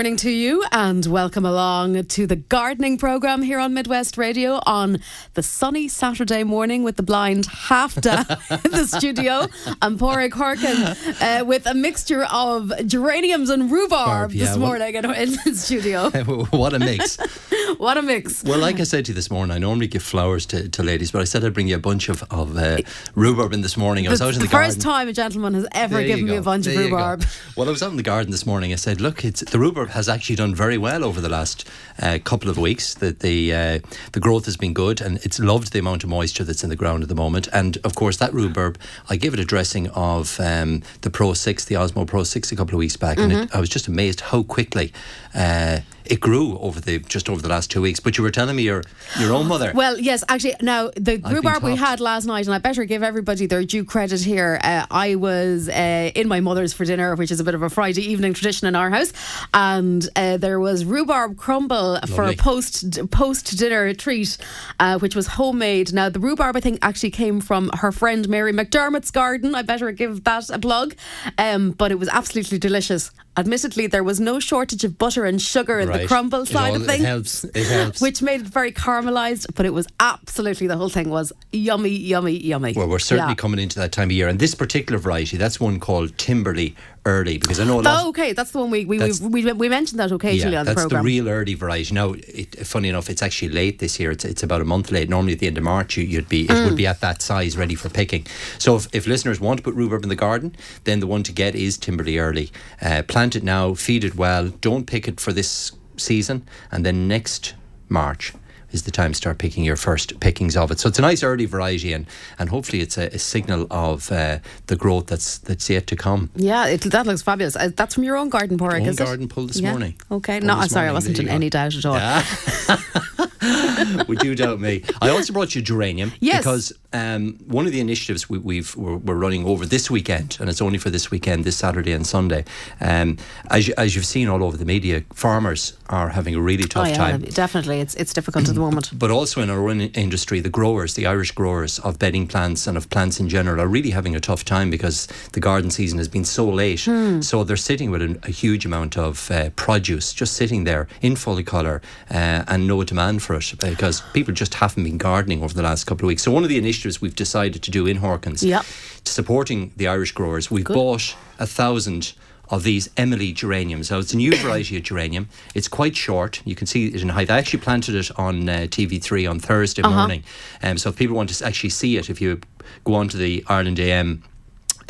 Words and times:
morning 0.00 0.16
to 0.16 0.30
you 0.30 0.64
and 0.72 1.04
welcome 1.04 1.44
along 1.44 2.02
to 2.04 2.26
the 2.26 2.34
gardening 2.34 2.96
program 2.96 3.42
here 3.42 3.58
on 3.58 3.74
Midwest 3.74 4.16
Radio 4.16 4.58
on 4.64 4.98
the 5.34 5.42
sunny 5.42 5.88
Saturday 5.88 6.42
morning 6.42 6.82
with 6.82 6.96
the 6.96 7.02
blind 7.02 7.44
half 7.44 7.94
down 8.00 8.24
in 8.64 8.70
the 8.70 8.86
studio. 8.86 9.46
I'm 9.82 9.98
Pádraic 9.98 10.30
Horkan 10.30 10.96
uh, 11.20 11.44
with 11.44 11.66
a 11.66 11.74
mixture 11.74 12.24
of 12.32 12.72
geraniums 12.86 13.50
and 13.50 13.70
rhubarb 13.70 14.06
Barb, 14.06 14.32
yeah, 14.32 14.46
this 14.46 14.56
morning 14.56 14.94
in, 14.94 15.04
in 15.04 15.32
the 15.44 15.54
studio. 15.54 16.08
what 16.50 16.72
a 16.72 16.78
mix. 16.78 17.18
What 17.76 17.96
a 17.96 18.02
mix. 18.02 18.42
Well, 18.44 18.58
like 18.58 18.78
I 18.80 18.82
said 18.82 19.06
to 19.06 19.12
you 19.12 19.14
this 19.14 19.30
morning, 19.30 19.54
I 19.54 19.58
normally 19.58 19.86
give 19.86 20.02
flowers 20.02 20.44
to, 20.46 20.68
to 20.68 20.82
ladies, 20.82 21.12
but 21.12 21.22
I 21.22 21.24
said 21.24 21.44
I'd 21.44 21.54
bring 21.54 21.68
you 21.68 21.76
a 21.76 21.78
bunch 21.78 22.10
of, 22.10 22.22
of 22.30 22.56
uh, 22.58 22.78
rhubarb 23.14 23.54
in 23.54 23.62
this 23.62 23.76
morning. 23.76 24.06
I 24.06 24.10
was 24.10 24.18
the 24.18 24.26
out 24.26 24.34
in 24.34 24.40
the, 24.40 24.48
first 24.48 24.80
garden. 24.80 24.80
time 24.82 25.08
a 25.08 25.12
gentleman 25.12 25.54
has 25.54 25.66
ever 25.72 25.94
There 25.94 26.06
given 26.06 26.26
me 26.26 26.36
a 26.36 26.42
bunch 26.42 26.66
There 26.66 26.74
of 26.74 26.90
rhubarb. 26.90 27.24
Well, 27.56 27.68
I 27.68 27.70
was 27.70 27.82
out 27.82 27.90
in 27.90 27.96
the 27.96 28.02
garden 28.02 28.32
this 28.32 28.44
morning. 28.44 28.72
I 28.72 28.76
said, 28.76 29.00
look, 29.00 29.24
it's, 29.24 29.40
the 29.40 29.58
rhubarb 29.58 29.89
has 29.90 30.08
actually 30.08 30.36
done 30.36 30.54
very 30.54 30.78
well 30.78 31.04
over 31.04 31.20
the 31.20 31.28
last 31.28 31.68
uh, 32.02 32.18
couple 32.24 32.48
of 32.50 32.56
weeks. 32.58 32.94
The 32.94 33.10
the, 33.12 33.54
uh, 33.54 33.78
the 34.12 34.20
growth 34.20 34.44
has 34.46 34.56
been 34.56 34.72
good, 34.72 35.00
and 35.00 35.18
it's 35.24 35.38
loved 35.38 35.72
the 35.72 35.78
amount 35.78 36.04
of 36.04 36.10
moisture 36.10 36.44
that's 36.44 36.62
in 36.64 36.70
the 36.70 36.76
ground 36.76 37.02
at 37.02 37.08
the 37.08 37.14
moment. 37.14 37.48
And 37.52 37.76
of 37.84 37.94
course, 37.94 38.16
that 38.18 38.32
rhubarb, 38.32 38.78
I 39.08 39.16
gave 39.16 39.34
it 39.34 39.40
a 39.40 39.44
dressing 39.44 39.88
of 39.90 40.38
um, 40.40 40.82
the 41.02 41.10
Pro 41.10 41.34
Six, 41.34 41.64
the 41.66 41.74
Osmo 41.76 42.06
Pro 42.06 42.24
Six, 42.24 42.52
a 42.52 42.56
couple 42.56 42.74
of 42.74 42.78
weeks 42.78 42.96
back, 42.96 43.18
and 43.18 43.30
Mm-hmm. 43.32 43.42
it, 43.42 43.54
I 43.54 43.60
was 43.60 43.68
just 43.68 43.88
amazed 43.88 44.20
how 44.20 44.42
quickly. 44.42 44.92
Uh, 45.34 45.80
it 46.10 46.20
grew 46.20 46.58
over 46.58 46.80
the 46.80 46.98
just 46.98 47.30
over 47.30 47.40
the 47.40 47.48
last 47.48 47.70
two 47.70 47.80
weeks, 47.80 48.00
but 48.00 48.18
you 48.18 48.24
were 48.24 48.30
telling 48.30 48.56
me 48.56 48.64
your 48.64 48.82
your 49.18 49.32
own 49.32 49.46
mother. 49.46 49.72
Well, 49.74 49.98
yes, 49.98 50.24
actually, 50.28 50.56
now 50.60 50.90
the 50.96 51.18
rhubarb 51.18 51.62
we 51.62 51.76
had 51.76 52.00
last 52.00 52.26
night, 52.26 52.46
and 52.46 52.54
I 52.54 52.58
better 52.58 52.84
give 52.84 53.02
everybody 53.02 53.46
their 53.46 53.64
due 53.64 53.84
credit 53.84 54.20
here. 54.20 54.60
Uh, 54.62 54.86
I 54.90 55.14
was 55.14 55.68
uh, 55.68 56.10
in 56.14 56.26
my 56.26 56.40
mother's 56.40 56.72
for 56.72 56.84
dinner, 56.84 57.14
which 57.14 57.30
is 57.30 57.38
a 57.38 57.44
bit 57.44 57.54
of 57.54 57.62
a 57.62 57.70
Friday 57.70 58.02
evening 58.02 58.34
tradition 58.34 58.66
in 58.66 58.74
our 58.74 58.90
house, 58.90 59.12
and 59.54 60.06
uh, 60.16 60.36
there 60.36 60.58
was 60.58 60.84
rhubarb 60.84 61.36
crumble 61.36 61.98
for 62.08 62.24
a 62.24 62.34
post 62.34 63.08
post 63.10 63.56
dinner 63.56 63.94
treat, 63.94 64.36
uh, 64.80 64.98
which 64.98 65.14
was 65.14 65.28
homemade. 65.28 65.92
Now 65.92 66.08
the 66.08 66.18
rhubarb, 66.20 66.56
I 66.56 66.60
think, 66.60 66.80
actually 66.82 67.12
came 67.12 67.40
from 67.40 67.70
her 67.74 67.92
friend 67.92 68.28
Mary 68.28 68.52
McDermott's 68.52 69.12
garden. 69.12 69.54
I 69.54 69.62
better 69.62 69.92
give 69.92 70.24
that 70.24 70.50
a 70.50 70.58
plug, 70.58 70.96
um, 71.38 71.70
but 71.70 71.92
it 71.92 72.00
was 72.00 72.08
absolutely 72.08 72.58
delicious. 72.58 73.12
Admittedly, 73.40 73.86
there 73.86 74.04
was 74.04 74.20
no 74.20 74.38
shortage 74.38 74.84
of 74.84 74.98
butter 74.98 75.24
and 75.24 75.40
sugar 75.40 75.78
in 75.80 75.86
the 75.86 75.94
Right. 76.00 76.06
crumble 76.06 76.42
It 76.42 76.48
side 76.48 76.70
all- 76.70 76.76
of 76.76 76.82
it 76.82 76.86
things 76.88 77.04
helps. 77.04 77.44
It 77.54 77.66
helps. 77.66 78.00
which 78.06 78.20
made 78.20 78.42
it 78.42 78.46
very 78.46 78.70
caramelized, 78.70 79.46
but 79.54 79.64
it 79.64 79.72
was 79.72 79.86
absolutely 79.98 80.66
the 80.66 80.76
whole 80.76 80.90
thing 80.90 81.08
was 81.08 81.32
yummy, 81.50 81.88
yummy, 81.88 82.36
yummy. 82.38 82.74
Well, 82.76 82.86
we're 82.86 82.98
certainly 82.98 83.30
Yeah. 83.32 83.36
coming 83.36 83.58
into 83.58 83.78
that 83.78 83.92
time 83.92 84.08
of 84.08 84.12
year, 84.12 84.28
and 84.28 84.38
this 84.38 84.54
particular 84.54 84.98
variety, 84.98 85.38
that's 85.38 85.58
one 85.58 85.80
called 85.80 86.14
Timperley 86.18 86.74
Early, 87.10 87.36
because 87.38 87.58
I 87.60 87.64
know 87.64 87.78
lot. 87.78 88.04
Oh, 88.04 88.08
okay, 88.10 88.32
that's 88.32 88.52
the 88.52 88.58
one 88.58 88.70
we 88.70 88.84
we, 88.84 88.98
we, 89.20 89.52
we 89.52 89.68
mentioned 89.68 89.98
that 90.00 90.12
occasionally 90.12 90.54
yeah, 90.54 90.60
on 90.60 90.66
the 90.66 90.74
program. 90.74 90.88
that's 90.90 91.02
the 91.02 91.06
real 91.06 91.28
early 91.28 91.54
variety. 91.54 91.94
Now, 91.94 92.14
it, 92.16 92.66
funny 92.66 92.88
enough, 92.88 93.10
it's 93.10 93.22
actually 93.22 93.50
late 93.50 93.78
this 93.78 93.98
year. 94.00 94.10
It's, 94.10 94.24
it's 94.24 94.42
about 94.42 94.60
a 94.60 94.64
month 94.64 94.90
late. 94.90 95.08
Normally, 95.08 95.32
at 95.34 95.40
the 95.40 95.46
end 95.46 95.58
of 95.58 95.64
March, 95.64 95.96
you, 95.96 96.04
you'd 96.04 96.28
be 96.28 96.42
it 96.44 96.50
Mm. 96.50 96.64
would 96.66 96.76
be 96.76 96.86
at 96.86 97.00
that 97.00 97.22
size, 97.22 97.56
ready 97.56 97.74
for 97.74 97.88
picking. 97.90 98.26
So, 98.58 98.76
if, 98.76 98.86
if 98.94 99.06
listeners 99.06 99.40
want 99.40 99.58
to 99.58 99.62
put 99.62 99.74
rhubarb 99.74 100.02
in 100.04 100.08
the 100.08 100.16
garden, 100.28 100.54
then 100.84 101.00
the 101.00 101.06
one 101.06 101.22
to 101.24 101.32
get 101.32 101.54
is 101.54 101.76
Timperley 101.78 102.20
Early. 102.20 102.50
Uh, 102.82 103.02
plant 103.06 103.34
it 103.36 103.42
now, 103.42 103.74
feed 103.74 104.04
it 104.04 104.14
well. 104.14 104.48
Don't 104.60 104.86
pick 104.86 105.08
it 105.08 105.20
for 105.20 105.32
this 105.32 105.72
season, 105.96 106.46
and 106.70 106.84
then 106.86 107.08
next 107.08 107.54
March 107.88 108.32
is 108.72 108.82
the 108.82 108.90
time 108.90 109.12
to 109.12 109.16
start 109.16 109.38
picking 109.38 109.64
your 109.64 109.76
first 109.76 110.18
pickings 110.20 110.56
of 110.56 110.70
it. 110.70 110.78
So 110.80 110.88
it's 110.88 110.98
a 110.98 111.02
nice 111.02 111.22
early 111.22 111.46
variety, 111.46 111.92
and 111.92 112.06
and 112.38 112.48
hopefully 112.48 112.80
it's 112.82 112.98
a, 112.98 113.06
a 113.14 113.18
signal 113.18 113.66
of 113.70 114.10
uh, 114.12 114.38
the 114.66 114.76
growth 114.76 115.06
that's 115.06 115.38
that's 115.38 115.68
yet 115.70 115.86
to 115.88 115.96
come. 115.96 116.30
yeah, 116.36 116.66
it, 116.66 116.82
that 116.82 117.06
looks 117.06 117.22
fabulous. 117.22 117.56
Uh, 117.56 117.70
that's 117.76 117.94
from 117.94 118.04
your 118.04 118.16
own 118.16 118.28
garden, 118.28 118.58
Pádraic, 118.58 118.80
Own 118.82 118.86
is 118.88 119.00
it? 119.00 119.04
garden 119.04 119.28
pull 119.28 119.46
this 119.46 119.60
Yeah. 119.60 119.70
morning. 119.70 119.94
Okay, 120.10 120.40
Pull 120.40 120.48
no, 120.48 120.66
sorry, 120.66 120.88
I 120.88 120.92
wasn't 120.92 121.18
in 121.18 121.28
any 121.28 121.50
doubt 121.50 121.74
at 121.74 121.84
all. 121.86 121.98
Would 124.08 124.22
you 124.22 124.34
doubt 124.34 124.60
me? 124.60 124.82
I 125.00 125.10
also 125.10 125.32
brought 125.32 125.54
you 125.54 125.62
geranium 125.62 126.12
Yes. 126.20 126.38
because 126.38 126.72
um, 126.92 127.38
one 127.46 127.66
of 127.66 127.72
the 127.72 127.80
initiatives 127.80 128.28
we, 128.28 128.38
we've 128.38 128.74
we're, 128.76 128.96
we're 128.96 129.14
running 129.14 129.46
over 129.46 129.64
this 129.66 129.90
weekend, 129.90 130.36
and 130.40 130.48
it's 130.48 130.60
only 130.60 130.78
for 130.78 130.90
this 130.90 131.10
weekend, 131.10 131.44
this 131.44 131.56
Saturday 131.56 131.92
and 131.92 132.06
Sunday. 132.06 132.44
Um, 132.80 133.16
as 133.50 133.68
you, 133.68 133.74
as 133.78 133.94
you've 133.94 134.06
seen 134.06 134.28
all 134.28 134.42
over 134.42 134.56
the 134.56 134.64
media, 134.64 135.04
farmers 135.12 135.76
are 135.88 136.08
having 136.08 136.34
a 136.34 136.40
really 136.40 136.64
Oh 136.64 136.66
tough 136.66 136.88
yeah, 136.88 136.96
time. 136.96 137.20
definitely, 137.22 137.80
it's 137.80 137.94
it's 137.94 138.12
difficult 138.12 138.48
at 138.48 138.54
the 138.54 138.60
moment. 138.60 138.90
But 139.00 139.10
also 139.10 139.40
in 139.40 139.50
our 139.50 139.68
own 139.68 139.80
industry, 139.80 140.40
the 140.40 140.50
growers, 140.50 140.94
the 140.94 141.06
Irish 141.06 141.30
growers 141.32 141.78
of 141.78 141.98
bedding 141.98 142.26
plants 142.26 142.66
and 142.66 142.76
of 142.76 142.90
plants 142.90 143.20
in 143.20 143.28
general, 143.28 143.60
are 143.60 143.68
really 143.68 143.90
having 143.90 144.16
a 144.16 144.20
tough 144.20 144.44
time 144.44 144.68
because 144.70 145.06
the 145.32 145.40
garden 145.40 145.70
season 145.70 145.98
has 145.98 146.08
been 146.08 146.24
so 146.24 146.48
late. 146.48 146.84
Hmm. 146.84 147.20
So 147.20 147.44
they're 147.44 147.56
sitting 147.56 147.90
with 147.90 148.02
a, 148.02 148.18
a 148.24 148.30
huge 148.30 148.66
amount 148.66 148.96
of 148.96 149.30
uh, 149.30 149.50
produce 149.50 150.12
just 150.12 150.34
sitting 150.34 150.64
there 150.64 150.88
in 151.00 151.16
full 151.16 151.40
colour 151.44 151.80
uh, 152.10 152.44
and 152.48 152.66
no 152.66 152.82
demand 152.84 153.22
for 153.22 153.36
it 153.36 153.54
because 153.60 154.02
people 154.12 154.34
just 154.34 154.54
haven't 154.54 154.84
been 154.84 154.98
gardening 154.98 155.42
over 155.42 155.54
the 155.54 155.62
last 155.62 155.84
couple 155.84 156.04
of 156.04 156.08
weeks. 156.08 156.22
So 156.22 156.32
one 156.32 156.42
of 156.42 156.48
the 156.48 156.58
initiatives 156.58 156.79
we've 157.00 157.14
decided 157.16 157.62
to 157.62 157.70
do 157.70 157.86
in 157.86 157.98
Horkans, 157.98 158.42
Yep. 158.42 158.64
supporting 159.04 159.72
the 159.76 159.86
Irish 159.88 160.12
growers, 160.12 160.50
we've 160.50 160.64
bought 160.64 161.14
a 161.38 161.46
thousand 161.46 162.12
of 162.48 162.64
these 162.64 162.90
Emily 162.96 163.32
geraniums. 163.32 163.90
Now, 163.90 163.98
it's 164.00 164.12
a 164.12 164.16
new 164.16 164.36
variety 164.36 164.76
of 164.76 164.82
geranium. 164.82 165.28
It's 165.54 165.68
quite 165.68 165.96
short. 165.96 166.42
You 166.44 166.56
can 166.56 166.66
see 166.66 166.88
it 166.88 167.00
in 167.00 167.10
height. 167.10 167.30
I 167.30 167.38
actually 167.38 167.60
planted 167.60 167.94
it 167.94 168.10
on 168.18 168.48
uh, 168.48 168.52
TV3 168.68 169.30
on 169.30 169.38
Thursday 169.38 169.82
morning. 169.82 170.24
Um, 170.62 170.76
so 170.76 170.88
if 170.88 170.96
people 170.96 171.14
want 171.16 171.30
to 171.30 171.44
actually 171.46 171.70
see 171.70 171.96
it, 171.96 172.10
if 172.10 172.20
you 172.20 172.40
go 172.84 172.94
on 172.94 173.08
to 173.08 173.16
the 173.16 173.44
Ireland 173.46 173.78
AM 173.78 174.24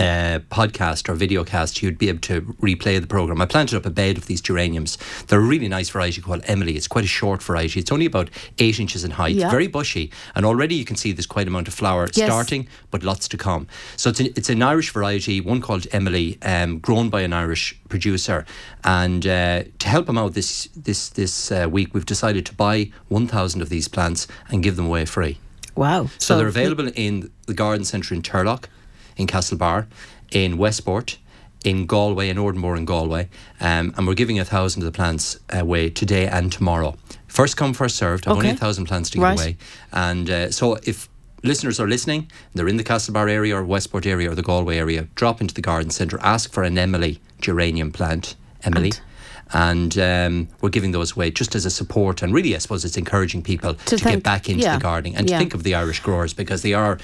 uh, 0.00 0.41
podcast 0.50 1.09
or 1.09 1.15
video 1.15 1.44
cast, 1.44 1.83
you'd 1.83 1.99
be 1.99 2.09
able 2.09 2.21
to 2.21 2.41
replay 2.61 2.99
the 3.00 3.06
program. 3.06 3.41
I 3.43 3.47
planted 3.47 3.77
up 3.77 3.84
a 3.87 3.91
bed 3.91 4.16
of 4.16 4.27
these 4.27 4.41
geraniums. 4.41 4.97
They're 5.27 5.38
a 5.41 5.44
really 5.44 5.69
nice 5.69 5.91
variety 5.91 6.22
called 6.22 6.43
Emily. 6.47 6.75
It's 6.77 6.88
quite 6.88 7.05
a 7.05 7.09
short 7.09 7.43
variety. 7.43 7.78
It's 7.81 7.93
only 7.93 8.06
about 8.06 8.31
eight 8.59 8.81
inches 8.81 9.05
in 9.05 9.12
height, 9.12 9.37
Yeah. 9.37 9.50
very 9.50 9.66
bushy, 9.66 10.11
and 10.34 10.47
already 10.47 10.75
you 10.75 10.84
can 10.87 10.97
see 10.97 11.12
there's 11.12 11.27
quite 11.27 11.47
a 11.47 11.50
amount 11.50 11.69
of 11.69 11.75
flower 11.75 12.09
Yes. 12.15 12.27
starting, 12.31 12.66
but 12.91 13.03
lots 13.03 13.28
to 13.28 13.37
come. 13.37 13.66
So 13.97 14.11
it's, 14.11 14.21
an 14.21 14.27
it's 14.37 14.49
an 14.49 14.62
Irish 14.62 14.91
variety, 14.93 15.41
one 15.41 15.61
called 15.61 15.87
Emily, 15.93 16.38
um, 16.43 16.78
grown 16.78 17.11
by 17.11 17.21
an 17.22 17.32
Irish 17.32 17.77
producer. 17.88 18.47
And 18.84 19.27
uh, 19.27 19.65
to 19.81 19.88
help 19.88 20.09
him 20.09 20.17
out 20.17 20.34
this 20.34 20.69
this 20.75 21.09
this 21.11 21.53
uh, 21.53 21.67
week, 21.71 21.93
we've 21.93 22.06
decided 22.06 22.47
to 22.47 22.55
buy 22.55 22.91
1,000 23.09 23.61
of 23.61 23.69
these 23.69 23.88
plants 23.88 24.27
and 24.49 24.62
give 24.62 24.77
them 24.77 24.87
away 24.87 25.05
free. 25.05 25.38
Wow. 25.75 26.09
So, 26.19 26.37
they're 26.37 26.47
available 26.49 26.88
in 26.94 27.31
the 27.47 27.55
garden 27.55 27.84
centre 27.84 28.15
in 28.15 28.22
Turlough, 28.22 28.65
in 29.20 29.26
Castlebar, 29.26 29.86
in 30.32 30.56
Westport, 30.58 31.19
in 31.64 31.86
Galway, 31.86 32.31
in 32.31 32.38
Oranmore 32.38 32.76
in 32.76 32.86
Galway, 32.86 33.28
um, 33.60 33.92
and 33.97 34.06
we're 34.06 34.14
giving 34.14 34.38
a 34.38 34.44
thousand 34.44 34.82
of 34.82 34.86
the 34.86 34.97
plants 34.97 35.38
away 35.50 35.91
today 35.91 36.26
and 36.26 36.50
tomorrow. 36.50 36.97
First 37.28 37.56
come, 37.56 37.75
first 37.75 37.97
served. 37.97 38.26
I've 38.26 38.36
only 38.36 38.50
a 38.50 38.54
thousand 38.56 38.86
plants 38.86 39.10
to 39.10 39.19
give 39.19 39.22
Right. 39.22 39.38
away, 39.38 39.56
and 39.92 40.31
uh, 40.31 40.50
so 40.50 40.78
if 40.84 41.08
listeners 41.42 41.78
are 41.78 41.86
listening, 41.86 42.31
they're 42.54 42.69
in 42.69 42.78
the 42.78 42.84
Castlebar 42.84 43.31
area 43.31 43.54
or 43.56 43.64
Westport 43.64 44.06
area 44.06 44.31
or 44.31 44.34
the 44.34 44.42
Galway 44.42 44.78
area, 44.78 45.06
drop 45.14 45.41
into 45.41 45.54
the 45.54 45.60
garden 45.62 45.91
centre, 45.91 46.19
ask 46.22 46.50
for 46.52 46.62
an 46.62 46.78
Emily 46.78 47.20
geranium 47.41 47.92
plant, 47.92 48.37
Emily. 48.64 48.92
And 49.52 49.98
um, 49.98 50.48
we're 50.60 50.69
giving 50.70 50.92
those 50.92 51.16
away 51.16 51.32
just 51.32 51.56
as 51.56 51.66
a 51.66 51.70
support, 51.70 52.22
and 52.22 52.32
really, 52.32 52.55
I 52.55 52.58
suppose 52.58 52.84
it's 52.84 52.96
encouraging 52.96 53.43
people 53.43 53.75
to, 53.75 53.99
think- 53.99 54.02
get 54.02 54.22
back 54.22 54.49
into 54.49 54.62
yeah, 54.62 54.76
the 54.76 54.81
gardening 54.81 55.17
and 55.17 55.28
yeah. 55.28 55.37
to 55.37 55.40
think 55.40 55.55
of 55.55 55.64
the 55.64 55.75
Irish 55.75 55.99
growers 56.00 56.32
because 56.32 56.62
they 56.62 56.72
are 56.72 56.99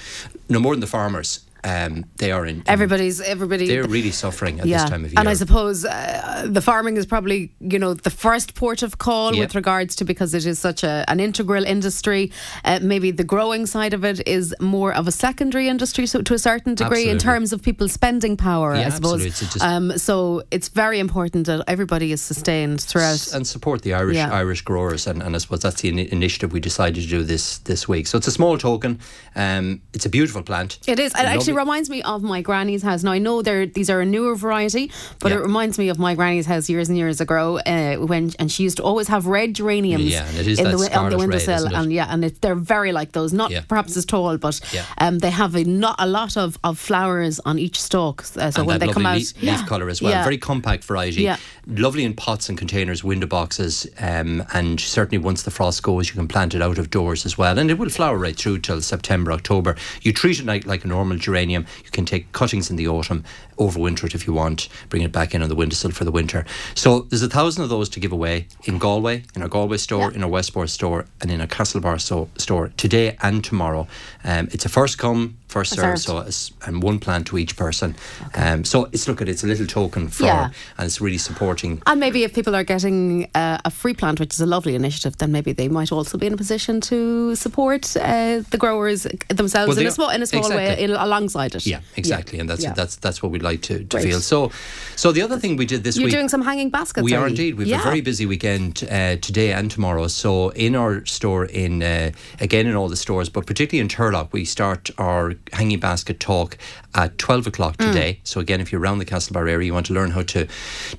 no 0.47 0.57
more 0.59 0.73
than 0.73 0.79
the 0.79 0.87
farmers. 0.87 1.41
Um, 1.63 2.05
they 2.17 2.31
are 2.31 2.45
in. 2.45 2.57
in- 2.57 2.63
Everybody's 2.67 3.19
everybody. 3.21 3.67
they're 3.67 3.83
really 3.87 4.11
suffering 4.11 4.59
at 4.59 4.65
this 4.65 4.83
time 4.85 5.03
of 5.05 5.11
year. 5.11 5.19
And 5.19 5.27
I 5.29 5.33
suppose 5.33 5.85
uh, 5.85 6.47
the 6.49 6.61
farming 6.61 6.97
is 6.97 7.05
probably, 7.05 7.51
you 7.59 7.79
know, 7.79 7.93
the 7.93 8.09
first 8.09 8.53
port 8.55 8.83
of 8.83 8.97
call 8.97 9.33
Yep. 9.33 9.39
with 9.39 9.55
regards 9.55 9.95
to 9.97 10.05
because 10.05 10.33
it 10.33 10.45
is 10.45 10.59
such 10.59 10.83
a, 10.83 11.03
an 11.07 11.19
integral 11.19 11.65
industry. 11.65 12.31
Uh, 12.63 12.79
maybe 12.81 13.11
the 13.11 13.23
growing 13.23 13.65
side 13.65 13.93
of 13.93 14.03
it 14.05 14.25
is 14.27 14.53
more 14.59 14.93
of 14.93 15.07
a 15.07 15.11
secondary 15.11 15.67
industry, 15.67 16.05
so 16.05 16.21
to 16.21 16.33
a 16.33 16.39
certain 16.39 16.75
degree, 16.75 17.09
in 17.09 17.17
terms 17.17 17.51
of 17.53 17.61
people's 17.61 17.91
spending 17.93 18.37
power, 18.37 18.75
Yeah, 18.75 18.87
I 18.87 18.89
suppose. 18.89 19.25
absolutely. 19.25 19.47
It's 19.47 19.61
um, 19.63 19.97
so 19.97 20.43
it's 20.51 20.69
very 20.69 20.99
important 20.99 21.47
that 21.47 21.63
everybody 21.67 22.11
is 22.11 22.21
sustained 22.21 22.81
throughout. 22.81 23.27
and 23.33 23.45
support 23.47 23.81
the 23.81 23.93
Irish 23.93 24.15
Yeah. 24.17 24.31
Irish 24.31 24.61
growers, 24.61 25.07
and, 25.07 25.21
and 25.23 25.35
I 25.35 25.39
suppose 25.39 25.61
that's 25.61 25.81
the 25.81 25.91
ini 25.91 26.07
initiative 26.09 26.51
we 26.53 26.59
decided 26.59 27.03
to 27.03 27.09
do 27.09 27.23
this 27.23 27.57
this 27.59 27.87
week. 27.87 28.07
So 28.07 28.17
it's 28.17 28.27
a 28.27 28.31
small 28.31 28.57
token. 28.57 28.99
Um, 29.35 29.81
it's 29.93 30.05
a 30.05 30.09
beautiful 30.09 30.43
plant. 30.43 30.79
It 30.87 30.99
is. 30.99 31.11
It 31.47 31.51
actually 31.51 31.59
reminds 31.65 31.89
me 31.89 32.01
of 32.03 32.23
my 32.23 32.41
granny's 32.41 32.83
house. 32.83 33.03
Now 33.03 33.11
I 33.13 33.19
know 33.19 33.41
they're 33.41 33.65
these 33.65 33.89
are 33.89 34.01
a 34.01 34.05
newer 34.05 34.35
variety, 34.35 34.91
but 35.19 35.31
Yeah. 35.31 35.37
it 35.37 35.41
reminds 35.41 35.77
me 35.79 35.87
of 35.89 35.97
my 35.97 36.13
granny's 36.13 36.45
house 36.45 36.67
years 36.69 36.89
and 36.89 36.97
years 36.97 37.21
ago. 37.21 37.59
Uh, 37.59 37.95
when 38.05 38.31
and 38.39 38.51
she 38.51 38.63
used 38.63 38.77
to 38.77 38.83
always 38.83 39.07
have 39.07 39.25
red 39.27 39.53
geraniums 39.55 40.03
Yeah, 40.11 40.27
and 40.27 40.37
it 40.37 40.47
is 40.47 40.59
in 40.59 40.65
the, 40.65 40.71
on 40.97 41.09
the 41.09 41.17
red, 41.17 41.19
windowsill, 41.19 41.67
it? 41.67 41.73
and 41.73 41.93
yeah, 41.93 42.07
and 42.09 42.25
it, 42.25 42.41
they're 42.41 42.55
very 42.75 42.91
like 42.91 43.13
those. 43.13 43.31
Not 43.31 43.51
Yeah. 43.51 43.61
perhaps 43.67 43.95
as 43.95 44.05
tall, 44.05 44.37
but 44.37 44.59
Yeah. 44.73 44.83
um, 44.97 45.19
they 45.19 45.31
have 45.31 45.55
a 45.55 45.63
not 45.63 45.95
a 45.99 46.05
lot 46.07 46.35
of, 46.35 46.57
of 46.65 46.77
flowers 46.77 47.39
on 47.45 47.57
each 47.59 47.79
stalk. 47.81 48.21
Uh, 48.35 48.51
so 48.51 48.59
and 48.61 48.67
when 48.67 48.79
that 48.79 48.87
they 48.87 48.91
come 48.93 49.05
out, 49.05 49.15
leaf, 49.17 49.41
leaf 49.41 49.65
colour 49.65 49.89
as 49.89 50.01
well. 50.01 50.11
Yeah. 50.11 50.23
Very 50.23 50.37
compact 50.37 50.83
variety. 50.83 51.21
Lovely 51.69 52.05
in 52.05 52.13
pots 52.13 52.47
and 52.47 52.57
containers, 52.57 53.03
window 53.03 53.27
boxes, 53.27 53.85
um, 53.99 54.41
and 54.53 54.79
certainly 54.79 55.17
once 55.17 55.43
the 55.43 55.51
frost 55.51 55.83
goes, 55.83 56.07
you 56.07 56.13
can 56.15 56.25
plant 56.25 56.55
it 56.55 56.61
out 56.61 56.77
of 56.77 56.89
doors 56.89 57.25
as 57.25 57.37
well, 57.37 57.59
and 57.59 57.69
it 57.69 57.77
will 57.77 57.89
flower 57.89 58.17
right 58.17 58.37
through 58.37 58.59
till 58.59 58.79
September, 58.79 59.33
October. 59.33 59.75
You 60.01 60.13
treat 60.13 60.39
it 60.39 60.45
like, 60.45 60.65
like 60.65 60.85
a 60.85 60.87
normal 60.87 61.17
geranium. 61.17 61.65
You 61.83 61.91
can 61.91 62.05
take 62.05 62.31
cuttings 62.31 62.69
in 62.69 62.77
the 62.77 62.87
autumn, 62.87 63.25
overwinter 63.57 64.05
it 64.05 64.15
if 64.15 64.27
you 64.27 64.33
want, 64.33 64.69
bring 64.89 65.01
it 65.03 65.11
back 65.11 65.33
in 65.33 65.41
on 65.41 65.49
the 65.49 65.55
windowsill 65.55 65.91
for 65.91 66.03
the 66.05 66.11
winter. 66.11 66.45
So 66.75 67.01
there's 67.09 67.23
a 67.23 67.29
thousand 67.29 67.63
of 67.63 67.69
those 67.69 67.89
to 67.89 67.99
give 67.99 68.11
away 68.11 68.47
in 68.65 68.77
Galway, 68.77 69.23
in 69.35 69.41
our 69.41 69.47
Galway 69.47 69.77
store, 69.77 70.11
in 70.11 70.23
our 70.23 70.29
Westport 70.29 70.69
store, 70.69 71.05
and 71.21 71.31
in 71.31 71.41
our 71.41 71.47
Castlebar 71.47 71.99
so, 71.99 72.29
store 72.37 72.71
today 72.77 73.17
and 73.21 73.43
tomorrow. 73.43 73.87
Um, 74.23 74.47
it's 74.51 74.65
a 74.65 74.69
first 74.69 74.97
come, 74.97 75.37
first 75.47 75.73
serve, 75.75 75.99
so 75.99 76.19
it's, 76.19 76.51
and 76.65 76.83
one 76.83 76.99
plant 76.99 77.27
to 77.27 77.37
each 77.37 77.55
person. 77.55 77.95
Um, 78.35 78.63
so 78.65 78.89
it's 78.91 79.07
look 79.07 79.21
at 79.21 79.29
it's 79.29 79.43
a 79.43 79.47
little 79.47 79.65
token 79.67 80.09
for, 80.09 80.25
Yeah. 80.25 80.49
and 80.77 80.85
it's 80.85 80.99
really 81.01 81.17
supporting. 81.17 81.81
And 81.85 81.99
maybe 81.99 82.23
if 82.23 82.33
people 82.33 82.55
are 82.55 82.63
getting 82.63 83.29
uh, 83.33 83.57
a 83.65 83.71
free 83.71 83.93
plant, 83.93 84.19
which 84.19 84.33
is 84.33 84.41
a 84.41 84.45
lovely 84.45 84.75
initiative, 84.75 85.17
then 85.17 85.31
maybe 85.31 85.53
they 85.53 85.67
might 85.69 85.91
also 85.91 86.17
be 86.17 86.27
in 86.27 86.33
a 86.33 86.37
position 86.37 86.81
to 86.81 87.35
support 87.35 87.95
uh, 87.97 88.41
the 88.49 88.57
growers 88.57 89.07
themselves 89.29 89.69
Well, 89.69 89.79
in 89.79 89.87
a 89.87 89.91
small 89.91 90.09
in 90.09 90.21
a 90.21 90.27
small 90.27 90.49
way 90.49 90.83
in, 90.83 90.91
alongside 90.91 91.55
it. 91.55 91.65
Yeah, 91.65 91.79
exactly, 91.95 92.39
and 92.39 92.49
that's 92.49 92.63
Yeah. 92.63 92.73
that's 92.73 92.97
that's 92.97 93.23
what 93.23 93.31
we'd 93.31 93.43
like 93.51 93.61
to, 93.69 93.75
to 93.91 93.99
feel. 93.99 94.19
So, 94.19 94.51
so 94.95 95.11
the 95.11 95.21
other 95.21 95.37
thing 95.41 95.57
we 95.57 95.65
did 95.65 95.83
this 95.83 95.95
You're 95.97 96.05
week. 96.05 96.13
doing 96.17 96.29
some 96.29 96.43
hanging 96.49 96.69
baskets. 96.69 97.03
We 97.03 97.13
are 97.13 97.23
are 97.23 97.27
indeed. 97.27 97.51
We've 97.57 97.67
yeah. 97.67 97.81
a 97.81 97.83
very 97.91 98.01
busy 98.01 98.25
weekend 98.25 98.83
uh, 98.89 99.15
today 99.27 99.49
and 99.53 99.69
tomorrow. 99.71 100.07
So 100.07 100.49
in 100.49 100.75
our 100.75 101.05
store, 101.05 101.45
in 101.45 101.73
uh, 101.83 102.11
again 102.39 102.65
in 102.67 102.75
all 102.75 102.89
the 102.89 102.95
stores, 103.05 103.29
but 103.29 103.45
particularly 103.45 103.81
in 103.81 103.87
Turlough, 103.87 104.31
we 104.31 104.45
start 104.45 104.89
our 104.97 105.33
hanging 105.53 105.79
basket 105.79 106.19
talk 106.19 106.57
at 106.95 107.17
twelve 107.17 107.47
o'clock 107.47 107.75
Mm. 107.77 107.85
today. 107.91 108.19
So 108.23 108.39
again, 108.39 108.59
if 108.61 108.71
you're 108.71 108.81
around 108.81 108.99
the 108.99 109.05
Castlebar 109.05 109.47
area, 109.49 109.65
you 109.67 109.73
want 109.73 109.85
to 109.87 109.93
learn 109.93 110.11
how 110.11 110.23
to 110.23 110.47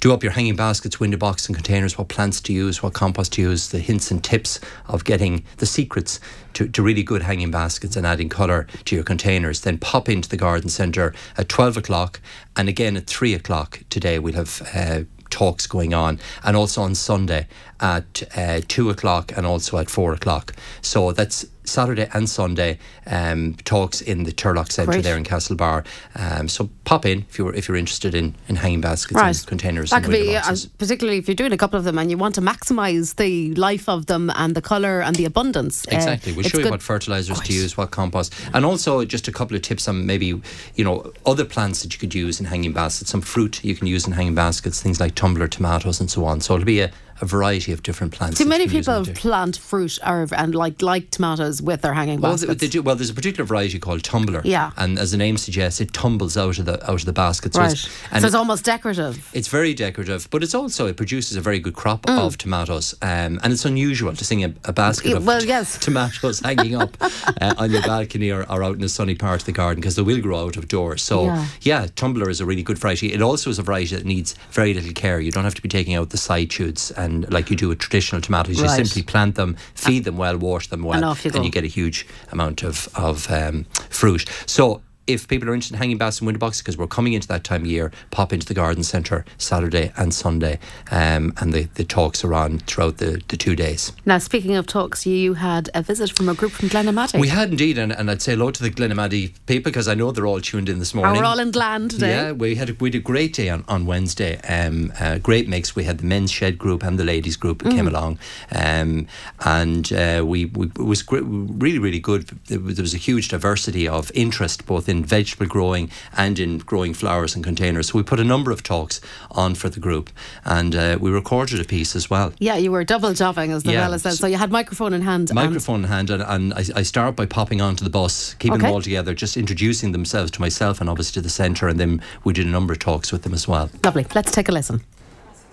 do 0.01 0.13
up 0.13 0.23
your 0.23 0.33
hanging 0.33 0.57
baskets, 0.57 1.01
window 1.01 1.17
box 1.19 1.47
and 1.49 1.57
containers, 1.57 1.99
what 1.99 2.09
plants 2.09 2.41
to 2.43 2.53
use, 2.53 2.83
what 2.83 2.93
compost 2.95 3.33
to 3.35 3.43
use, 3.43 3.69
the 3.71 3.79
hints 3.81 4.11
and 4.11 4.23
tips 4.23 4.61
of 4.87 5.05
getting 5.05 5.45
the 5.57 5.67
secrets 5.67 6.21
to, 6.55 6.69
to 6.69 6.83
really 6.83 7.03
good 7.03 7.23
hanging 7.23 7.51
baskets 7.51 7.97
and 7.97 8.07
adding 8.07 8.29
colour 8.29 8.67
to 8.85 8.95
your 8.95 9.05
containers, 9.05 9.61
then 9.63 9.79
pop 9.79 10.09
into 10.09 10.29
the 10.29 10.37
garden 10.37 10.69
centre 10.69 11.13
at 11.37 11.49
12 11.49 11.77
o'clock 11.79 12.21
and 12.57 12.69
again 12.69 12.97
at 12.97 13.07
3 13.07 13.35
o'clock 13.35 13.81
today 13.91 14.19
we'll 14.19 14.35
have 14.35 14.63
uh, 14.75 15.01
talks 15.31 15.67
going 15.67 15.95
on. 15.95 16.19
And 16.45 16.57
also 16.57 16.83
on 16.83 16.95
Sunday 16.95 17.47
at 17.81 18.23
uh, 18.37 18.61
2 18.69 18.91
o'clock 18.91 19.33
and 19.37 19.47
also 19.47 19.79
at 19.79 19.89
4 19.91 20.13
o'clock. 20.15 20.55
So 20.83 21.13
that's 21.13 21.47
Saturday 21.65 22.09
and 22.15 22.29
Sunday 22.31 22.79
um, 23.07 23.55
talks 23.65 24.01
in 24.01 24.23
the 24.25 24.33
Turlough 24.33 24.73
Centre 24.73 24.93
Great. 24.93 25.05
there 25.05 25.19
in 25.19 25.25
Castlebar. 25.25 25.85
Um, 26.15 26.49
so 26.49 26.71
pop 26.85 27.05
in 27.05 27.27
if 27.29 27.39
you're 27.39 27.55
if 27.55 27.69
you're 27.69 27.77
interested 27.77 28.15
in, 28.15 28.35
in 28.49 28.57
hanging 28.57 28.81
baskets 28.81 29.21
Right. 29.21 29.37
and 29.37 29.47
containers 29.47 29.91
That 29.91 29.97
and 29.97 30.05
could 30.07 30.13
be, 30.13 30.35
uh, 30.35 30.57
particularly 30.79 31.19
if 31.19 31.29
you're 31.29 31.35
doing 31.35 31.53
a 31.53 31.59
couple 31.59 31.79
of 31.79 31.85
them 31.85 31.99
and 31.99 32.11
you 32.11 32.17
want 32.17 32.35
to 32.37 32.41
maximise 32.41 33.17
the 33.17 33.55
life 33.57 33.87
of 33.87 34.07
them 34.07 34.31
and 34.35 34.55
the 34.55 34.63
colour 34.63 35.03
and 35.03 35.15
the 35.17 35.27
abundance. 35.27 35.87
Uh, 35.87 35.97
Exactly. 35.97 36.33
We'll 36.33 36.45
show 36.49 36.57
you 36.59 36.65
good. 36.65 36.71
what 36.71 36.81
fertilizers 36.83 37.39
to 37.39 37.53
use, 37.53 37.77
what 37.77 37.91
compost, 37.91 38.33
and 38.55 38.65
also 38.65 39.05
just 39.05 39.29
a 39.29 39.33
couple 39.33 39.55
of 39.55 39.61
tips 39.61 39.87
on 39.89 40.07
maybe 40.07 40.41
you 40.75 40.85
know 40.85 41.13
other 41.27 41.45
plants 41.45 41.83
that 41.83 41.93
you 41.93 41.99
could 41.99 42.15
use 42.15 42.41
in 42.41 42.47
hanging 42.47 42.73
baskets. 42.73 43.11
Some 43.11 43.21
fruit 43.21 43.63
you 43.63 43.75
can 43.75 43.87
use 43.87 44.07
in 44.07 44.15
hanging 44.15 44.35
baskets, 44.35 44.81
things 44.81 45.01
like 45.01 45.15
tumbler 45.15 45.49
tomatoes 45.49 46.01
and 46.01 46.11
so 46.11 46.25
on. 46.25 46.41
So 46.41 46.55
it'll 46.55 46.65
be 46.65 46.81
a, 46.81 46.91
a 47.21 47.27
variety 47.27 47.73
of 47.73 47.83
different 47.83 48.13
plants. 48.13 48.41
You 48.41 48.47
many 48.47 48.67
can 48.67 48.77
use 48.77 48.89
in 48.89 49.05
people 49.05 49.15
plant 49.21 49.57
fruit 49.59 49.99
or, 50.07 50.27
and 50.37 50.55
like 50.55 50.83
like 50.83 51.11
tomatoes 51.11 51.61
with 51.63 51.83
their 51.83 51.95
hanging 51.95 52.21
Well, 52.21 52.33
baskets. 52.33 52.61
they, 52.61 52.67
they 52.67 52.71
do. 52.71 52.83
Well, 52.83 52.97
there's 52.97 53.11
a 53.11 53.15
particular 53.15 53.45
variety 53.45 53.79
called 53.79 54.03
tumbler. 54.05 54.43
Yeah. 54.45 54.71
And 54.77 54.99
as 54.99 55.11
the 55.11 55.17
name 55.17 55.37
suggests, 55.37 55.81
it 55.81 55.93
tumbles 55.93 56.37
out 56.37 56.59
of 56.59 56.65
the 56.67 56.83
out 56.91 57.01
of 57.01 57.05
the 57.07 57.13
basket. 57.13 57.55
So 57.55 57.61
right. 57.61 57.73
It's, 57.73 57.83
So 57.83 57.91
and 58.13 58.25
it's 58.25 58.35
it- 58.35 58.39
almost 58.39 58.65
decorative. 58.65 59.29
it's 59.33 59.49
very 59.49 59.75
decorative, 59.75 60.29
but 60.31 60.43
it's 60.43 60.55
also 60.55 60.87
it 60.87 60.97
produces 60.97 61.37
a 61.37 61.41
very 61.41 61.59
good 61.59 61.75
crop 61.75 62.03
Mm. 62.07 62.19
of 62.27 62.39
tomatoes, 62.39 62.95
um, 63.03 63.41
and 63.43 63.53
it's 63.53 63.65
unusual 63.65 64.15
to 64.15 64.25
see 64.25 64.43
a, 64.45 64.53
a 64.65 64.73
basket 64.73 65.13
of 65.17 65.27
well, 65.27 65.43
yes. 65.45 65.79
tomatoes 65.87 66.41
hanging 66.41 66.75
up 66.77 66.97
uh, 67.41 67.55
on 67.59 67.71
your 67.71 67.83
balcony 67.83 68.31
or, 68.31 68.43
or 68.51 68.63
out 68.63 68.77
in 68.77 68.85
a 68.85 68.89
sunny 68.89 69.15
part 69.15 69.41
of 69.41 69.47
the 69.47 69.53
garden 69.53 69.81
because 69.81 69.97
they 69.97 70.03
will 70.03 70.21
grow 70.21 70.45
out 70.47 70.57
of 70.57 70.69
doors. 70.69 71.03
So 71.03 71.25
Yeah. 71.25 71.47
yeah. 71.63 71.87
tumbler 71.97 72.29
is 72.31 72.41
a 72.41 72.47
really 72.47 72.63
good 72.63 72.79
variety. 72.79 73.13
It 73.13 73.23
also 73.23 73.51
is 73.51 73.59
a 73.59 73.63
variety 73.63 73.97
that 73.97 74.05
needs 74.05 74.35
very 74.53 74.73
little 74.75 74.93
care. 74.93 75.19
You 75.21 75.33
don't 75.33 75.45
have 75.45 75.55
to 75.57 75.63
be 75.63 75.69
taking 75.69 75.95
out 75.97 76.11
the 76.11 76.17
side 76.19 76.53
shoots 76.53 76.91
and 76.93 77.08
like 77.31 77.51
you 77.51 77.57
do 77.57 77.69
with 77.69 77.79
traditional 77.79 78.21
tomatoes. 78.21 78.61
You 78.61 78.69
simply 78.69 79.03
plant 79.03 79.35
them, 79.35 79.57
feed 79.75 80.05
them 80.05 80.17
well, 80.17 80.37
wash 80.37 80.69
them 80.69 80.83
well, 80.83 81.03
And 81.03 81.25
you 81.25 81.31
and 81.37 81.45
you 81.45 81.51
get 81.51 81.65
a 81.65 81.69
huge 81.69 82.07
amount 82.33 82.63
of 82.63 82.89
of 82.95 83.31
um, 83.31 83.65
fruit. 83.91 84.29
So. 84.47 84.83
If 85.09 85.27
people 85.27 85.49
are 85.49 85.55
interested 85.55 85.75
in 85.75 85.79
hanging 85.79 85.97
baskets 85.99 86.21
and 86.21 86.27
window 86.27 86.39
boxes, 86.39 86.61
because 86.63 86.77
we're 86.77 86.87
coming 86.87 87.15
into 87.15 87.27
that 87.29 87.43
time 87.43 87.63
of 87.63 87.67
year, 87.67 87.91
pop 88.11 88.33
into 88.33 88.47
the 88.47 88.53
garden 88.55 88.83
centre 88.85 89.25
Saturday 89.39 89.91
and 89.97 90.13
Sunday, 90.13 90.59
um, 90.91 91.33
and 91.39 91.53
the, 91.55 91.63
the 91.75 91.85
talks 91.85 92.23
are 92.25 92.35
on 92.35 92.59
throughout 92.61 92.99
the, 92.99 93.23
the 93.29 93.37
two 93.39 93.57
days. 93.57 93.91
Now, 94.05 94.19
speaking 94.19 94.55
of 94.55 94.67
talks, 94.67 95.07
you 95.07 95.33
had 95.35 95.71
a 95.75 95.83
visit 95.83 96.15
from 96.15 96.29
a 96.29 96.35
group 96.35 96.53
from 96.53 96.69
Glenamaddy. 96.69 97.19
We 97.19 97.29
had 97.29 97.49
indeed, 97.51 97.79
and, 97.79 97.91
and 97.91 98.11
I'd 98.11 98.21
say 98.21 98.33
hello 98.33 98.51
to 98.51 98.63
the 98.63 98.71
Glenamaddy 98.71 99.33
people 99.47 99.71
because 99.71 99.89
I 99.89 99.95
know 99.95 100.11
they're 100.13 100.27
all 100.27 100.43
tuned 100.43 100.69
in 100.69 100.79
this 100.79 100.93
morning. 100.93 101.17
we're 101.17 101.25
all 101.25 101.39
in 101.39 101.53
Glan 101.53 101.89
today. 101.89 102.11
Yeah, 102.11 102.33
we 102.33 102.57
had 102.57 102.69
a, 102.71 102.75
we 102.79 102.89
had 102.91 102.95
a 102.97 103.01
great 103.01 103.33
day 103.33 103.49
on, 103.49 103.65
on 103.67 103.87
Wednesday. 103.87 104.39
Um, 104.43 104.93
uh, 105.01 105.17
great 105.19 105.49
mix. 105.49 105.75
We 105.75 105.85
had 105.85 105.99
the 105.99 106.07
men's 106.07 106.31
shed 106.31 106.59
group 106.59 106.83
and 106.85 106.99
the 106.99 107.05
ladies 107.05 107.37
group 107.37 107.63
that 107.63 107.69
Mm. 107.69 107.77
came 107.77 107.89
along, 107.89 108.19
um, 108.53 109.07
and 109.45 109.93
uh, 109.93 110.23
we, 110.27 110.47
we 110.47 110.67
it 110.67 110.79
was 110.79 111.03
gr- 111.03 111.21
really 111.23 111.79
really 111.79 112.01
good. 112.01 112.29
There 112.47 112.61
was, 112.61 112.77
there 112.77 112.83
was 112.83 112.95
a 112.95 112.99
huge 112.99 113.29
diversity 113.29 113.87
of 113.89 114.11
interest 114.15 114.67
both 114.67 114.89
in 114.89 114.98
vegetable 115.05 115.47
growing 115.47 115.91
and 116.17 116.39
in 116.39 116.59
growing 116.59 116.95
flowers 116.95 117.35
and 117.35 117.45
containers. 117.45 117.89
So 117.89 117.99
we 117.99 118.03
put 118.05 118.21
a 118.21 118.25
number 118.25 118.51
of 118.51 118.63
talks 118.63 119.01
on 119.31 119.55
for 119.55 119.69
the 119.69 119.81
group, 119.81 120.11
and 120.45 120.75
uh, 120.75 120.99
we 121.01 121.11
recorded 121.11 121.61
a 121.61 121.65
piece 121.65 121.95
as 121.97 122.09
well. 122.11 122.33
Yeah, 122.39 122.57
you 122.57 122.71
were 122.73 122.85
double 122.85 123.13
jobbing, 123.15 123.53
as 123.53 123.63
the 123.63 123.73
Yeah. 123.73 123.83
fella 123.85 123.99
said. 123.99 124.15
So 124.15 124.27
you 124.27 124.37
had 124.37 124.51
microphone 124.51 124.93
in 124.95 125.03
hand. 125.03 125.31
and- 125.31 125.35
microphone 125.37 125.85
in 125.85 125.89
hand, 125.91 126.11
and, 126.11 126.23
and 126.23 126.53
I, 126.55 126.65
I 126.77 126.83
start 126.83 127.17
by 127.17 127.27
popping 127.27 127.61
onto 127.61 127.85
the 127.85 127.91
bus, 127.91 128.35
keeping 128.35 128.55
Okay. 128.59 128.67
them 128.67 128.73
all 128.75 128.83
together, 128.83 129.15
just 129.15 129.37
introducing 129.37 129.93
themselves 129.93 130.31
to 130.33 130.41
myself 130.41 130.81
and 130.81 130.89
obviously 130.91 131.15
to 131.15 131.21
the 131.21 131.31
centre, 131.31 131.69
and 131.69 131.79
then 131.79 132.01
we 132.25 132.33
did 132.33 132.47
a 132.47 132.51
number 132.51 132.73
of 132.73 132.79
talks 132.79 133.13
with 133.13 133.23
them 133.23 133.35
as 133.35 133.47
well. 133.49 133.71
Lovely. 133.85 134.07
Let's 134.15 134.31
take 134.33 134.49
a 134.49 134.53
listen. 134.53 134.83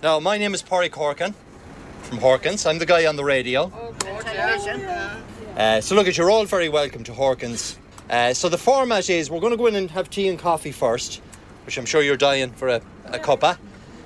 Now, 0.02 0.20
my 0.20 0.36
name 0.38 0.54
is 0.54 0.62
Pádraic 0.62 0.90
Horkan 0.90 1.34
from 2.02 2.18
Horkans. 2.18 2.66
I'm 2.68 2.78
the 2.78 2.86
guy 2.86 3.06
on 3.06 3.16
the 3.16 3.24
radio. 3.24 3.72
Uh, 5.56 5.80
so, 5.80 5.94
look, 5.94 6.06
at 6.06 6.16
you're 6.18 6.30
all 6.30 6.44
very 6.44 6.68
welcome 6.68 7.02
to 7.04 7.12
Horkans. 7.12 7.76
Uh, 8.08 8.32
so, 8.32 8.48
the 8.48 8.58
format 8.58 9.10
is 9.10 9.30
we're 9.30 9.40
going 9.40 9.52
to 9.52 9.56
go 9.56 9.66
in 9.66 9.74
and 9.74 9.90
have 9.90 10.08
tea 10.08 10.28
and 10.28 10.38
coffee 10.38 10.72
first, 10.72 11.20
which 11.64 11.76
I'm 11.76 11.86
sure 11.86 12.02
you're 12.02 12.16
dying 12.16 12.52
for 12.52 12.68
a, 12.68 12.80
a 13.06 13.18
cuppa. 13.18 13.58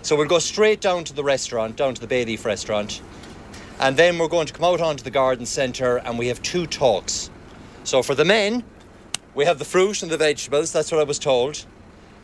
So, 0.03 0.17
we'll 0.17 0.29
go 0.29 0.39
straight 0.39 0.81
down 0.81 1.05
to 1.05 1.13
the 1.13 1.23
restaurant, 1.23 1.77
down 1.77 1.95
to 1.95 2.01
the 2.01 2.07
Bay 2.07 2.25
Leaf 2.25 2.45
restaurant. 2.45 3.03
And 3.79 3.97
then 3.97 4.19
we're 4.19 4.29
going 4.29 4.47
to 4.47 4.53
come 4.53 4.65
out 4.65 4.81
onto 4.81 5.05
the 5.05 5.11
garden 5.11 5.47
centre 5.47 5.99
and 5.99 6.19
we 6.19 6.29
have 6.29 6.41
two 6.43 6.67
talks. 6.67 7.31
So, 7.85 8.03
for 8.03 8.15
the 8.15 8.25
men, 8.25 8.65
we 9.35 9.45
have 9.45 9.59
the 9.59 9.65
fruit 9.65 10.03
and 10.03 10.11
the 10.11 10.17
vegetables, 10.17 10.73
that's 10.73 10.91
what 10.91 11.01
I 11.01 11.05
was 11.05 11.19
told. 11.19 11.65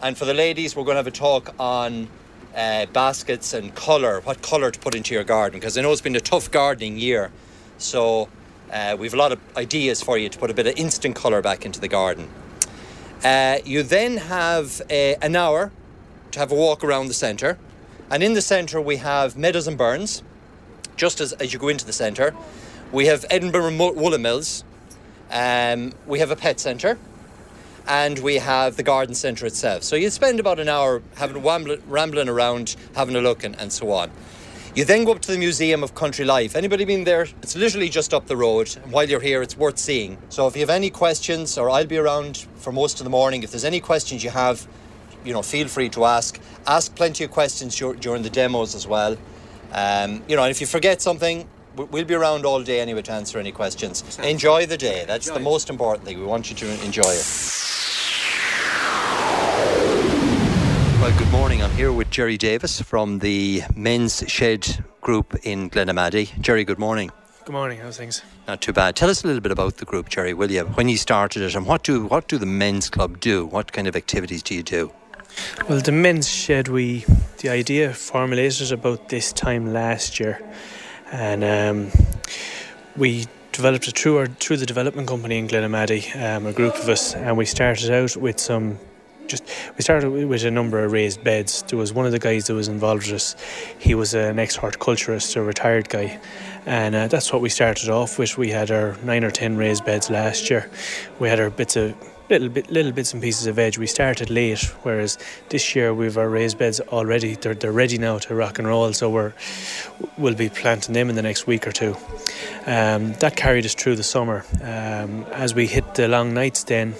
And 0.03 0.17
for 0.17 0.25
the 0.25 0.35
ladies, 0.35 0.77
we're 0.77 0.85
going 0.85 0.97
to 0.97 0.99
have 0.99 1.07
a 1.07 1.11
talk 1.11 1.55
on 1.59 2.09
uh, 2.55 2.87
baskets 2.87 3.55
and 3.55 3.75
colour, 3.75 4.21
what 4.23 4.43
colour 4.43 4.71
to 4.71 4.79
put 4.79 4.95
into 4.95 5.15
your 5.15 5.25
garden, 5.25 5.61
because 5.61 5.77
I 5.77 5.83
know 5.83 5.93
it's 5.93 6.01
been 6.01 6.17
a 6.17 6.21
tough 6.21 6.51
gardening 6.51 6.99
year. 6.99 7.31
So 7.79 8.29
uh, 8.73 8.97
we've 8.99 9.15
a 9.15 9.17
lot 9.17 9.33
of 9.33 9.41
ideas 9.57 10.03
for 10.03 10.19
you 10.19 10.29
to 10.29 10.39
put 10.39 10.51
a 10.51 10.55
bit 10.55 10.67
of 10.67 10.77
instant 10.77 11.17
colour 11.17 11.43
back 11.43 11.65
into 11.65 11.81
the 11.81 11.89
garden. 11.89 12.29
Uh, 13.25 13.59
you 13.65 13.83
then 13.83 14.17
have 14.17 14.81
uh, 14.91 14.95
an 14.95 15.37
hour 15.37 15.73
to 16.33 16.39
have 16.39 16.53
a 16.53 16.55
walk 16.55 16.85
around 16.85 17.09
the 17.09 17.15
centre. 17.15 17.59
And 18.11 18.23
in 18.23 18.35
the 18.35 18.43
centre, 18.43 18.81
we 18.81 18.97
have 18.99 19.37
Meadows 19.37 19.67
and 19.67 19.77
Burns, 19.77 20.23
just 20.97 21.21
as, 21.21 21.33
as 21.35 21.53
you 21.53 21.59
go 21.59 21.69
into 21.69 21.85
the 21.85 21.93
centre. 21.93 22.35
We 22.93 23.07
have 23.07 23.25
Edinburgh 23.31 23.77
Woolen 23.77 24.23
Mills. 24.23 24.65
Um, 25.31 25.93
we 26.07 26.21
have 26.21 26.31
a 26.31 26.37
pet 26.37 26.61
centre 26.61 26.99
and 27.87 28.19
we 28.19 28.37
have 28.37 28.77
the 28.77 28.83
garden 28.83 29.15
centre 29.15 29.47
itself. 29.47 29.83
So 29.83 29.97
you 29.97 30.11
spend 30.11 30.41
about 30.41 30.59
an 30.59 30.69
hour 30.69 31.03
having 31.17 31.43
wambling, 31.43 31.83
rambling 31.87 32.29
around, 32.29 32.77
having 32.95 33.17
a 33.17 33.21
look, 33.21 33.45
and, 33.45 33.59
and 33.61 33.73
so 33.73 33.91
on. 33.93 34.11
You 34.77 34.85
then 34.85 35.05
go 35.07 35.13
up 35.13 35.23
to 35.23 35.33
the 35.33 35.39
Museum 35.39 35.83
of 35.83 35.95
Country 35.95 36.27
Life. 36.27 36.55
Anybody 36.55 36.85
been 36.85 37.05
there? 37.05 37.23
It's 37.43 37.57
literally 37.57 37.89
just 37.89 38.13
up 38.13 38.27
the 38.27 38.37
road. 38.37 38.77
And 38.83 38.93
while 38.93 39.09
you're 39.09 39.21
here, 39.23 39.41
it's 39.41 39.57
worth 39.57 39.79
seeing. 39.79 40.19
So 40.29 40.47
if 40.49 40.55
you 40.55 40.61
have 40.61 40.69
any 40.69 40.91
questions, 40.91 41.57
or 41.57 41.71
I'll 41.71 41.87
be 41.87 41.97
around 41.97 42.47
for 42.57 42.73
most 42.73 43.01
of 43.01 43.05
the 43.05 43.11
morning, 43.11 43.43
if 43.43 43.51
there's 43.53 43.65
any 43.65 43.81
questions 43.81 44.23
you 44.23 44.29
have, 44.29 44.69
you 45.25 45.33
know, 45.33 45.41
feel 45.41 45.67
free 45.67 45.89
to 45.89 46.05
ask. 46.05 46.39
Ask 46.67 46.95
plenty 46.95 47.25
of 47.25 47.31
questions 47.31 47.75
during 47.75 48.23
the 48.23 48.29
demos 48.29 48.75
as 48.75 48.87
well. 48.87 49.17
Um, 49.73 50.23
you 50.29 50.37
know, 50.37 50.43
and 50.43 50.51
if 50.51 50.61
you 50.61 50.67
forget 50.67 51.01
something, 51.01 51.49
we- 51.75 51.85
we'll 51.85 52.05
be 52.05 52.13
around 52.13 52.45
all 52.45 52.63
day 52.63 52.81
anyway 52.81 53.01
to 53.01 53.13
answer 53.13 53.39
any 53.39 53.53
questions. 53.53 54.05
Enjoy 54.23 54.67
the 54.67 54.77
day. 54.77 55.05
That's 55.07 55.27
the 55.31 55.41
most 55.41 55.71
important 55.71 56.05
thing. 56.07 56.19
We 56.21 56.27
want 56.27 56.51
you 56.51 56.57
to 56.57 56.85
enjoy 56.85 57.13
it. 57.13 57.25
I'm 61.67 61.73
here 61.73 61.91
with 61.91 62.11
Jerry 62.11 62.37
Davis 62.37 62.81
from 62.81 63.19
the 63.19 63.63
Men's 63.75 64.23
Shed 64.29 64.85
Group 65.01 65.35
in 65.43 65.69
Glenamaddy. 65.69 66.41
Jerry, 66.41 66.63
good 66.63 66.79
morning. 66.79 67.11
Good 67.45 67.53
morning. 67.53 67.81
How's 67.81 67.97
things? 67.97 68.23
Not 68.47 68.61
too 68.61 68.73
bad. 68.73 68.95
Tell 68.95 69.11
us 69.11 69.25
a 69.25 69.27
little 69.27 69.41
bit 69.41 69.51
about 69.51 69.79
the 69.79 69.85
group, 69.85 70.09
Jerry, 70.09 70.33
will 70.33 70.49
you? 70.49 70.63
When 70.63 70.89
you 70.89 70.97
started 70.97 71.43
it, 71.43 71.57
and 71.57 71.67
what 71.67 71.83
do 71.83 72.07
what 72.07 72.29
do 72.29 72.39
the 72.39 72.47
men's 72.47 72.89
club 72.89 73.19
do? 73.19 73.45
What 73.47 73.73
kind 73.73 73.89
of 73.89 73.97
activities 73.97 74.45
do 74.45 74.55
you 74.55 74.63
do? 74.63 74.93
Well, 75.69 75.81
the 75.81 75.91
men's 75.91 76.29
shed, 76.29 76.69
we 76.69 77.05
the 77.39 77.49
idea 77.49 77.93
formulated 77.93 78.71
about 78.71 79.09
this 79.09 79.33
time 79.33 79.73
last 79.73 80.21
year, 80.21 80.41
and 81.11 81.43
um, 81.43 81.91
we 82.97 83.27
developed 83.51 83.89
it 83.89 83.99
through 83.99 84.19
our 84.19 84.27
through 84.29 84.59
the 84.59 84.67
development 84.67 85.09
company 85.09 85.37
in 85.37 85.49
Glenamaddy, 85.49 86.15
um, 86.15 86.47
a 86.47 86.53
group 86.53 86.77
of 86.77 86.89
us, 86.89 87.17
and 87.17 87.37
we 87.37 87.45
started 87.45 87.91
out 87.91 88.17
with 88.17 88.39
some. 88.39 88.79
Just 89.27 89.45
we 89.77 89.83
started 89.83 90.11
with 90.11 90.45
a 90.45 90.51
number 90.51 90.85
of 90.85 90.93
raised 90.93 91.23
beds. 91.25 91.63
There 91.63 91.79
was 91.79 91.93
one 91.93 92.07
of 92.07 92.13
the 92.13 92.19
guys 92.19 92.47
that 92.47 92.55
was 92.55 92.69
involved 92.69 93.07
with 93.07 93.15
us. 93.15 93.37
He 93.79 93.95
was 93.95 94.15
an 94.15 94.39
ex 94.39 94.57
horticulturist, 94.57 95.37
a 95.37 95.43
retired 95.43 95.89
guy, 95.89 96.21
and 96.65 96.95
uh, 96.95 97.09
that's 97.09 97.33
what 97.33 97.43
we 97.43 97.49
started 97.49 97.89
off 97.89 98.19
with. 98.19 98.39
We 98.39 98.51
had 98.51 98.71
our 98.71 98.97
nine 99.03 99.25
or 99.25 99.31
ten 99.31 99.57
raised 99.57 99.85
beds 99.85 100.11
last 100.11 100.51
year. 100.51 100.71
We 101.19 101.29
had 101.29 101.41
our 101.41 101.51
bits 101.51 101.77
of 101.77 101.95
little 102.29 102.49
bit 102.49 102.71
little 102.71 102.93
bits 102.93 103.13
and 103.13 103.23
pieces 103.23 103.47
of 103.47 103.57
veg. 103.57 103.79
We 103.79 103.87
started 103.87 104.31
late, 104.31 104.63
whereas 104.83 105.19
this 105.49 105.75
year 105.75 105.95
we've 105.95 106.19
our 106.19 106.29
raised 106.29 106.59
beds 106.59 106.81
already. 106.81 107.35
They're 107.35 107.55
they're 107.55 107.73
ready 107.73 107.99
now 107.99 108.19
to 108.19 108.35
rock 108.35 108.59
and 108.59 108.67
roll. 108.67 108.93
So 108.93 109.11
we're 109.11 109.33
we'll 110.19 110.35
be 110.35 110.49
planting 110.49 110.95
them 110.95 111.09
in 111.09 111.17
the 111.17 111.23
next 111.23 111.47
week 111.47 111.67
or 111.67 111.73
two. 111.73 111.97
Um, 112.67 113.13
that 113.15 113.37
carried 113.37 113.65
us 113.65 113.75
through 113.75 113.97
the 113.97 114.03
summer. 114.03 114.45
Um, 114.63 115.25
as 115.33 115.55
we 115.55 115.67
hit 115.67 115.95
the 115.95 116.09
long 116.09 116.35
nights, 116.35 116.65
then 116.65 116.95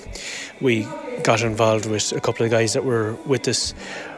we 0.61 0.87
got 1.23 1.43
involved 1.43 1.87
with 1.87 2.13
a 2.13 2.21
couple 2.21 2.45
of 2.45 2.51
guys 2.51 2.75
that 2.75 2.85
were 2.85 3.15
with 3.27 3.49
us, 3.49 3.73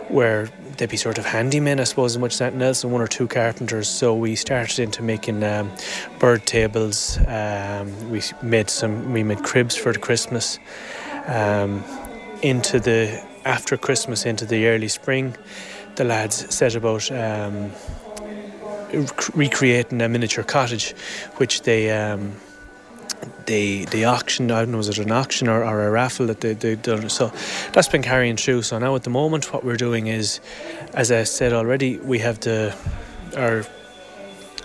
where 0.09 0.51
they'd 0.77 0.89
be 0.89 0.97
sort 0.97 1.19
of 1.19 1.25
handymen, 1.25 1.81
I 1.81 1.85
suppose, 1.85 2.15
as 2.15 2.19
much 2.19 2.35
as 2.35 2.41
anything 2.41 2.63
else, 2.63 2.85
and 2.85 2.93
one 2.93 3.03
or 3.03 3.07
two 3.07 3.27
carpenters. 3.27 3.89
So 3.89 4.15
we 4.15 4.37
started 4.37 4.79
into 4.79 5.03
making 5.03 5.43
um, 5.43 5.71
bird 6.19 6.47
tables. 6.47 7.19
Um, 7.27 8.11
we 8.11 8.23
made 8.43 8.71
some. 8.71 9.13
We 9.13 9.23
made 9.23 9.43
cribs 9.43 9.75
for 9.75 9.93
the 9.93 9.99
Christmas. 9.99 10.59
Um, 11.29 11.85
into 12.43 12.81
the 12.81 13.23
after 13.45 13.77
Christmas, 13.77 14.25
into 14.25 14.45
the 14.47 14.67
early 14.67 14.89
spring, 14.89 15.37
the 15.97 16.05
lads 16.05 16.55
set 16.55 16.75
about 16.75 17.11
um, 17.11 17.71
recreating 19.35 20.01
a 20.01 20.09
miniature 20.09 20.45
cottage, 20.45 20.93
which 21.37 21.63
they 21.63 21.91
um, 21.91 22.37
they 23.47 23.85
they 23.85 24.07
auctioned. 24.07 24.51
I 24.51 24.61
don't 24.61 24.73
know 24.73 24.79
was 24.79 24.89
it 24.89 24.99
an 24.99 25.11
auction 25.11 25.49
or, 25.49 25.65
or 25.65 25.87
a 25.87 25.91
raffle 25.91 26.27
that 26.27 26.41
they 26.41 26.55
they 26.55 26.77
done. 26.77 27.09
So 27.09 27.33
that's 27.73 27.89
been 27.89 28.03
carrying 28.03 28.37
through. 28.37 28.63
So 28.63 28.79
now 28.79 28.95
at 28.95 29.03
the 29.03 29.11
moment, 29.11 29.53
what 29.53 29.65
we're 29.65 29.77
doing 29.77 30.07
is, 30.07 30.41
as 30.95 31.11
I 31.11 31.25
said 31.25 31.53
already, 31.53 31.99
we 31.99 32.21
have 32.21 32.41
the 32.41 32.77
our 33.37 33.65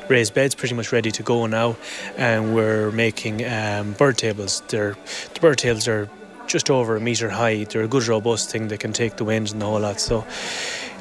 raised 0.09 0.33
beds 0.33 0.53
pretty 0.55 0.75
much 0.75 0.91
ready 0.91 1.11
to 1.11 1.23
go 1.23 1.45
now, 1.47 1.75
and 2.17 2.53
we're 2.53 2.91
making 2.91 3.45
um, 3.45 3.93
bird 3.93 4.17
tables. 4.17 4.61
They're 4.67 4.95
the 5.33 5.39
bird 5.39 5.57
tables 5.57 5.87
are 5.87 6.09
just 6.53 6.69
over 6.69 6.95
a 6.95 7.01
metre 7.01 7.31
high. 7.31 7.63
They're 7.63 7.81
a 7.81 7.87
good 7.87 8.07
robust 8.07 8.51
thing. 8.51 8.67
They 8.67 8.77
can 8.77 8.93
take 8.93 9.17
the 9.17 9.25
wind 9.25 9.51
and 9.51 9.59
the 9.59 9.65
whole 9.65 9.79
lot. 9.79 9.99
So 9.99 10.23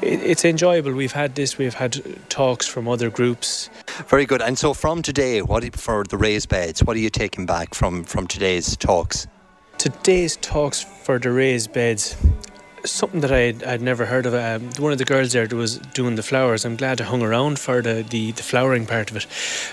it, 0.01 0.19
it's 0.31 0.43
enjoyable. 0.43 0.93
We've 0.93 1.11
had 1.13 1.35
this. 1.35 1.59
We've 1.59 1.75
had 1.75 2.03
talks 2.27 2.67
from 2.67 2.87
other 2.87 3.11
groups. 3.11 3.69
Very 4.07 4.25
good. 4.25 4.41
And 4.41 4.57
so 4.57 4.73
from 4.73 5.03
today, 5.03 5.43
what 5.43 5.63
for 5.75 6.03
the 6.09 6.17
raised 6.17 6.49
beds? 6.49 6.83
What 6.83 6.95
are 6.97 6.99
you 6.99 7.11
taking 7.11 7.45
back 7.45 7.75
from 7.75 8.03
from 8.03 8.25
today's 8.25 8.75
talks? 8.75 9.27
Today's 9.77 10.37
talks 10.37 10.81
for 10.81 11.19
the 11.19 11.31
raised 11.31 11.71
beds 11.71 12.17
something 12.85 13.21
that 13.21 13.31
I'd, 13.31 13.63
I'd 13.63 13.81
never 13.81 14.05
heard 14.05 14.25
of. 14.25 14.33
Um, 14.33 14.69
one 14.77 14.91
of 14.91 14.97
the 14.97 15.05
girls 15.05 15.31
there 15.31 15.47
was 15.47 15.77
doing 15.93 16.15
the 16.15 16.23
flowers. 16.23 16.65
I'm 16.65 16.75
glad 16.75 16.99
I 16.99 17.05
hung 17.05 17.21
around 17.21 17.59
for 17.59 17.81
the, 17.81 18.05
the, 18.07 18.31
the, 18.31 18.43
flowering 18.43 18.85
part 18.85 19.09
of 19.09 19.17
it. 19.17 19.27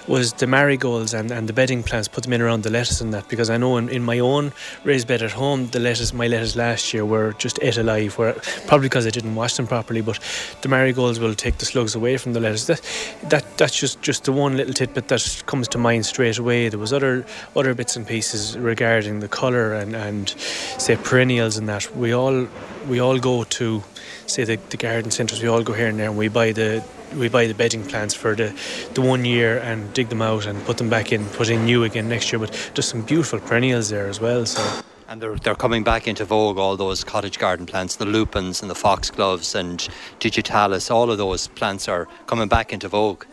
Was 0.06 0.32
the 0.34 0.46
marigolds 0.46 1.12
and, 1.12 1.30
and 1.30 1.48
the 1.48 1.52
bedding 1.52 1.82
plants, 1.82 2.08
put 2.08 2.24
them 2.24 2.32
in 2.32 2.40
around 2.40 2.62
the 2.62 2.70
lettuce 2.70 3.00
and 3.00 3.12
that 3.12 3.28
because 3.28 3.50
I 3.50 3.56
know 3.56 3.76
in, 3.76 3.88
in 3.88 4.02
my 4.04 4.18
own 4.18 4.52
raised 4.84 5.08
bed 5.08 5.22
at 5.22 5.32
home, 5.32 5.66
the 5.68 5.80
lettuce, 5.80 6.12
my 6.12 6.28
lettuce 6.28 6.56
last 6.56 6.94
year 6.94 7.04
were 7.04 7.32
just 7.34 7.58
ate 7.62 7.76
alive. 7.76 8.16
Where 8.16 8.34
probably 8.66 8.88
because 8.88 9.06
I 9.06 9.10
didn't 9.10 9.34
wash 9.34 9.56
them 9.56 9.66
properly, 9.66 10.02
but 10.02 10.18
the 10.62 10.68
marigolds 10.68 11.18
will 11.18 11.34
take 11.34 11.58
the 11.58 11.66
slugs 11.66 11.94
away 11.94 12.16
from 12.16 12.32
the 12.32 12.40
lettuce. 12.40 12.66
That, 12.66 12.82
that 13.30 13.58
that's 13.58 13.78
just, 13.78 14.02
just 14.02 14.24
the 14.24 14.32
one 14.32 14.56
little 14.56 14.74
tidbit 14.74 15.08
that 15.08 15.42
comes 15.46 15.68
to 15.68 15.78
mind 15.78 16.06
straight 16.06 16.38
away. 16.38 16.68
There 16.68 16.78
was 16.78 16.92
other 16.92 17.26
other 17.56 17.74
bits 17.74 17.96
and 17.96 18.06
pieces 18.06 18.56
regarding 18.56 19.20
the 19.20 19.28
colour 19.28 19.74
and, 19.74 19.96
and 19.96 20.28
say 20.28 20.96
perennials 20.96 21.56
and 21.56 21.68
that. 21.68 21.94
We 21.96 22.12
all 22.14 22.46
we 22.90 23.00
all 23.00 23.18
go 23.18 23.44
to 23.44 23.82
say 24.26 24.42
the, 24.44 24.56
the 24.70 24.76
garden 24.76 25.10
centres 25.10 25.40
we 25.40 25.48
all 25.48 25.62
go 25.62 25.72
here 25.72 25.86
and 25.86 25.98
there 25.98 26.08
and 26.08 26.18
we 26.18 26.28
buy 26.28 26.50
the 26.52 26.82
we 27.16 27.28
buy 27.28 27.46
the 27.46 27.54
bedding 27.54 27.84
plants 27.84 28.14
for 28.14 28.34
the, 28.34 28.54
the 28.94 29.00
one 29.00 29.24
year 29.24 29.58
and 29.58 29.92
dig 29.94 30.08
them 30.08 30.22
out 30.22 30.46
and 30.46 30.64
put 30.64 30.76
them 30.76 30.90
back 30.90 31.12
in 31.12 31.24
put 31.26 31.48
in 31.48 31.64
new 31.64 31.84
again 31.84 32.08
next 32.08 32.32
year. 32.32 32.38
But 32.38 32.70
there's 32.74 32.88
some 32.88 33.02
beautiful 33.02 33.38
perennials 33.40 33.88
there 33.90 34.08
as 34.08 34.20
well 34.20 34.44
so. 34.44 34.82
And 35.08 35.20
they're, 35.20 35.36
they're 35.36 35.56
coming 35.56 35.82
back 35.82 36.06
into 36.06 36.24
vogue 36.24 36.56
all 36.56 36.76
those 36.76 37.02
cottage 37.02 37.38
garden 37.38 37.66
plants 37.66 37.96
the 37.96 38.04
lupins 38.04 38.62
and 38.62 38.70
the 38.70 38.76
foxgloves 38.76 39.54
and 39.54 39.88
digitalis 40.20 40.90
all 40.90 41.10
of 41.10 41.18
those 41.18 41.48
plants 41.48 41.88
are 41.88 42.06
coming 42.26 42.48
back 42.48 42.72
into 42.72 42.88
vogue. 42.88 43.24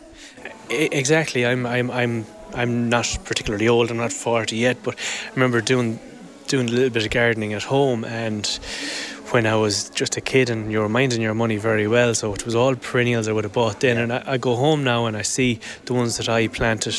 Exactly. 0.70 1.46
I'm 1.46 1.66
I'm 1.66 1.90
I'm 1.90 2.26
I'm 2.54 2.88
not 2.88 3.18
particularly 3.24 3.68
old 3.68 3.90
I'm 3.90 3.96
not 3.96 4.12
40 4.12 4.56
yet 4.56 4.82
but 4.82 4.96
I 5.26 5.30
remember 5.34 5.60
doing 5.60 5.98
doing 6.48 6.68
a 6.68 6.72
little 6.72 6.90
bit 6.90 7.04
of 7.04 7.10
gardening 7.10 7.52
at 7.52 7.64
home 7.64 8.04
and 8.04 8.58
when 9.32 9.46
I 9.46 9.56
was 9.56 9.90
just 9.90 10.16
a 10.16 10.20
kid 10.20 10.50
and 10.50 10.72
you 10.72 10.80
were 10.80 10.88
minding 10.88 11.20
your 11.20 11.34
money 11.34 11.56
very 11.56 11.86
well. 11.86 12.14
So 12.14 12.34
it 12.34 12.44
was 12.44 12.54
all 12.54 12.74
perennials 12.74 13.28
I 13.28 13.32
would 13.32 13.44
have 13.44 13.52
bought 13.52 13.80
then. 13.80 13.98
And 13.98 14.12
I, 14.12 14.22
I 14.26 14.38
go 14.38 14.56
home 14.56 14.84
now 14.84 15.06
and 15.06 15.16
I 15.16 15.22
see 15.22 15.60
the 15.84 15.94
ones 15.94 16.16
that 16.16 16.28
I 16.28 16.48
planted 16.48 16.96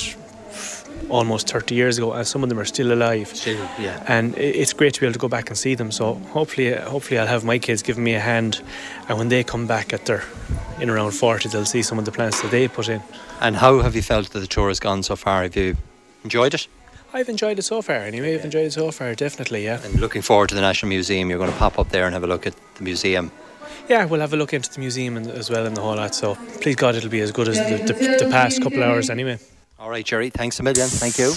almost 1.09 1.49
30 1.49 1.75
years 1.75 1.97
ago 1.97 2.13
and 2.13 2.27
some 2.27 2.43
of 2.43 2.49
them 2.49 2.59
are 2.59 2.65
still 2.65 2.91
alive 2.93 3.27
still, 3.29 3.57
yeah. 3.79 4.03
and 4.07 4.37
it's 4.37 4.73
great 4.73 4.93
to 4.93 4.99
be 4.99 5.05
able 5.07 5.13
to 5.13 5.19
go 5.19 5.27
back 5.27 5.49
and 5.49 5.57
see 5.57 5.73
them 5.73 5.91
so 5.91 6.13
hopefully 6.13 6.71
hopefully 6.73 7.17
I'll 7.19 7.25
have 7.25 7.43
my 7.43 7.57
kids 7.57 7.81
giving 7.81 8.03
me 8.03 8.13
a 8.13 8.19
hand 8.19 8.61
and 9.07 9.17
when 9.17 9.29
they 9.29 9.43
come 9.43 9.65
back 9.65 9.91
at 9.91 10.05
their 10.05 10.23
in 10.79 10.89
around 10.89 11.11
40 11.11 11.49
they'll 11.49 11.65
see 11.65 11.81
some 11.81 11.97
of 11.97 12.05
the 12.05 12.11
plants 12.11 12.41
that 12.41 12.51
they 12.51 12.67
put 12.67 12.89
in 12.89 13.01
and 13.41 13.55
how 13.55 13.79
have 13.79 13.95
you 13.95 14.03
felt 14.03 14.29
that 14.31 14.39
the 14.39 14.47
tour 14.47 14.67
has 14.67 14.79
gone 14.79 15.01
so 15.01 15.15
far 15.15 15.43
have 15.43 15.55
you 15.55 15.77
enjoyed 16.23 16.53
it 16.53 16.67
I've 17.13 17.29
enjoyed 17.29 17.57
it 17.59 17.63
so 17.63 17.81
far. 17.81 17.97
Anyway, 17.97 18.35
I've 18.35 18.45
enjoyed 18.45 18.67
it 18.67 18.73
so 18.73 18.91
far. 18.91 19.15
Definitely, 19.15 19.63
yeah. 19.65 19.81
And 19.83 19.99
looking 19.99 20.21
forward 20.21 20.49
to 20.49 20.55
the 20.55 20.61
National 20.61 20.89
Museum. 20.89 21.29
You're 21.29 21.39
going 21.39 21.51
to 21.51 21.57
pop 21.57 21.79
up 21.79 21.89
there 21.89 22.05
and 22.05 22.13
have 22.13 22.23
a 22.23 22.27
look 22.27 22.45
at 22.45 22.53
the 22.75 22.83
museum. 22.83 23.31
Yeah, 23.87 24.05
we'll 24.05 24.21
have 24.21 24.33
a 24.33 24.37
look 24.37 24.53
into 24.53 24.71
the 24.71 24.79
museum 24.79 25.17
as 25.17 25.49
well 25.49 25.65
and 25.65 25.75
the 25.75 25.81
whole 25.81 25.95
lot. 25.95 26.13
So 26.13 26.35
please 26.61 26.75
God, 26.75 26.95
it'll 26.95 27.09
be 27.09 27.21
as 27.21 27.31
good 27.31 27.47
as 27.47 27.57
the, 27.57 27.93
the, 27.93 28.25
the 28.25 28.29
past 28.29 28.61
couple 28.61 28.83
hours 28.83 29.09
anyway. 29.09 29.39
All 29.79 29.89
right, 29.89 30.05
Jerry. 30.05 30.29
Thanks 30.29 30.59
a 30.59 30.63
million. 30.63 30.87
Thank 30.87 31.17
you. 31.17 31.33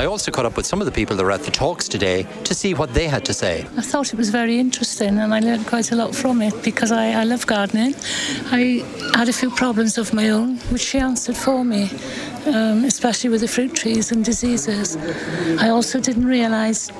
I 0.00 0.06
also 0.06 0.30
caught 0.30 0.46
up 0.46 0.56
with 0.56 0.64
some 0.64 0.80
of 0.80 0.86
the 0.86 0.92
people 0.92 1.14
that 1.16 1.22
were 1.22 1.30
at 1.30 1.42
the 1.42 1.50
talks 1.50 1.86
today 1.86 2.26
to 2.44 2.54
see 2.54 2.72
what 2.72 2.94
they 2.94 3.06
had 3.06 3.22
to 3.26 3.34
say. 3.34 3.66
I 3.76 3.82
thought 3.82 4.14
it 4.14 4.16
was 4.16 4.30
very 4.30 4.58
interesting 4.58 5.18
and 5.18 5.34
I 5.34 5.40
learned 5.40 5.66
quite 5.66 5.92
a 5.92 5.94
lot 5.94 6.14
from 6.14 6.40
it 6.40 6.54
because 6.62 6.90
I, 6.90 7.10
I 7.20 7.24
love 7.24 7.46
gardening. 7.46 7.94
I 8.50 8.82
had 9.14 9.28
a 9.28 9.32
few 9.34 9.50
problems 9.50 9.98
of 9.98 10.14
my 10.14 10.30
own, 10.30 10.56
which 10.72 10.80
she 10.80 10.98
answered 10.98 11.36
for 11.36 11.66
me, 11.66 11.90
um, 12.46 12.84
especially 12.84 13.30
with 13.30 13.40
the 13.40 13.48
fruit 13.48 13.74
trees 13.74 14.12
and 14.12 14.24
diseases. 14.24 14.96
I 15.60 15.68
also 15.68 16.00
didn't 16.00 16.26
realise 16.26 16.90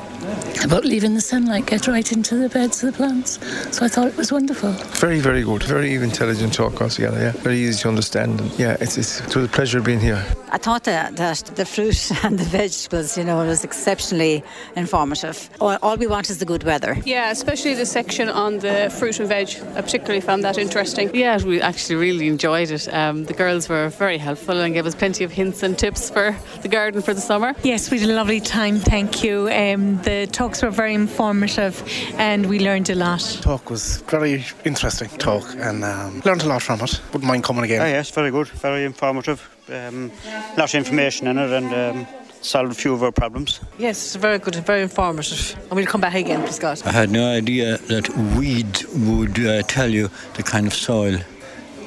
about 0.64 0.84
leaving 0.84 1.14
the 1.14 1.20
sunlight 1.20 1.66
get 1.66 1.86
right 1.86 2.12
into 2.12 2.36
the 2.36 2.48
beds 2.48 2.82
of 2.82 2.92
the 2.92 2.96
plants. 2.96 3.38
So 3.74 3.84
I 3.84 3.88
thought 3.88 4.08
it 4.08 4.16
was 4.16 4.30
wonderful. 4.32 4.72
Very, 4.72 5.20
very 5.20 5.42
good. 5.42 5.62
Very 5.62 5.94
intelligent 5.94 6.52
talk 6.52 6.80
altogether, 6.80 7.18
yeah. 7.18 7.32
Very 7.42 7.58
easy 7.58 7.82
to 7.82 7.88
understand. 7.88 8.40
And 8.40 8.58
yeah, 8.58 8.76
it's, 8.80 8.98
it's, 8.98 9.20
it's 9.20 9.36
a 9.36 9.48
pleasure 9.48 9.80
being 9.80 10.00
here. 10.00 10.24
I 10.50 10.58
thought 10.58 10.84
that, 10.84 11.16
that 11.16 11.38
the 11.54 11.64
fruit 11.64 12.10
and 12.24 12.38
the 12.38 12.44
vegetables, 12.44 13.16
you 13.16 13.24
know, 13.24 13.38
was 13.44 13.64
exceptionally 13.64 14.44
informative. 14.76 15.48
All, 15.60 15.78
all, 15.82 15.96
we 15.96 16.06
want 16.06 16.30
is 16.30 16.38
the 16.38 16.44
good 16.44 16.64
weather. 16.64 16.96
Yeah, 17.04 17.30
especially 17.30 17.74
the 17.74 17.86
section 17.86 18.28
on 18.28 18.58
the 18.58 18.94
fruit 18.98 19.18
and 19.20 19.28
veg. 19.28 19.48
I 19.74 19.80
particularly 19.80 20.20
found 20.20 20.44
that 20.44 20.58
interesting. 20.58 21.14
Yeah, 21.14 21.42
we 21.42 21.60
actually 21.60 21.96
really 21.96 22.28
enjoyed 22.28 22.70
it. 22.70 22.92
Um, 22.92 23.24
the 23.24 23.34
girls 23.34 23.68
were 23.68 23.88
very 23.88 24.18
helpful 24.18 24.60
and 24.60 24.74
gave 24.74 24.86
us 24.86 24.94
plenty 24.94 25.24
of 25.24 25.32
hints 25.40 25.62
and 25.62 25.78
tips 25.78 26.10
for 26.10 26.36
the 26.60 26.68
garden 26.68 27.00
for 27.00 27.14
the 27.14 27.20
summer. 27.20 27.54
Yes, 27.62 27.90
we 27.90 27.98
had 27.98 28.10
a 28.10 28.12
lovely 28.12 28.40
time, 28.40 28.78
thank 28.78 29.24
you. 29.24 29.48
Um, 29.48 29.96
the 30.02 30.26
talks 30.26 30.62
were 30.62 30.70
very 30.82 30.94
informative 30.94 31.74
and 32.18 32.44
we 32.52 32.58
learned 32.58 32.90
a 32.90 32.94
lot. 32.94 33.22
Talk 33.40 33.70
was 33.70 34.02
very 34.16 34.44
interesting 34.64 35.08
talk 35.16 35.46
and 35.56 35.82
um, 35.82 36.20
learned 36.26 36.42
a 36.42 36.48
lot 36.48 36.60
from 36.60 36.80
it. 36.82 37.00
Wouldn't 37.12 37.24
mind 37.24 37.42
coming 37.42 37.64
again. 37.64 37.80
Oh, 37.80 37.86
yes, 37.86 38.10
very 38.10 38.30
good, 38.30 38.48
very 38.48 38.84
informative. 38.84 39.40
Um, 39.70 40.12
lots 40.58 40.74
of 40.74 40.78
information 40.78 41.26
in 41.26 41.38
it 41.38 41.50
and 41.58 41.68
um, 41.72 42.06
solved 42.42 42.72
a 42.72 42.74
few 42.74 42.92
of 42.92 43.02
our 43.02 43.12
problems. 43.12 43.60
Yes, 43.78 43.96
it's 44.04 44.16
very 44.16 44.38
good, 44.38 44.56
very 44.56 44.82
informative. 44.82 45.56
And 45.68 45.72
we'll 45.72 45.86
come 45.86 46.02
back 46.02 46.16
again, 46.16 46.42
please 46.42 46.58
God. 46.58 46.82
I 46.84 46.92
had 46.92 47.10
no 47.10 47.26
idea 47.30 47.78
that 47.78 48.08
weed 48.36 48.84
would 49.08 49.38
uh, 49.46 49.62
tell 49.62 49.88
you 49.88 50.10
the 50.34 50.42
kind 50.42 50.66
of 50.66 50.74
soil 50.74 51.18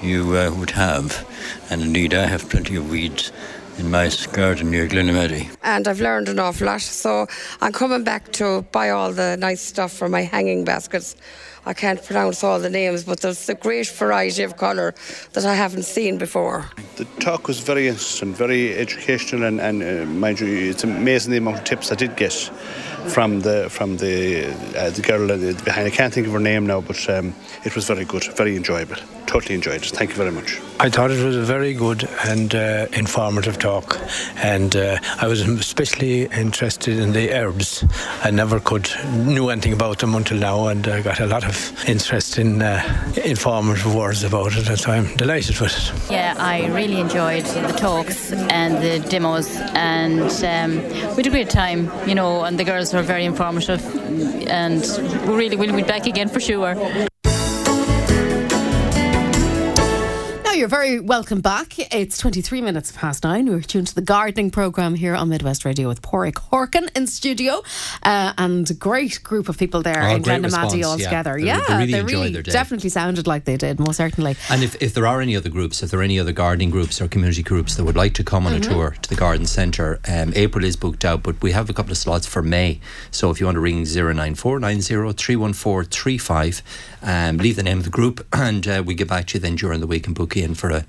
you 0.03 0.37
uh, 0.37 0.51
would 0.51 0.71
have. 0.71 1.27
And 1.69 1.81
indeed, 1.81 2.13
I 2.13 2.25
have 2.25 2.49
plenty 2.49 2.75
of 2.75 2.89
weeds 2.89 3.31
in 3.77 3.89
my 3.89 4.09
garden 4.33 4.69
near 4.69 4.87
Glenamaddy. 4.87 5.49
And 5.63 5.87
I've 5.87 5.99
learned 5.99 6.29
an 6.29 6.39
awful 6.39 6.67
lot, 6.67 6.81
so 6.81 7.27
I'm 7.61 7.71
coming 7.71 8.03
back 8.03 8.31
to 8.33 8.61
buy 8.71 8.89
all 8.91 9.11
the 9.11 9.37
nice 9.37 9.61
stuff 9.61 9.91
for 9.91 10.09
my 10.09 10.21
hanging 10.21 10.63
baskets. 10.63 11.15
I 11.65 11.73
can't 11.73 12.03
pronounce 12.03 12.43
all 12.43 12.59
the 12.59 12.69
names, 12.69 13.05
but 13.05 13.21
there's 13.21 13.47
a 13.47 13.55
great 13.55 13.87
variety 13.87 14.43
of 14.43 14.57
colour 14.57 14.93
that 15.31 15.45
I 15.45 15.55
haven't 15.55 15.83
seen 15.83 16.17
before. 16.17 16.69
The 16.97 17.05
talk 17.21 17.47
was 17.47 17.59
very 17.61 17.87
interesting, 17.87 18.33
very 18.33 18.75
educational, 18.75 19.43
and, 19.45 19.61
and 19.61 19.81
uh, 19.81 20.05
mind 20.05 20.41
you, 20.41 20.69
it's 20.69 20.83
amazing 20.83 21.31
the 21.31 21.37
amount 21.37 21.59
of 21.59 21.63
tips 21.63 21.91
I 21.91 21.95
did 21.95 22.15
get. 22.17 22.51
from 23.07 23.41
the 23.41 23.69
from 23.69 23.97
the 23.97 24.45
uh, 24.77 24.89
the 24.89 25.01
girl 25.01 25.27
behind. 25.65 25.87
I 25.87 25.89
can't 25.89 26.13
think 26.13 26.27
of 26.27 26.33
her 26.33 26.39
name 26.39 26.65
now, 26.65 26.81
but 26.81 27.09
um, 27.09 27.35
it 27.65 27.75
was 27.75 27.85
very 27.87 28.05
good, 28.05 28.23
very 28.35 28.55
enjoyable. 28.55 28.95
Totally 29.33 29.55
enjoyed 29.55 29.81
it. 29.81 29.89
Thank 29.89 30.11
you 30.11 30.15
very 30.15 30.29
much. 30.29 30.61
I 30.79 30.91
thought 30.91 31.09
it 31.09 31.25
was 31.25 31.35
a 31.35 31.41
very 31.41 31.73
good 31.73 32.07
and 32.23 32.53
uh, 32.53 32.85
informative 32.93 33.57
talk, 33.57 33.99
and 34.35 34.75
uh, 34.75 34.99
I 35.19 35.25
was 35.25 35.41
especially 35.41 36.25
interested 36.25 36.99
in 36.99 37.13
the 37.13 37.31
herbs. 37.31 37.83
I 38.23 38.29
never 38.29 38.59
could 38.59 38.87
knew 39.25 39.49
anything 39.49 39.73
about 39.73 39.97
them 39.97 40.13
until 40.13 40.37
now, 40.37 40.67
and 40.67 40.87
I 40.87 41.01
got 41.01 41.19
a 41.19 41.25
lot 41.25 41.45
of 41.45 41.57
interest 41.89 42.37
in 42.37 42.61
uh, 42.61 42.83
informative 43.25 43.95
words 43.95 44.23
about 44.23 44.55
it. 44.55 44.77
So 44.77 44.91
I'm 44.91 45.15
delighted 45.15 45.59
with 45.59 45.75
it. 45.75 46.11
Yeah, 46.11 46.35
I 46.37 46.67
really 46.67 46.99
enjoyed 46.99 47.45
the 47.45 47.73
talks 47.75 48.31
and 48.31 48.83
the 48.83 48.99
demos, 49.09 49.49
and 49.73 50.29
um, 50.53 50.83
we 51.15 51.23
had 51.23 51.25
a 51.25 51.31
great 51.31 51.49
time. 51.49 51.89
You 52.07 52.13
know, 52.13 52.43
and 52.43 52.59
the 52.59 52.63
girls 52.63 52.93
were 52.93 53.01
very 53.01 53.25
informative, 53.25 53.81
and 54.47 54.81
we 55.27 55.33
really 55.33 55.55
will 55.55 55.75
be 55.75 55.81
back 55.81 56.05
again 56.05 56.29
for 56.29 56.39
sure. 56.39 56.75
You're 60.53 60.67
very 60.67 60.99
welcome 60.99 61.41
back. 61.41 61.79
It's 61.91 62.19
23 62.19 62.61
minutes 62.61 62.91
past 62.91 63.23
nine. 63.23 63.49
We're 63.49 63.61
tuned 63.61 63.87
to 63.87 63.95
the 63.95 64.03
gardening 64.03 64.51
programme 64.51 64.93
here 64.93 65.15
on 65.15 65.29
Midwest 65.29 65.65
Radio 65.65 65.87
with 65.87 66.03
Pádraic 66.03 66.33
Horkan 66.33 66.95
in 66.95 67.07
studio 67.07 67.63
uh, 68.03 68.33
and 68.37 68.69
a 68.69 68.75
great 68.75 69.23
group 69.23 69.49
of 69.49 69.57
people 69.57 69.81
there 69.81 70.03
oh, 70.03 70.15
in 70.15 70.21
Glenamaddy 70.21 70.85
all 70.85 70.99
yeah. 70.99 71.05
together. 71.05 71.39
Yeah, 71.39 71.59
they 71.67 71.73
really, 71.73 71.91
they 71.91 72.03
really 72.03 72.43
definitely 72.43 72.91
sounded 72.91 73.25
like 73.25 73.45
they 73.45 73.57
did, 73.57 73.79
most 73.79 73.97
certainly. 73.97 74.35
And 74.51 74.61
if, 74.61 74.79
if 74.79 74.93
there 74.93 75.07
are 75.07 75.21
any 75.21 75.35
other 75.35 75.49
groups, 75.49 75.81
if 75.81 75.89
there 75.89 75.99
are 75.99 76.03
any 76.03 76.19
other 76.19 76.31
gardening 76.31 76.69
groups 76.69 77.01
or 77.01 77.07
community 77.07 77.41
groups 77.41 77.77
that 77.77 77.83
would 77.83 77.95
like 77.95 78.13
to 78.13 78.23
come 78.23 78.45
on 78.45 78.53
mm-hmm. 78.53 78.71
a 78.71 78.73
tour 78.73 78.95
to 79.01 79.09
the 79.09 79.15
garden 79.15 79.47
centre, 79.47 79.99
um, 80.07 80.33
April 80.35 80.63
is 80.63 80.75
booked 80.75 81.03
out, 81.03 81.23
but 81.23 81.41
we 81.41 81.51
have 81.51 81.67
a 81.71 81.73
couple 81.73 81.91
of 81.91 81.97
slots 81.97 82.27
for 82.27 82.43
May. 82.43 82.79
So 83.09 83.31
if 83.31 83.39
you 83.39 83.47
want 83.47 83.55
to 83.55 83.59
ring 83.59 83.85
09490 83.85 86.61
um, 87.01 87.37
leave 87.37 87.55
the 87.55 87.63
name 87.63 87.79
of 87.79 87.85
the 87.85 87.89
group 87.89 88.23
and 88.33 88.67
uh, 88.67 88.83
we 88.85 88.93
get 88.93 89.07
back 89.07 89.25
to 89.27 89.37
you 89.37 89.39
then 89.39 89.55
during 89.55 89.79
the 89.79 89.87
week 89.87 90.05
and 90.05 90.15
book 90.15 90.35
you 90.35 90.42
in 90.43 90.55
for 90.55 90.69
a 90.69 90.85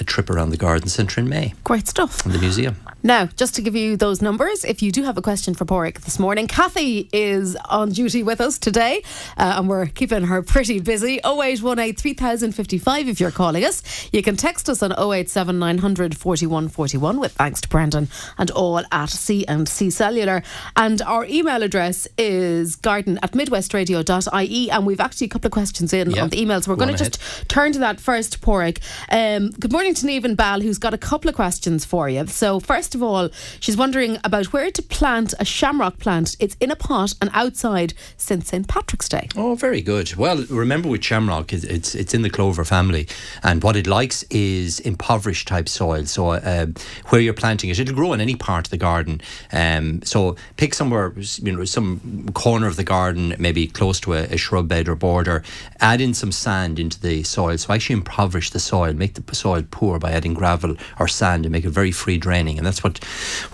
a 0.00 0.04
trip 0.04 0.30
around 0.30 0.50
the 0.50 0.56
garden 0.56 0.88
centre 0.88 1.20
in 1.20 1.28
May. 1.28 1.54
Great 1.62 1.86
stuff. 1.86 2.24
And 2.24 2.34
the 2.34 2.38
museum. 2.38 2.76
Now, 3.06 3.26
just 3.26 3.54
to 3.56 3.62
give 3.62 3.76
you 3.76 3.98
those 3.98 4.22
numbers, 4.22 4.64
if 4.64 4.80
you 4.80 4.90
do 4.90 5.02
have 5.02 5.18
a 5.18 5.22
question 5.22 5.52
for 5.52 5.66
Pádraic 5.66 6.00
this 6.00 6.18
morning, 6.18 6.46
Kathy 6.46 7.10
is 7.12 7.54
on 7.68 7.90
duty 7.90 8.22
with 8.22 8.40
us 8.40 8.58
today 8.58 9.02
uh, 9.36 9.56
and 9.58 9.68
we're 9.68 9.84
keeping 9.84 10.22
her 10.22 10.42
pretty 10.42 10.80
busy. 10.80 11.20
0818 11.22 11.96
3055 11.96 13.06
if 13.06 13.20
you're 13.20 13.30
calling 13.30 13.62
us. 13.62 13.82
You 14.10 14.22
can 14.22 14.36
text 14.36 14.70
us 14.70 14.82
on 14.82 14.92
087 14.98 15.58
900 15.58 16.16
41 16.16 16.68
41 16.68 17.20
with 17.20 17.32
thanks 17.32 17.60
to 17.60 17.68
Brendan 17.68 18.08
and 18.38 18.50
all 18.52 18.78
at 18.78 19.10
C 19.10 19.46
and 19.46 19.68
C 19.68 19.90
Cellular. 19.90 20.42
And 20.74 21.02
our 21.02 21.26
email 21.26 21.62
address 21.62 22.08
is 22.16 22.74
garden 22.74 23.18
at 23.22 23.32
midwestradio.ie 23.32 24.70
and 24.70 24.86
we've 24.86 25.00
actually 25.00 25.26
a 25.26 25.28
couple 25.28 25.48
of 25.48 25.52
questions 25.52 25.92
in 25.92 26.10
yep. 26.12 26.22
on 26.22 26.28
the 26.30 26.38
emails. 26.38 26.66
We're 26.66 26.76
going 26.76 26.96
to 26.96 26.96
just 26.96 27.20
turn 27.50 27.72
to 27.72 27.80
that 27.80 28.00
first, 28.00 28.40
Pádraic. 28.40 28.78
Um, 29.10 29.50
good 29.50 29.72
morning 29.72 29.92
to 29.92 30.06
Neve 30.06 30.34
Ball, 30.38 30.62
who's 30.62 30.78
got 30.78 30.94
a 30.94 30.98
couple 30.98 31.28
of 31.28 31.34
questions 31.34 31.84
for 31.84 32.08
you. 32.08 32.26
So, 32.28 32.60
first 32.60 32.93
of 32.94 33.02
all, 33.02 33.30
she's 33.60 33.76
wondering 33.76 34.18
about 34.24 34.52
where 34.52 34.70
to 34.70 34.82
plant 34.82 35.34
a 35.38 35.44
shamrock 35.44 35.98
plant. 35.98 36.36
It's 36.40 36.56
in 36.60 36.70
a 36.70 36.76
pot 36.76 37.14
and 37.20 37.30
outside 37.32 37.94
since 38.16 38.48
St 38.48 38.66
Patrick's 38.68 39.08
Day. 39.08 39.28
Oh, 39.36 39.54
very 39.54 39.82
good. 39.82 40.14
Well, 40.16 40.44
remember 40.48 40.88
with 40.88 41.04
shamrock, 41.04 41.52
it's 41.52 41.94
it's 41.94 42.14
in 42.14 42.22
the 42.22 42.30
clover 42.30 42.64
family, 42.64 43.08
and 43.42 43.62
what 43.62 43.76
it 43.76 43.86
likes 43.86 44.22
is 44.30 44.80
impoverished 44.80 45.48
type 45.48 45.68
soil. 45.68 46.06
So 46.06 46.30
uh, 46.30 46.66
where 47.08 47.20
you're 47.20 47.34
planting 47.34 47.70
it, 47.70 47.78
it'll 47.78 47.94
grow 47.94 48.12
in 48.12 48.20
any 48.20 48.36
part 48.36 48.66
of 48.66 48.70
the 48.70 48.76
garden. 48.76 49.20
Um, 49.52 50.02
so 50.02 50.36
pick 50.56 50.74
somewhere, 50.74 51.12
you 51.42 51.52
know, 51.52 51.64
some 51.64 52.30
corner 52.34 52.66
of 52.66 52.76
the 52.76 52.84
garden, 52.84 53.34
maybe 53.38 53.66
close 53.66 54.00
to 54.00 54.14
a, 54.14 54.24
a 54.24 54.36
shrub 54.36 54.68
bed 54.68 54.88
or 54.88 54.94
border. 54.94 55.42
Add 55.80 56.00
in 56.00 56.14
some 56.14 56.32
sand 56.32 56.78
into 56.78 57.00
the 57.00 57.22
soil. 57.22 57.58
So 57.58 57.72
actually 57.72 57.94
impoverish 57.94 58.50
the 58.50 58.60
soil, 58.60 58.92
make 58.92 59.14
the 59.14 59.34
soil 59.34 59.64
poor 59.70 59.98
by 59.98 60.12
adding 60.12 60.34
gravel 60.34 60.76
or 61.00 61.08
sand 61.08 61.44
and 61.44 61.52
make 61.52 61.64
it 61.64 61.70
very 61.70 61.90
free 61.90 62.18
draining. 62.18 62.58
And 62.58 62.66
that's 62.66 62.83
what 62.84 63.02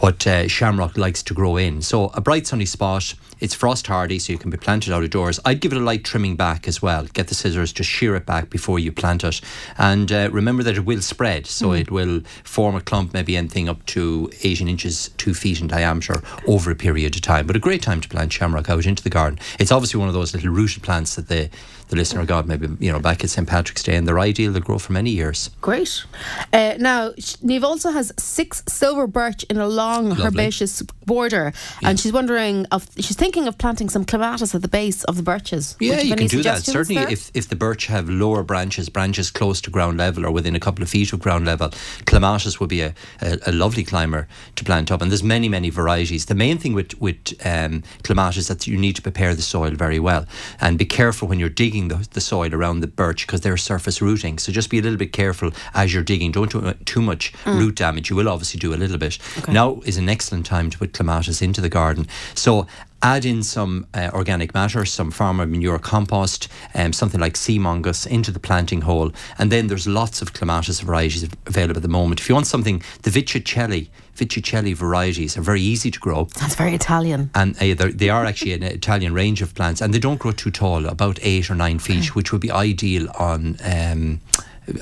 what 0.00 0.26
uh, 0.26 0.48
shamrock 0.48 0.98
likes 0.98 1.22
to 1.22 1.34
grow 1.34 1.56
in. 1.56 1.80
So 1.80 2.08
a 2.08 2.20
bright 2.20 2.46
sunny 2.46 2.66
spot. 2.66 3.14
It's 3.38 3.54
frost 3.54 3.86
hardy, 3.86 4.18
so 4.18 4.34
you 4.34 4.38
can 4.38 4.50
be 4.50 4.58
planted 4.58 4.92
out 4.92 5.02
of 5.02 5.08
doors. 5.08 5.40
I'd 5.46 5.62
give 5.62 5.72
it 5.72 5.78
a 5.78 5.80
light 5.82 6.04
trimming 6.04 6.36
back 6.36 6.68
as 6.68 6.82
well. 6.82 7.06
Get 7.06 7.28
the 7.28 7.34
scissors, 7.34 7.72
just 7.72 7.88
shear 7.88 8.14
it 8.14 8.26
back 8.26 8.50
before 8.50 8.78
you 8.78 8.92
plant 8.92 9.24
it, 9.24 9.40
and 9.78 10.12
uh, 10.12 10.28
remember 10.30 10.62
that 10.64 10.76
it 10.76 10.84
will 10.84 11.00
spread. 11.00 11.46
So 11.46 11.68
mm. 11.68 11.80
it 11.80 11.90
will 11.90 12.20
form 12.44 12.74
a 12.74 12.82
clump, 12.82 13.14
maybe 13.14 13.38
anything 13.38 13.66
up 13.66 13.86
to 13.86 14.30
18 14.42 14.68
inches, 14.68 15.08
two 15.16 15.32
feet 15.32 15.60
in 15.60 15.68
diameter 15.68 16.22
over 16.46 16.70
a 16.70 16.74
period 16.74 17.14
of 17.16 17.22
time. 17.22 17.46
But 17.46 17.56
a 17.56 17.60
great 17.60 17.80
time 17.80 18.02
to 18.02 18.08
plant 18.08 18.30
shamrock 18.32 18.68
out 18.68 18.84
into 18.84 19.02
the 19.02 19.10
garden. 19.10 19.38
It's 19.58 19.72
obviously 19.72 20.00
one 20.00 20.08
of 20.08 20.14
those 20.14 20.34
little 20.34 20.50
rooted 20.50 20.82
plants 20.82 21.14
that 21.14 21.28
the 21.28 21.48
the 21.90 21.96
listener 21.96 22.24
got 22.24 22.46
maybe 22.46 22.68
you 22.78 22.90
know 22.90 23.00
back 23.00 23.22
at 23.24 23.30
St 23.30 23.46
Patrick's 23.46 23.82
Day, 23.82 23.96
and 23.96 24.06
they're 24.06 24.18
ideal. 24.18 24.52
They 24.52 24.60
grow 24.60 24.78
for 24.78 24.92
many 24.92 25.10
years. 25.10 25.50
Great. 25.60 26.04
Uh, 26.52 26.74
now 26.78 27.12
Neve 27.42 27.64
also 27.64 27.90
has 27.90 28.12
six 28.16 28.62
silver 28.68 29.06
birch 29.06 29.44
in 29.50 29.58
a 29.58 29.66
long 29.66 30.10
Lovely. 30.10 30.24
herbaceous 30.24 30.82
border, 31.04 31.52
yeah. 31.82 31.88
and 31.88 32.00
she's 32.00 32.12
wondering 32.12 32.64
of 32.66 32.88
she's 32.96 33.16
thinking 33.16 33.48
of 33.48 33.58
planting 33.58 33.88
some 33.88 34.04
clematis 34.04 34.54
at 34.54 34.62
the 34.62 34.68
base 34.68 35.02
of 35.04 35.16
the 35.16 35.22
birches. 35.22 35.76
Yeah, 35.80 36.00
you, 36.00 36.10
you 36.10 36.16
can 36.16 36.26
do 36.28 36.42
that. 36.44 36.62
Certainly, 36.62 37.02
there? 37.02 37.12
if 37.12 37.30
if 37.34 37.48
the 37.48 37.56
birch 37.56 37.86
have 37.86 38.08
lower 38.08 38.44
branches, 38.44 38.88
branches 38.88 39.30
close 39.30 39.60
to 39.62 39.70
ground 39.70 39.98
level 39.98 40.24
or 40.24 40.30
within 40.30 40.54
a 40.54 40.60
couple 40.60 40.82
of 40.84 40.88
feet 40.88 41.12
of 41.12 41.18
ground 41.18 41.44
level, 41.44 41.70
clematis 42.06 42.60
would 42.60 42.68
be 42.68 42.82
a, 42.82 42.94
a, 43.20 43.38
a 43.46 43.52
lovely 43.52 43.82
climber 43.82 44.28
to 44.54 44.64
plant 44.64 44.92
up. 44.92 45.02
And 45.02 45.10
there's 45.10 45.24
many 45.24 45.48
many 45.48 45.70
varieties. 45.70 46.26
The 46.26 46.36
main 46.36 46.56
thing 46.56 46.72
with 46.72 46.98
with 47.00 47.34
um, 47.44 47.82
clematis 48.04 48.42
is 48.42 48.48
that 48.48 48.68
you 48.68 48.76
need 48.76 48.94
to 48.94 49.02
prepare 49.02 49.34
the 49.34 49.42
soil 49.42 49.70
very 49.70 49.98
well 49.98 50.26
and 50.60 50.78
be 50.78 50.84
careful 50.84 51.26
when 51.26 51.40
you're 51.40 51.48
digging 51.48 51.79
digging 51.88 51.98
the, 51.98 52.08
the 52.10 52.20
soil 52.20 52.54
around 52.54 52.80
the 52.80 52.86
birch 52.86 53.26
because 53.26 53.40
they're 53.40 53.56
surface 53.56 54.02
rooting. 54.02 54.38
So 54.38 54.52
just 54.52 54.70
be 54.70 54.78
a 54.78 54.82
little 54.82 54.98
bit 54.98 55.12
careful 55.12 55.52
as 55.74 55.92
you're 55.92 56.02
digging. 56.02 56.32
Don't 56.32 56.50
do 56.50 56.72
too 56.84 57.02
much 57.02 57.32
mm. 57.44 57.58
root 57.58 57.76
damage. 57.76 58.10
You 58.10 58.16
will 58.16 58.28
obviously 58.28 58.58
do 58.58 58.74
a 58.74 58.76
little 58.76 58.98
bit. 58.98 59.18
Okay. 59.38 59.52
Now 59.52 59.80
is 59.84 59.96
an 59.96 60.08
excellent 60.08 60.46
time 60.46 60.70
to 60.70 60.78
put 60.78 60.92
clematis 60.92 61.42
into 61.42 61.60
the 61.60 61.68
garden. 61.68 62.06
So 62.34 62.66
add 63.02 63.24
in 63.24 63.42
some 63.42 63.86
uh, 63.94 64.10
organic 64.12 64.52
matter, 64.52 64.84
some 64.84 65.10
farmer 65.10 65.46
manure 65.46 65.78
compost, 65.78 66.48
um, 66.74 66.92
something 66.92 67.20
like 67.20 67.34
Seamungus 67.34 68.06
into 68.06 68.30
the 68.30 68.40
planting 68.40 68.82
hole. 68.82 69.12
And 69.38 69.50
then 69.50 69.68
there's 69.68 69.86
lots 69.86 70.20
of 70.22 70.32
clematis 70.32 70.80
varieties 70.80 71.28
available 71.46 71.78
at 71.78 71.82
the 71.82 71.88
moment. 71.88 72.20
If 72.20 72.28
you 72.28 72.34
want 72.34 72.46
something, 72.46 72.82
the 73.02 73.10
Viticella, 73.10 73.88
Viticella 74.20 74.74
varieties 74.74 75.36
are 75.38 75.40
very 75.42 75.62
easy 75.62 75.90
to 75.90 75.98
grow. 75.98 76.24
That's 76.38 76.54
very 76.54 76.74
Italian. 76.74 77.30
And 77.34 77.56
uh, 77.56 77.90
they 77.94 78.10
are 78.10 78.24
actually 78.24 78.52
an 78.52 78.62
Italian 78.62 79.14
range 79.14 79.40
of 79.42 79.54
plants, 79.54 79.80
and 79.80 79.94
they 79.94 79.98
don't 79.98 80.18
grow 80.18 80.32
too 80.32 80.50
tall, 80.50 80.86
about 80.86 81.18
eight 81.22 81.50
or 81.50 81.54
nine 81.54 81.78
feet, 81.78 82.04
okay. 82.04 82.08
which 82.08 82.32
would 82.32 82.40
be 82.40 82.50
ideal 82.50 83.08
on. 83.18 83.56
Um, 83.64 84.20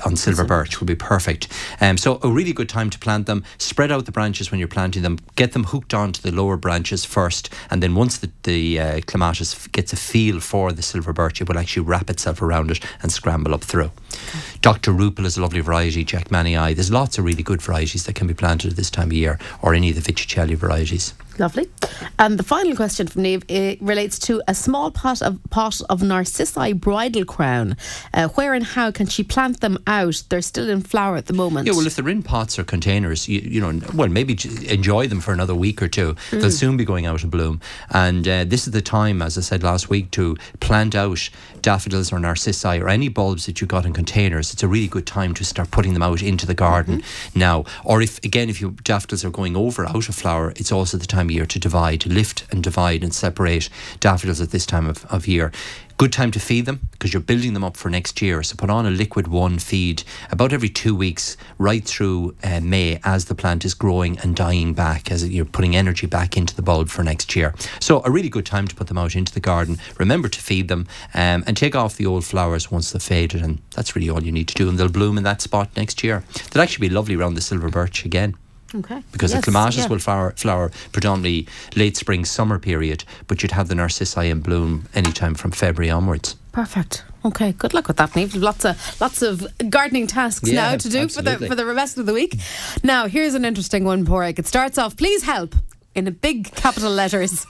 on 0.05 0.15
silver 0.15 0.43
birch 0.43 0.79
would 0.79 0.87
be 0.87 0.95
perfect. 0.95 1.47
Um, 1.81 1.97
so 1.97 2.19
a 2.23 2.29
really 2.29 2.53
good 2.53 2.69
time 2.69 2.89
to 2.89 2.99
plant 2.99 3.25
them. 3.25 3.43
Spread 3.57 3.91
out 3.91 4.05
the 4.05 4.11
branches 4.11 4.51
when 4.51 4.59
you're 4.59 4.67
planting 4.67 5.03
them. 5.03 5.19
Get 5.35 5.53
them 5.53 5.65
hooked 5.65 5.93
onto 5.93 6.21
the 6.21 6.31
lower 6.31 6.57
branches 6.57 7.05
first, 7.05 7.49
and 7.69 7.81
then 7.81 7.95
once 7.95 8.17
the, 8.17 8.29
the 8.43 8.79
uh, 8.79 9.01
clematis 9.07 9.67
gets 9.67 9.93
a 9.93 9.95
feel 9.95 10.39
for 10.39 10.71
the 10.71 10.81
silver 10.81 11.13
birch, 11.13 11.41
it 11.41 11.47
will 11.47 11.57
actually 11.57 11.83
wrap 11.83 12.09
itself 12.09 12.41
around 12.41 12.71
it 12.71 12.83
and 13.01 13.11
scramble 13.11 13.53
up 13.53 13.63
through. 13.63 13.91
Okay. 14.11 14.39
Dr. 14.61 14.91
Ruppel 14.91 15.25
is 15.25 15.37
a 15.37 15.41
lovely 15.41 15.61
variety. 15.61 16.05
Jackmanii. 16.05 16.75
There's 16.75 16.91
lots 16.91 17.17
of 17.17 17.25
really 17.25 17.43
good 17.43 17.61
varieties 17.61 18.05
that 18.05 18.15
can 18.15 18.27
be 18.27 18.33
planted 18.33 18.71
at 18.71 18.77
this 18.77 18.89
time 18.89 19.07
of 19.07 19.13
year, 19.13 19.39
or 19.61 19.73
any 19.73 19.89
of 19.89 19.95
the 19.95 20.13
Viticella 20.13 20.55
varieties. 20.55 21.13
Lovely. 21.39 21.69
And 22.17 22.37
the 22.37 22.43
final 22.43 22.75
question 22.75 23.07
from 23.07 23.21
Neve 23.21 23.43
relates 23.81 24.19
to 24.19 24.41
a 24.45 24.53
small 24.53 24.91
pot 24.91 25.21
of 25.21 25.39
pot 25.49 25.81
of 25.89 26.03
narcissi 26.03 26.73
bridal 26.73 27.23
crown. 27.23 27.77
Uh, 28.13 28.27
where 28.29 28.53
and 28.53 28.65
how 28.65 28.91
can 28.91 29.07
she 29.07 29.23
plant 29.23 29.61
them 29.61 29.77
out? 29.87 30.21
They're 30.27 30.41
still 30.41 30.69
in 30.69 30.81
flower 30.81 31.15
at 31.15 31.27
the 31.27 31.33
moment. 31.33 31.67
Yeah, 31.67 31.73
well, 31.73 31.87
if 31.87 31.95
they're 31.95 32.09
in 32.09 32.23
pots 32.23 32.59
or 32.59 32.65
containers, 32.65 33.29
you, 33.29 33.39
you 33.39 33.61
know, 33.61 33.79
well, 33.93 34.09
maybe 34.09 34.37
enjoy 34.67 35.07
them 35.07 35.21
for 35.21 35.31
another 35.31 35.55
week 35.55 35.81
or 35.81 35.87
two. 35.87 36.15
Mm. 36.31 36.41
They'll 36.41 36.51
soon 36.51 36.75
be 36.75 36.83
going 36.83 37.05
out 37.05 37.23
of 37.23 37.31
bloom. 37.31 37.61
And 37.89 38.27
uh, 38.27 38.43
this 38.43 38.67
is 38.67 38.73
the 38.73 38.81
time, 38.81 39.21
as 39.21 39.37
I 39.37 39.41
said 39.41 39.63
last 39.63 39.89
week, 39.89 40.11
to 40.11 40.35
plant 40.59 40.95
out 40.95 41.29
daffodils 41.61 42.11
or 42.11 42.19
narcissi 42.19 42.79
or 42.79 42.89
any 42.89 43.09
bulbs 43.09 43.45
that 43.45 43.61
you 43.61 43.67
got 43.67 43.85
in 43.85 43.93
containers. 43.93 44.53
It's 44.53 44.63
a 44.63 44.67
really 44.67 44.87
good 44.87 45.05
time 45.05 45.33
to 45.35 45.45
start 45.45 45.71
putting 45.71 45.93
them 45.93 46.03
out 46.03 46.21
into 46.21 46.45
the 46.45 46.53
garden 46.53 47.01
mm-hmm. 47.01 47.39
now. 47.39 47.65
Or 47.83 48.01
if 48.01 48.23
again, 48.23 48.49
if 48.49 48.61
your 48.61 48.71
daffodils 48.83 49.25
are 49.25 49.29
going 49.29 49.55
over 49.55 49.85
out 49.85 50.09
of 50.09 50.15
flower, 50.15 50.51
it's 50.55 50.71
also 50.71 50.97
the 50.97 51.07
time 51.07 51.27
of 51.27 51.31
year 51.31 51.45
to 51.45 51.59
divide, 51.59 52.05
lift 52.05 52.45
and 52.51 52.63
divide 52.63 53.03
and 53.03 53.13
separate 53.13 53.69
daffodils 53.99 54.41
at 54.41 54.51
this 54.51 54.65
time 54.65 54.87
of, 54.87 55.05
of 55.05 55.27
year. 55.27 55.51
Good 55.99 56.13
time 56.13 56.31
to 56.31 56.39
feed 56.39 56.65
them 56.65 56.87
because 56.93 57.11
you're 57.11 57.19
building 57.19 57.53
them 57.53 57.65
up 57.65 57.75
for 57.75 57.89
next 57.89 58.21
year. 58.21 58.41
So 58.41 58.55
put 58.55 58.69
on 58.69 58.85
a 58.85 58.89
liquid 58.89 59.27
one 59.27 59.59
feed 59.59 60.03
about 60.31 60.53
every 60.53 60.69
two 60.69 60.95
weeks, 60.95 61.35
right 61.57 61.83
through 61.83 62.37
uh, 62.41 62.61
May, 62.61 63.01
as 63.03 63.25
the 63.25 63.35
plant 63.35 63.65
is 63.65 63.73
growing 63.73 64.17
and 64.19 64.33
dying 64.33 64.73
back, 64.73 65.11
as 65.11 65.27
you're 65.27 65.43
putting 65.43 65.75
energy 65.75 66.07
back 66.07 66.37
into 66.37 66.55
the 66.55 66.61
bulb 66.61 66.87
for 66.87 67.03
next 67.03 67.35
year. 67.35 67.53
So 67.81 68.01
a 68.05 68.11
really 68.11 68.29
good 68.29 68.45
time 68.45 68.65
to 68.69 68.75
put 68.75 68.87
them 68.87 68.97
out 68.97 69.13
into 69.13 69.33
the 69.33 69.41
garden. 69.41 69.77
Remember 69.97 70.29
to 70.29 70.39
feed 70.39 70.69
them 70.69 70.87
um, 71.13 71.43
and 71.45 71.57
take 71.57 71.75
off 71.75 71.97
the 71.97 72.05
old 72.05 72.23
flowers 72.23 72.71
once 72.71 72.91
they've 72.91 73.03
faded, 73.03 73.41
and 73.41 73.61
that's 73.75 73.93
really 73.93 74.09
all 74.09 74.23
you 74.23 74.31
need 74.31 74.47
to 74.47 74.55
do. 74.55 74.69
And 74.69 74.77
they'll 74.77 74.87
bloom 74.87 75.17
in 75.17 75.25
that 75.25 75.41
spot 75.41 75.69
next 75.75 76.01
year. 76.01 76.23
They'll 76.51 76.63
actually 76.63 76.87
be 76.87 76.95
lovely 76.95 77.17
around 77.17 77.33
the 77.33 77.41
silver 77.41 77.67
birch 77.67 78.05
again. 78.05 78.37
Okay. 78.75 79.01
Because 79.11 79.31
Yes, 79.33 79.39
the 79.41 79.51
clematis 79.51 79.77
yeah. 79.77 79.87
will 79.87 79.99
flower, 79.99 80.31
flower 80.31 80.71
predominantly 80.91 81.47
late 81.75 81.97
spring, 81.97 82.25
summer 82.25 82.59
period, 82.59 83.03
but 83.27 83.41
you'd 83.41 83.51
have 83.51 83.67
the 83.67 83.75
narcissi 83.75 84.29
in 84.29 84.41
bloom 84.41 84.87
anytime 84.93 85.35
from 85.35 85.51
February 85.51 85.89
onwards. 85.89 86.35
Perfect. 86.51 87.03
Okay, 87.25 87.51
good 87.51 87.73
luck 87.73 87.87
with 87.87 87.97
that, 87.97 88.15
Neve. 88.15 88.35
Lots 88.35 88.65
of 88.65 89.01
lots 89.01 89.21
of 89.21 89.45
gardening 89.69 90.07
tasks 90.07 90.49
Yeah, 90.49 90.71
now 90.71 90.77
to 90.77 90.89
do 90.89 91.09
for 91.09 91.21
the 91.21 91.37
for 91.37 91.55
the 91.55 91.65
rest 91.65 91.97
of 91.97 92.05
the 92.05 92.13
week. 92.13 92.37
Now, 92.83 93.07
here's 93.07 93.33
an 93.33 93.43
interesting 93.43 93.83
one, 93.83 94.05
Pádraic. 94.05 94.39
It 94.39 94.47
starts 94.47 94.77
off, 94.77 94.95
please 94.95 95.23
help. 95.23 95.55
In 95.95 96.07
a 96.07 96.11
big 96.11 96.51
capital 96.55 96.91
letters. 96.91 97.39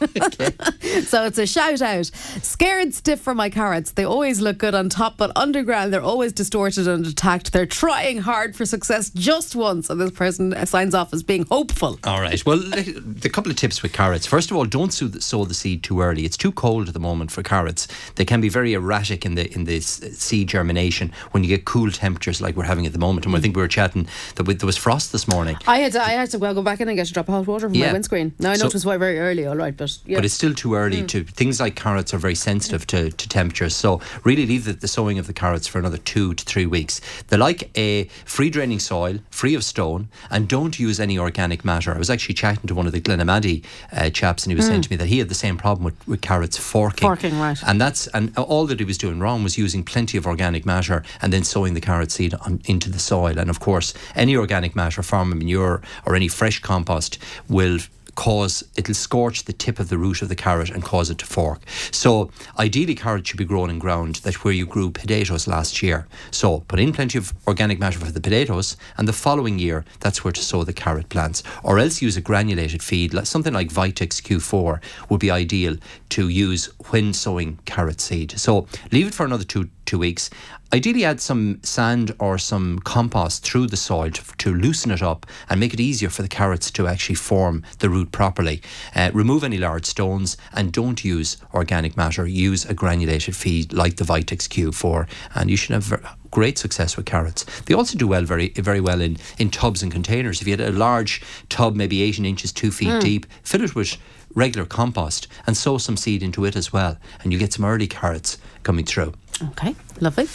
so 1.07 1.25
it's 1.25 1.37
a 1.37 1.45
shout 1.45 1.81
out. 1.81 2.05
Scared 2.05 2.93
stiff 2.93 3.19
for 3.19 3.35
my 3.35 3.49
carrots. 3.49 3.91
They 3.91 4.05
always 4.05 4.39
look 4.39 4.57
good 4.57 4.73
on 4.73 4.89
top, 4.89 5.17
but 5.17 5.31
underground 5.35 5.93
they're 5.93 6.01
always 6.01 6.31
distorted 6.31 6.87
and 6.87 7.05
attacked. 7.05 7.51
They're 7.51 7.65
trying 7.65 8.19
hard 8.19 8.55
for 8.55 8.65
success 8.65 9.09
just 9.09 9.55
once. 9.55 9.89
And 9.89 9.99
this 9.99 10.11
person 10.11 10.55
signs 10.65 10.95
off 10.95 11.13
as 11.13 11.21
being 11.21 11.45
hopeful. 11.51 11.99
All 12.05 12.21
right. 12.21 12.43
Well, 12.45 12.57
the 12.59 13.29
couple 13.29 13.51
of 13.51 13.57
tips 13.57 13.83
with 13.83 13.93
carrots. 13.93 14.25
First 14.25 14.51
of 14.51 14.57
all, 14.57 14.65
don't 14.65 14.93
sow 14.93 15.07
the, 15.07 15.21
sow 15.21 15.43
the 15.45 15.53
seed 15.53 15.83
too 15.83 16.01
early. 16.01 16.23
It's 16.23 16.37
too 16.37 16.51
cold 16.51 16.87
at 16.87 16.93
the 16.93 16.99
moment 16.99 17.31
for 17.31 17.43
carrots. 17.43 17.87
They 18.15 18.25
can 18.25 18.41
be 18.41 18.49
very 18.49 18.73
erratic 18.73 19.25
in 19.25 19.35
the 19.35 19.51
in 19.53 19.65
the 19.65 19.81
seed 19.81 20.47
germination 20.47 21.11
when 21.31 21.43
you 21.43 21.49
get 21.49 21.65
cool 21.65 21.91
temperatures 21.91 22.41
like 22.41 22.55
we're 22.55 22.63
having 22.63 22.85
at 22.85 22.93
the 22.93 22.99
moment. 22.99 23.25
And 23.25 23.35
I 23.35 23.39
mm. 23.39 23.41
think 23.41 23.55
we 23.55 23.61
were 23.61 23.67
chatting 23.67 24.07
that 24.35 24.43
there 24.43 24.65
was 24.65 24.77
frost 24.77 25.11
this 25.11 25.27
morning. 25.27 25.57
I 25.67 25.79
had 25.79 25.91
to, 25.93 26.01
I 26.01 26.11
had 26.11 26.31
to 26.31 26.39
well 26.39 26.53
go 26.53 26.61
back 26.61 26.79
in 26.79 26.87
and 26.87 26.97
get 26.97 27.09
a 27.09 27.13
drop 27.13 27.27
of 27.27 27.33
hot 27.35 27.47
water 27.47 27.67
from 27.67 27.75
Yeah. 27.75 27.87
my 27.87 27.93
windscreen. 27.93 28.28
Now 28.39 28.49
I 28.51 28.53
know 28.53 28.59
So- 28.61 28.67
it 28.67 28.73
was 28.73 28.83
very 28.83 29.19
early, 29.19 29.45
all 29.45 29.55
right, 29.55 29.75
but 29.75 29.97
yeah. 30.05 30.17
But 30.17 30.25
it's 30.25 30.33
still 30.33 30.53
too 30.53 30.75
early 30.75 31.01
Mm. 31.03 31.07
to. 31.09 31.23
Things 31.23 31.59
like 31.59 31.75
carrots 31.75 32.13
are 32.13 32.17
very 32.17 32.35
sensitive 32.35 32.85
to, 32.87 33.09
to 33.11 33.29
temperatures. 33.29 33.75
So 33.75 34.01
really 34.23 34.45
leave 34.45 34.65
the, 34.65 34.73
the 34.73 34.87
sowing 34.87 35.17
of 35.19 35.27
the 35.27 35.33
carrots 35.33 35.67
for 35.67 35.79
another 35.79 35.97
two 35.97 36.33
to 36.33 36.43
three 36.45 36.65
weeks. 36.65 37.01
They 37.27 37.37
like 37.37 37.69
a 37.77 38.05
free 38.25 38.49
draining 38.49 38.79
soil, 38.79 39.19
free 39.29 39.55
of 39.55 39.63
stone, 39.63 40.09
and 40.29 40.47
don't 40.47 40.79
use 40.79 40.99
any 40.99 41.17
organic 41.17 41.63
matter. 41.65 41.93
I 41.93 41.97
was 41.97 42.09
actually 42.09 42.35
chatting 42.35 42.67
to 42.67 42.75
one 42.75 42.85
of 42.87 42.91
the 42.93 43.01
Glenamaddy 43.01 43.63
uh, 43.93 44.09
chaps, 44.09 44.43
and 44.43 44.51
he 44.51 44.55
was 44.55 44.65
saying 44.65 44.81
Mm. 44.81 44.83
to 44.83 44.91
me 44.91 44.97
that 44.97 45.07
he 45.07 45.19
had 45.19 45.29
the 45.29 45.35
same 45.35 45.57
problem 45.57 45.83
with, 45.85 46.07
with 46.07 46.21
carrots 46.21 46.57
forking. 46.57 47.07
Forking, 47.07 47.39
right. 47.39 47.57
And 47.65 47.79
that's 47.79 48.07
and 48.07 48.35
all 48.37 48.65
that 48.67 48.79
he 48.79 48.85
was 48.85 48.97
doing 48.97 49.19
wrong 49.19 49.43
was 49.43 49.57
using 49.57 49.83
plenty 49.83 50.17
of 50.17 50.25
organic 50.25 50.65
matter 50.65 51.03
and 51.21 51.31
then 51.33 51.43
sowing 51.43 51.73
the 51.73 51.81
carrot 51.81 52.11
seed 52.11 52.33
on, 52.45 52.61
into 52.65 52.89
the 52.89 52.99
soil. 52.99 53.37
And 53.39 53.49
of 53.49 53.59
course, 53.59 53.93
any 54.15 54.35
organic 54.35 54.75
matter, 54.75 55.01
farm 55.03 55.29
manure, 55.29 55.81
or 56.05 56.15
any 56.15 56.27
fresh 56.27 56.59
compost 56.59 57.17
will 57.47 57.79
cause 58.19 58.65
it'll 58.75 58.93
scorch 58.93 59.45
the 59.45 59.53
tip 59.53 59.79
of 59.79 59.87
the 59.87 59.97
root 59.97 60.21
of 60.21 60.27
the 60.27 60.35
carrot 60.35 60.69
and 60.69 60.83
cause 60.83 61.09
it 61.09 61.17
to 61.17 61.25
fork. 61.25 61.61
So 61.89 62.29
ideally 62.57 62.93
carrots 62.93 63.29
should 63.29 63.37
be 63.37 63.45
grown 63.45 63.69
in 63.69 63.79
ground 63.79 64.15
that 64.23 64.43
where 64.43 64.53
you 64.53 64.65
grew 64.65 64.91
potatoes 64.91 65.47
last 65.47 65.81
year. 65.81 66.05
So 66.29 66.59
put 66.67 66.81
in 66.81 66.91
plenty 66.91 67.17
of 67.17 67.31
organic 67.47 67.79
matter 67.79 67.97
for 67.97 68.11
the 68.11 68.19
potatoes 68.19 68.75
and 68.97 69.07
the 69.07 69.13
following 69.13 69.57
year 69.57 69.85
that's 70.01 70.21
where 70.21 70.33
to 70.33 70.41
sow 70.41 70.65
the 70.65 70.73
carrot 70.73 71.07
plants. 71.07 71.43
Or 71.63 71.79
else 71.79 72.01
use 72.01 72.17
a 72.17 72.21
granulated 72.21 72.83
feed, 72.83 73.13
like 73.13 73.25
something 73.25 73.53
like 73.53 73.69
Vitax 73.69 74.21
Q4 74.21 74.81
would 75.09 75.21
be 75.21 75.31
ideal 75.31 75.77
to 76.09 76.27
use 76.27 76.65
when 76.89 77.13
sowing 77.13 77.59
carrot 77.63 78.01
seed. 78.01 78.37
So 78.37 78.67
leave 78.91 79.07
it 79.07 79.13
for 79.13 79.25
another 79.25 79.45
two 79.45 79.69
two 79.89 79.99
weeks. 79.99 80.29
Ideally, 80.71 81.03
add 81.03 81.19
some 81.19 81.59
sand 81.63 82.13
or 82.19 82.37
some 82.37 82.77
compost 82.79 83.43
through 83.43 83.67
the 83.67 83.75
soil 83.77 84.11
to, 84.11 84.23
to 84.37 84.53
loosen 84.53 84.91
it 84.91 85.01
up 85.01 85.25
and 85.49 85.59
make 85.59 85.73
it 85.73 85.79
easier 85.79 86.09
for 86.11 86.21
the 86.21 86.27
carrots 86.27 86.69
to 86.71 86.87
actually 86.87 87.15
form 87.15 87.63
the 87.79 87.89
root 87.89 88.11
properly. 88.11 88.61
Uh, 88.95 89.09
remove 89.11 89.43
any 89.43 89.57
large 89.57 89.85
stones 89.85 90.37
and 90.53 90.71
don't 90.71 91.03
use 91.03 91.37
organic 91.55 91.97
matter. 91.97 92.27
Use 92.27 92.65
a 92.65 92.75
granulated 92.75 93.35
feed 93.35 93.73
like 93.73 93.95
the 93.95 94.03
Vitax 94.03 94.47
Q4, 94.47 95.07
and 95.33 95.49
you 95.49 95.57
should 95.57 95.73
have 95.73 96.15
great 96.29 96.59
success 96.59 96.95
with 96.95 97.07
carrots. 97.07 97.45
They 97.65 97.73
also 97.73 97.97
do 97.97 98.07
well, 98.07 98.23
very 98.23 98.49
very 98.49 98.79
well 98.79 99.01
in 99.01 99.17
in 99.39 99.49
tubs 99.49 99.81
and 99.81 99.91
containers. 99.91 100.39
If 100.39 100.47
you 100.47 100.53
had 100.55 100.61
a 100.61 100.71
large 100.71 101.23
tub, 101.49 101.75
maybe 101.75 102.03
18 102.03 102.25
inches, 102.25 102.51
two 102.51 102.69
feet 102.71 102.89
Mm. 102.89 103.01
deep, 103.01 103.25
fill 103.41 103.63
it 103.63 103.73
with 103.73 103.97
regular 104.35 104.67
compost 104.67 105.27
and 105.47 105.57
sow 105.57 105.79
some 105.79 105.97
seed 105.97 106.21
into 106.21 106.45
it 106.45 106.55
as 106.55 106.71
well, 106.71 106.97
and 107.23 107.33
you 107.33 107.39
get 107.39 107.53
some 107.53 107.65
early 107.65 107.87
carrots 107.87 108.37
coming 108.61 108.85
through. 108.85 109.13
Okay, 109.41 109.75
lovely. 109.99 110.27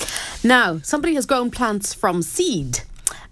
Now, 0.42 0.78
somebody 0.82 1.14
has 1.14 1.26
grown 1.26 1.50
plants 1.50 1.92
from 1.92 2.22
seed. 2.22 2.80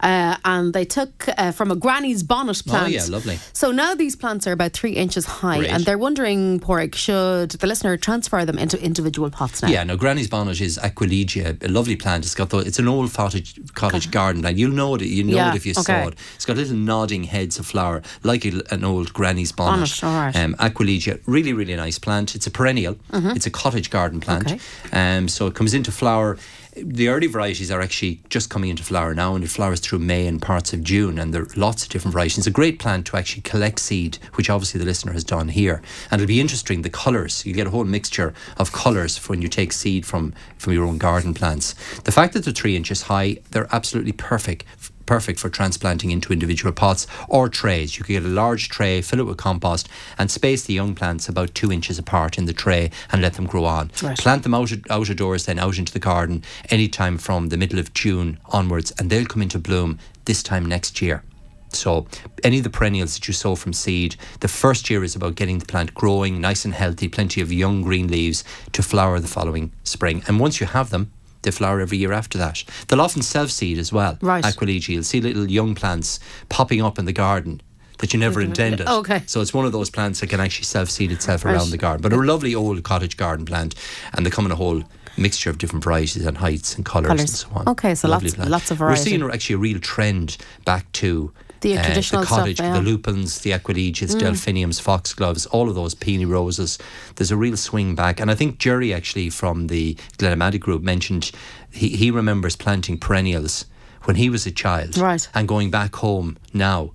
Uh, 0.02 0.36
and 0.44 0.72
they 0.74 0.84
took 0.84 1.26
uh, 1.38 1.52
from 1.52 1.70
a 1.70 1.76
granny's 1.76 2.22
bonnet 2.22 2.62
plant. 2.66 2.84
Oh, 2.86 2.88
yeah, 2.88 3.04
lovely. 3.08 3.38
So 3.52 3.70
now 3.70 3.94
these 3.94 4.16
plants 4.16 4.46
are 4.46 4.52
about 4.52 4.72
three 4.72 4.92
inches 4.92 5.24
high, 5.26 5.58
Great. 5.58 5.70
and 5.70 5.84
they're 5.84 5.98
wondering, 5.98 6.58
Pádraic, 6.60 6.94
should 6.94 7.50
the 7.52 7.66
listener 7.66 7.96
transfer 7.96 8.44
them 8.44 8.58
into 8.58 8.82
individual 8.82 9.30
pots 9.30 9.62
now? 9.62 9.68
Yeah, 9.68 9.84
no, 9.84 9.96
Granny's 9.96 10.28
bonnet 10.28 10.60
is 10.60 10.78
Aquilegia, 10.78 11.62
a 11.62 11.68
lovely 11.68 11.96
plant. 11.96 12.24
It's 12.24 12.34
got 12.34 12.50
the, 12.50 12.58
it's 12.58 12.78
an 12.78 12.88
old 12.88 13.12
cottage 13.14 13.54
cottage 13.74 14.10
garden 14.10 14.42
plant. 14.42 14.58
You'll 14.58 14.72
know 14.72 14.94
it. 14.96 15.02
You 15.02 15.24
know 15.24 15.36
Yeah, 15.36 15.52
it 15.52 15.56
if 15.56 15.66
you 15.66 15.72
okay. 15.72 15.82
saw 15.82 16.08
it. 16.08 16.14
It's 16.34 16.44
got 16.46 16.56
little 16.56 16.76
nodding 16.76 17.24
heads 17.24 17.58
of 17.58 17.66
flower, 17.66 18.02
like 18.22 18.44
a, 18.44 18.60
an 18.70 18.84
old 18.84 19.12
Granny's 19.12 19.52
bonnet. 19.52 20.00
Bonnet, 20.00 20.04
all 20.04 20.20
right. 20.26 20.36
Um, 20.36 20.54
Aquilegia, 20.56 21.20
really 21.26 21.52
really 21.52 21.76
nice 21.76 21.98
plant. 21.98 22.34
It's 22.34 22.46
a 22.46 22.50
perennial. 22.50 22.94
Mhm. 23.12 23.36
It's 23.36 23.46
a 23.46 23.50
cottage 23.50 23.90
garden 23.90 24.20
plant. 24.20 24.46
Okay. 24.50 24.58
Um, 24.92 25.28
so 25.28 25.46
it 25.46 25.54
comes 25.54 25.74
into 25.74 25.92
flower. 25.92 26.38
The 26.74 27.08
early 27.08 27.26
varieties 27.26 27.70
are 27.70 27.82
actually 27.82 28.22
just 28.30 28.48
coming 28.48 28.70
into 28.70 28.82
flower 28.82 29.14
now, 29.14 29.34
and 29.34 29.44
it 29.44 29.50
flowers 29.50 29.78
through 29.78 29.98
May 29.98 30.26
and 30.26 30.40
parts 30.40 30.72
of 30.72 30.82
June. 30.82 31.18
And 31.18 31.34
there 31.34 31.42
are 31.42 31.48
lots 31.54 31.82
of 31.82 31.90
different 31.90 32.14
varieties. 32.14 32.38
It's 32.38 32.46
a 32.46 32.50
great 32.50 32.78
plant 32.78 33.04
to 33.06 33.18
actually 33.18 33.42
collect 33.42 33.78
seed, 33.78 34.16
which 34.34 34.48
obviously 34.48 34.78
the 34.78 34.86
listener 34.86 35.12
has 35.12 35.22
done 35.22 35.48
here. 35.48 35.82
And 36.10 36.20
it'll 36.20 36.28
be 36.28 36.40
interesting 36.40 36.80
the 36.80 36.88
colours. 36.88 37.44
You 37.44 37.52
get 37.52 37.66
a 37.66 37.70
whole 37.70 37.84
mixture 37.84 38.32
of 38.56 38.72
colours 38.72 39.18
when 39.28 39.42
you 39.42 39.48
take 39.48 39.72
seed 39.72 40.06
from 40.06 40.32
from 40.56 40.72
your 40.72 40.84
own 40.84 40.96
garden 40.96 41.34
plants. 41.34 41.74
The 42.04 42.12
fact 42.12 42.32
that 42.32 42.44
they're 42.44 42.54
three 42.54 42.74
inches 42.74 43.02
high, 43.02 43.36
they're 43.50 43.68
absolutely 43.70 44.12
perfect. 44.12 44.64
Perfect 45.12 45.40
for 45.40 45.50
transplanting 45.50 46.10
into 46.10 46.32
individual 46.32 46.72
pots 46.72 47.06
or 47.28 47.46
trays. 47.50 47.98
You 47.98 48.02
could 48.02 48.14
get 48.14 48.24
a 48.24 48.28
large 48.28 48.70
tray, 48.70 49.02
fill 49.02 49.20
it 49.20 49.26
with 49.26 49.36
compost, 49.36 49.86
and 50.16 50.30
space 50.30 50.64
the 50.64 50.72
young 50.72 50.94
plants 50.94 51.28
about 51.28 51.54
two 51.54 51.70
inches 51.70 51.98
apart 51.98 52.38
in 52.38 52.46
the 52.46 52.54
tray 52.54 52.90
and 53.10 53.20
let 53.20 53.34
them 53.34 53.44
grow 53.44 53.66
on. 53.66 53.90
Right. 54.02 54.16
Plant 54.16 54.42
them 54.42 54.54
out, 54.54 54.72
out 54.88 55.10
of 55.10 55.16
doors, 55.18 55.44
then 55.44 55.58
out 55.58 55.76
into 55.76 55.92
the 55.92 55.98
garden 55.98 56.42
anytime 56.70 57.18
from 57.18 57.50
the 57.50 57.58
middle 57.58 57.78
of 57.78 57.92
June 57.92 58.38
onwards, 58.46 58.90
and 58.98 59.10
they'll 59.10 59.26
come 59.26 59.42
into 59.42 59.58
bloom 59.58 59.98
this 60.24 60.42
time 60.42 60.64
next 60.64 61.02
year. 61.02 61.22
So, 61.68 62.06
any 62.42 62.56
of 62.56 62.64
the 62.64 62.70
perennials 62.70 63.12
that 63.12 63.28
you 63.28 63.34
sow 63.34 63.54
from 63.54 63.74
seed, 63.74 64.16
the 64.40 64.48
first 64.48 64.88
year 64.88 65.04
is 65.04 65.14
about 65.14 65.34
getting 65.34 65.58
the 65.58 65.66
plant 65.66 65.92
growing, 65.92 66.40
nice 66.40 66.64
and 66.64 66.72
healthy, 66.72 67.08
plenty 67.08 67.42
of 67.42 67.52
young 67.52 67.82
green 67.82 68.08
leaves 68.08 68.44
to 68.72 68.82
flower 68.82 69.20
the 69.20 69.28
following 69.28 69.72
spring. 69.84 70.22
And 70.26 70.40
once 70.40 70.58
you 70.58 70.66
have 70.66 70.88
them, 70.88 71.12
they 71.42 71.50
flower 71.50 71.80
every 71.80 71.98
year 71.98 72.12
after 72.12 72.38
that. 72.38 72.64
They'll 72.88 73.00
often 73.00 73.22
self 73.22 73.50
seed 73.50 73.78
as 73.78 73.92
well. 73.92 74.18
Right. 74.20 74.44
Aquilegia. 74.44 74.90
You'll 74.90 75.02
see 75.02 75.20
little 75.20 75.50
young 75.50 75.74
plants 75.74 76.18
popping 76.48 76.80
up 76.82 76.98
in 76.98 77.04
the 77.04 77.12
garden 77.12 77.60
that 77.98 78.12
you 78.12 78.18
never 78.18 78.40
intended. 78.40 78.88
Okay. 78.88 79.22
So 79.26 79.40
it's 79.40 79.54
one 79.54 79.64
of 79.64 79.72
those 79.72 79.90
plants 79.90 80.20
that 80.20 80.28
can 80.30 80.40
actually 80.40 80.64
self 80.64 80.90
seed 80.90 81.12
itself 81.12 81.44
Right. 81.44 81.54
around 81.54 81.70
the 81.70 81.76
garden. 81.78 82.02
But 82.02 82.12
a 82.12 82.16
lovely 82.16 82.54
old 82.54 82.82
cottage 82.82 83.16
garden 83.16 83.44
plant, 83.46 83.74
and 84.14 84.24
they 84.26 84.30
come 84.30 84.46
in 84.46 84.52
a 84.52 84.56
whole 84.56 84.82
mixture 85.16 85.50
of 85.50 85.58
different 85.58 85.84
varieties 85.84 86.24
and 86.24 86.38
heights 86.38 86.74
and 86.74 86.84
colours 86.86 87.10
and 87.20 87.28
so 87.28 87.46
on. 87.54 87.68
Okay, 87.68 87.94
so 87.94 88.08
Lovely 88.08 88.28
lots- 88.28 88.34
plant. 88.36 88.50
lots 88.50 88.70
of 88.70 88.80
We're 88.80 88.96
seeing 88.96 89.22
actually 89.30 89.54
a 89.54 89.58
real 89.58 89.78
trend 89.78 90.38
back 90.64 90.90
to 90.92 91.32
The 91.62 91.78
uh, 91.78 91.84
traditional 91.84 92.20
the 92.22 92.26
stuff, 92.26 92.38
cottage, 92.40 92.60
yeah. 92.60 92.74
the 92.74 92.80
lupins, 92.82 93.40
the 93.40 93.50
aquilegias, 93.52 94.14
Mm. 94.14 94.20
delphiniums, 94.20 94.78
foxgloves, 94.80 95.46
all 95.46 95.68
of 95.68 95.74
those 95.74 95.94
peony 95.94 96.24
roses. 96.26 96.78
There's 97.16 97.30
a 97.30 97.36
real 97.36 97.56
swing 97.56 97.94
back, 97.94 98.20
and 98.20 98.30
I 98.30 98.34
think 98.34 98.58
Jerry 98.58 98.92
actually 98.92 99.30
from 99.30 99.68
the 99.68 99.94
Glenamaddy 100.18 100.58
group 100.60 100.82
mentioned 100.82 101.30
he, 101.70 101.88
he 101.96 102.10
remembers 102.10 102.54
planting 102.56 102.98
perennials 102.98 103.64
when 104.04 104.16
he 104.16 104.28
was 104.28 104.44
a 104.46 104.50
child, 104.50 104.98
Right. 104.98 105.26
and 105.34 105.48
going 105.48 105.70
back 105.70 105.94
home 105.96 106.36
now. 106.52 106.90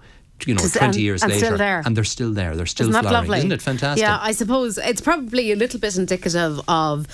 You 0.46 0.54
know, 0.54 0.62
twenty 0.62 0.86
and- 0.86 0.96
years 0.98 1.24
and 1.24 1.32
later, 1.32 1.46
still 1.48 1.58
there. 1.58 1.82
and 1.84 1.98
they're 1.98 2.04
still 2.04 2.32
there. 2.32 2.56
They're 2.56 2.68
still 2.68 2.90
Isn't 2.90 3.02
flowering. 3.02 3.22
lovely? 3.22 3.38
Isn't 3.40 3.52
it 3.54 3.62
fantastic? 3.62 4.04
Yeah, 4.04 4.20
I 4.22 4.34
suppose 4.34 4.78
it's 4.78 5.02
probably 5.02 5.52
a 5.52 5.56
little 5.56 5.80
bit 5.80 5.98
indicative 5.98 6.62
of 6.68 7.08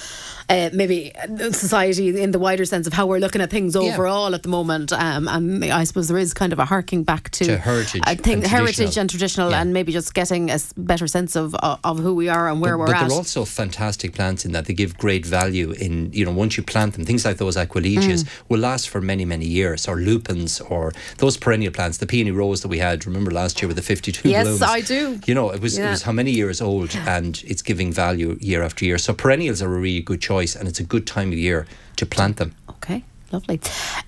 uh, 0.50 0.70
maybe 0.74 1.12
society 1.52 2.22
in 2.22 2.32
the 2.32 2.40
wider 2.40 2.66
sense 2.66 2.88
of 2.88 2.94
how 2.94 3.06
we're 3.08 3.20
looking 3.20 3.42
at 3.42 3.50
things 3.50 3.76
Yeah. 3.76 3.82
overall 3.94 4.34
at 4.36 4.44
the 4.44 4.50
moment. 4.50 4.92
Um, 4.94 5.28
and 5.28 5.64
I 5.66 5.84
suppose 5.84 6.08
there 6.08 6.18
is 6.18 6.34
kind 6.34 6.54
of 6.54 6.60
a 6.60 6.66
harking 6.66 7.04
back 7.04 7.30
to, 7.32 7.46
To 7.46 7.58
heritage 7.58 8.02
I 8.06 8.16
think 8.16 8.44
and 8.44 8.48
heritage 8.48 8.76
traditional. 8.76 9.02
and 9.02 9.10
traditional, 9.10 9.56
and 9.56 9.74
maybe 9.74 9.92
just 9.92 10.14
getting 10.14 10.50
a 10.50 10.60
better 10.78 11.08
sense 11.08 11.36
of 11.36 11.56
of, 11.56 12.00
who 12.00 12.14
we 12.16 12.28
are 12.30 12.50
and 12.50 12.60
where 12.62 12.74
but, 12.78 12.80
we're 12.80 12.86
but 12.88 12.96
at. 12.96 13.02
But 13.04 13.08
they're 13.10 13.18
also 13.18 13.46
fantastic 13.46 14.14
plants 14.14 14.46
in 14.46 14.52
that 14.52 14.66
they 14.66 14.74
give 14.74 14.98
great 14.98 15.26
value 15.26 15.72
in 15.72 16.12
you 16.12 16.26
know 16.26 16.32
once 16.32 16.58
you 16.58 16.64
plant 16.64 16.94
them 16.96 17.06
things 17.06 17.24
like 17.26 17.38
those 17.38 17.56
aquilegias 17.56 18.24
Mm. 18.24 18.28
will 18.50 18.60
last 18.60 18.90
for 18.90 19.00
many 19.02 19.26
many 19.26 19.46
years 19.46 19.88
or 19.88 19.96
lupins 19.98 20.60
or 20.62 20.92
those 21.18 21.38
perennial 21.38 21.72
plants 21.72 21.98
the 22.00 22.06
peony 22.06 22.32
rose 22.32 22.62
that 22.62 22.68
we 22.68 22.80
had 22.80 23.06
remember 23.06 23.32
last 23.32 23.62
year 23.62 23.68
with 23.68 23.78
the 23.78 23.82
52 23.84 24.30
yes, 24.30 24.44
blooms 24.46 24.62
I 24.62 24.82
do. 24.82 25.20
you 25.26 25.34
know 25.36 25.50
it 25.52 25.62
was 25.62 25.78
it 25.78 25.88
was 25.88 26.02
how 26.04 26.12
many 26.12 26.32
years 26.32 26.62
old 26.62 26.96
and 27.08 27.42
it's 27.46 27.62
giving 27.62 27.92
value 27.94 28.38
year 28.42 28.62
after 28.64 28.84
year 28.86 28.98
so 28.98 29.14
perennials 29.14 29.62
are 29.62 29.74
a 29.74 29.80
really 29.80 30.02
good 30.02 30.22
choice 30.22 30.33
and 30.56 30.68
it's 30.68 30.80
a 30.80 30.84
good 30.84 31.06
time 31.06 31.32
of 31.32 31.38
year 31.38 31.66
to 31.96 32.06
plant 32.06 32.38
them 32.38 32.52
Okay. 32.70 33.04
Lovely. 33.34 33.60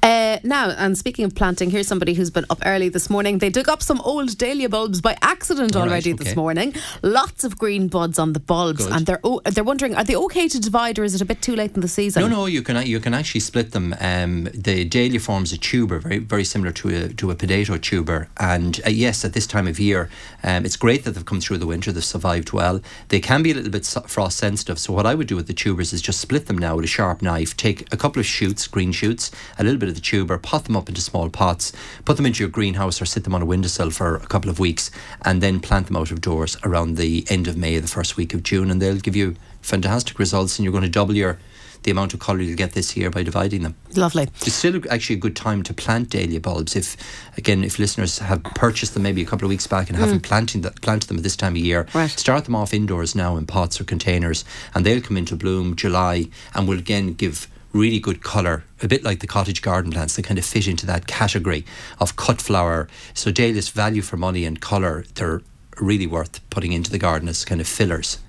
Uh, 0.03 0.37
now, 0.43 0.69
and 0.69 0.95
speaking 0.95 1.25
of 1.25 1.33
planting, 1.33 1.71
here's 1.71 1.87
somebody 1.87 2.13
who's 2.13 2.29
been 2.29 2.45
up 2.51 2.59
early 2.63 2.89
this 2.89 3.09
morning. 3.09 3.39
They 3.39 3.49
dug 3.49 3.67
up 3.67 3.81
some 3.81 3.99
old 4.01 4.37
dahlia 4.37 4.69
bulbs 4.69 5.01
by 5.01 5.17
accident 5.23 5.75
All 5.75 5.81
right, 5.81 5.89
already 5.89 6.13
okay. 6.13 6.23
this 6.23 6.35
morning. 6.35 6.75
Lots 7.01 7.43
of 7.43 7.57
green 7.57 7.87
buds 7.87 8.19
on 8.19 8.33
the 8.33 8.39
bulbs, 8.39 8.85
Good. 8.85 8.93
and 8.93 9.05
they're 9.07 9.19
oh, 9.23 9.41
they're 9.45 9.63
wondering: 9.63 9.95
Are 9.95 10.03
they 10.03 10.15
okay 10.15 10.47
to 10.47 10.59
divide, 10.59 10.99
or 10.99 11.03
is 11.03 11.15
it 11.15 11.21
a 11.21 11.25
bit 11.25 11.41
too 11.41 11.55
late 11.55 11.73
in 11.73 11.81
the 11.81 11.87
season? 11.87 12.21
No, 12.21 12.27
no, 12.27 12.45
you 12.45 12.61
can 12.61 12.85
you 12.85 12.99
can 12.99 13.15
actually 13.15 13.41
split 13.41 13.71
them. 13.71 13.95
Um, 13.99 14.43
the 14.53 14.85
dahlia 14.85 15.19
forms 15.19 15.51
a 15.51 15.57
tuber, 15.57 15.97
very 15.97 16.19
very 16.19 16.43
similar 16.43 16.71
to 16.73 16.89
a 16.89 17.09
to 17.09 17.31
a 17.31 17.35
potato 17.35 17.77
tuber. 17.77 18.29
And 18.37 18.79
uh, 18.85 18.89
yes, 18.89 19.25
at 19.25 19.33
this 19.33 19.47
time 19.47 19.67
of 19.67 19.79
year, 19.79 20.07
um, 20.43 20.65
it's 20.65 20.77
great 20.77 21.03
that 21.05 21.11
they've 21.11 21.25
come 21.25 21.41
through 21.41 21.57
the 21.57 21.67
winter. 21.67 21.91
They've 21.91 22.03
survived 22.03 22.53
well. 22.53 22.79
They 23.09 23.19
can 23.19 23.41
be 23.41 23.51
a 23.51 23.55
little 23.55 23.71
bit 23.71 23.87
frost 24.07 24.37
sensitive. 24.37 24.77
So 24.77 24.93
what 24.93 25.07
I 25.07 25.15
would 25.15 25.27
do 25.27 25.35
with 25.35 25.47
the 25.47 25.53
tubers 25.53 25.93
is 25.93 26.01
just 26.03 26.21
split 26.21 26.45
them 26.45 26.59
now 26.59 26.75
with 26.75 26.85
a 26.85 26.89
sharp 26.89 27.23
knife. 27.23 27.57
Take 27.57 27.91
a 27.91 27.97
couple 27.97 28.19
of 28.19 28.27
shoots, 28.27 28.67
green 28.67 28.91
shoots, 28.91 29.14
a 29.57 29.63
little 29.63 29.79
bit 29.79 29.89
of 29.89 29.95
the 29.95 30.01
tuber, 30.01 30.37
pot 30.37 30.65
them 30.65 30.75
up 30.75 30.89
into 30.89 31.01
small 31.01 31.29
pots, 31.29 31.71
put 32.05 32.17
them 32.17 32.25
into 32.25 32.43
your 32.43 32.49
greenhouse 32.49 33.01
or 33.01 33.05
sit 33.05 33.23
them 33.23 33.35
on 33.35 33.41
a 33.41 33.45
windowsill 33.45 33.91
for 33.91 34.15
a 34.15 34.27
couple 34.27 34.49
of 34.49 34.59
weeks, 34.59 34.91
and 35.23 35.41
then 35.41 35.59
plant 35.59 35.87
them 35.87 35.97
out 35.97 36.11
of 36.11 36.21
doors 36.21 36.57
around 36.63 36.97
the 36.97 37.25
end 37.29 37.47
of 37.47 37.57
May, 37.57 37.77
the 37.79 37.87
first 37.87 38.17
week 38.17 38.33
of 38.33 38.43
June, 38.43 38.69
and 38.69 38.81
they'll 38.81 38.97
give 38.97 39.15
you 39.15 39.35
fantastic 39.61 40.19
results. 40.19 40.57
And 40.57 40.63
you're 40.63 40.71
going 40.71 40.83
to 40.83 40.89
double 40.89 41.15
your 41.15 41.39
the 41.85 41.91
amount 41.91 42.13
of 42.13 42.19
colour 42.19 42.41
you'll 42.41 42.57
get 42.57 42.73
this 42.73 42.97
year 42.97 43.09
by 43.09 43.23
dividing 43.23 43.61
them. 43.61 43.75
Lovely. 43.95 44.23
It's 44.41 44.53
still 44.53 44.81
actually 44.89 45.17
a 45.17 45.19
good 45.19 45.35
time 45.35 45.63
to 45.63 45.73
plant 45.73 46.09
dahlia 46.09 46.41
bulbs. 46.41 46.75
If 46.75 46.97
again, 47.37 47.63
if 47.63 47.79
listeners 47.79 48.17
have 48.19 48.43
purchased 48.43 48.95
them 48.95 49.03
maybe 49.03 49.21
a 49.21 49.25
couple 49.25 49.45
of 49.45 49.49
weeks 49.49 49.67
back 49.67 49.89
and 49.89 49.97
haven't 49.97 50.19
mm. 50.19 50.23
planted 50.23 50.63
th- 50.63 50.81
planted 50.81 51.07
them 51.07 51.17
at 51.17 51.23
this 51.23 51.35
time 51.35 51.53
of 51.53 51.59
year, 51.59 51.87
right. 51.93 52.09
start 52.09 52.45
them 52.45 52.55
off 52.55 52.73
indoors 52.73 53.15
now 53.15 53.37
in 53.37 53.45
pots 53.45 53.79
or 53.79 53.83
containers, 53.85 54.43
and 54.73 54.85
they'll 54.85 55.01
come 55.01 55.15
into 55.15 55.35
bloom 55.35 55.75
July 55.75 56.27
and 56.53 56.67
will 56.67 56.79
again 56.79 57.13
give 57.13 57.47
really 57.75 57.99
good 57.99 58.23
colour, 58.23 58.63
a 58.81 58.87
bit 58.87 59.03
like 59.03 59.19
the 59.19 59.27
cottage 59.27 59.61
garden 59.61 59.91
plants. 59.91 60.15
They 60.15 60.23
kind 60.23 60.39
of 60.39 60.45
fit 60.45 60.67
into 60.67 60.85
that 60.85 61.07
category 61.07 61.65
of 61.99 62.15
cut 62.15 62.41
flower. 62.41 62.87
So 63.13 63.31
dahlia's 63.31 63.69
value 63.69 64.01
for 64.01 64.17
money 64.17 64.45
and 64.45 64.61
colour, 64.61 65.05
they're 65.15 65.41
really 65.79 66.07
worth 66.07 66.39
putting 66.49 66.71
into 66.71 66.89
the 66.89 66.97
garden 66.97 67.27
as 67.27 67.43
kind 67.43 67.59
of 67.59 67.67
fillers. 67.67 68.19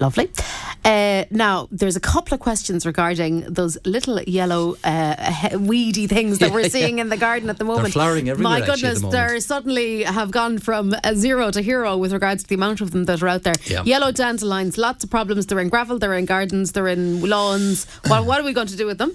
Lovely. 0.00 0.30
Uh, 0.84 1.24
now, 1.30 1.68
there's 1.70 1.96
a 1.96 2.00
couple 2.00 2.34
of 2.34 2.40
questions 2.40 2.86
regarding 2.86 3.40
those 3.40 3.76
little 3.84 4.20
yellow 4.22 4.76
uh, 4.84 5.50
weedy 5.58 6.06
things 6.06 6.38
that 6.38 6.52
we're 6.52 6.68
seeing 6.68 6.98
in 6.98 7.08
the 7.08 7.16
garden 7.16 7.50
at 7.50 7.58
the 7.58 7.64
moment. 7.64 7.92
flowering 7.92 8.28
everywhere, 8.28 8.50
My 8.50 8.60
at 8.60 8.66
the 8.66 8.72
goodness, 8.72 9.00
they 9.00 9.40
suddenly 9.40 10.04
have 10.04 10.30
gone 10.30 10.58
from 10.58 10.94
a 11.02 11.14
zero 11.14 11.50
to 11.50 11.60
hero 11.60 11.96
with 11.96 12.12
regards 12.12 12.42
to 12.44 12.48
the 12.48 12.54
amount 12.54 12.80
of 12.80 12.90
them 12.92 13.04
that 13.04 13.22
are 13.22 13.28
out 13.28 13.42
there. 13.42 13.54
Yeah. 13.64 13.82
Yellow 13.84 14.12
dandelions, 14.12 14.78
lots 14.78 15.02
of 15.02 15.10
problems. 15.10 15.46
They're 15.46 15.60
in 15.60 15.68
gravel, 15.68 15.98
they're 15.98 16.14
in 16.14 16.26
gardens, 16.26 16.72
they're 16.72 16.88
in 16.88 17.28
lawns. 17.28 17.86
What, 18.06 18.24
what 18.26 18.40
are 18.40 18.44
we 18.44 18.52
going 18.52 18.68
to 18.68 18.76
do 18.76 18.86
with 18.86 18.98
them? 18.98 19.14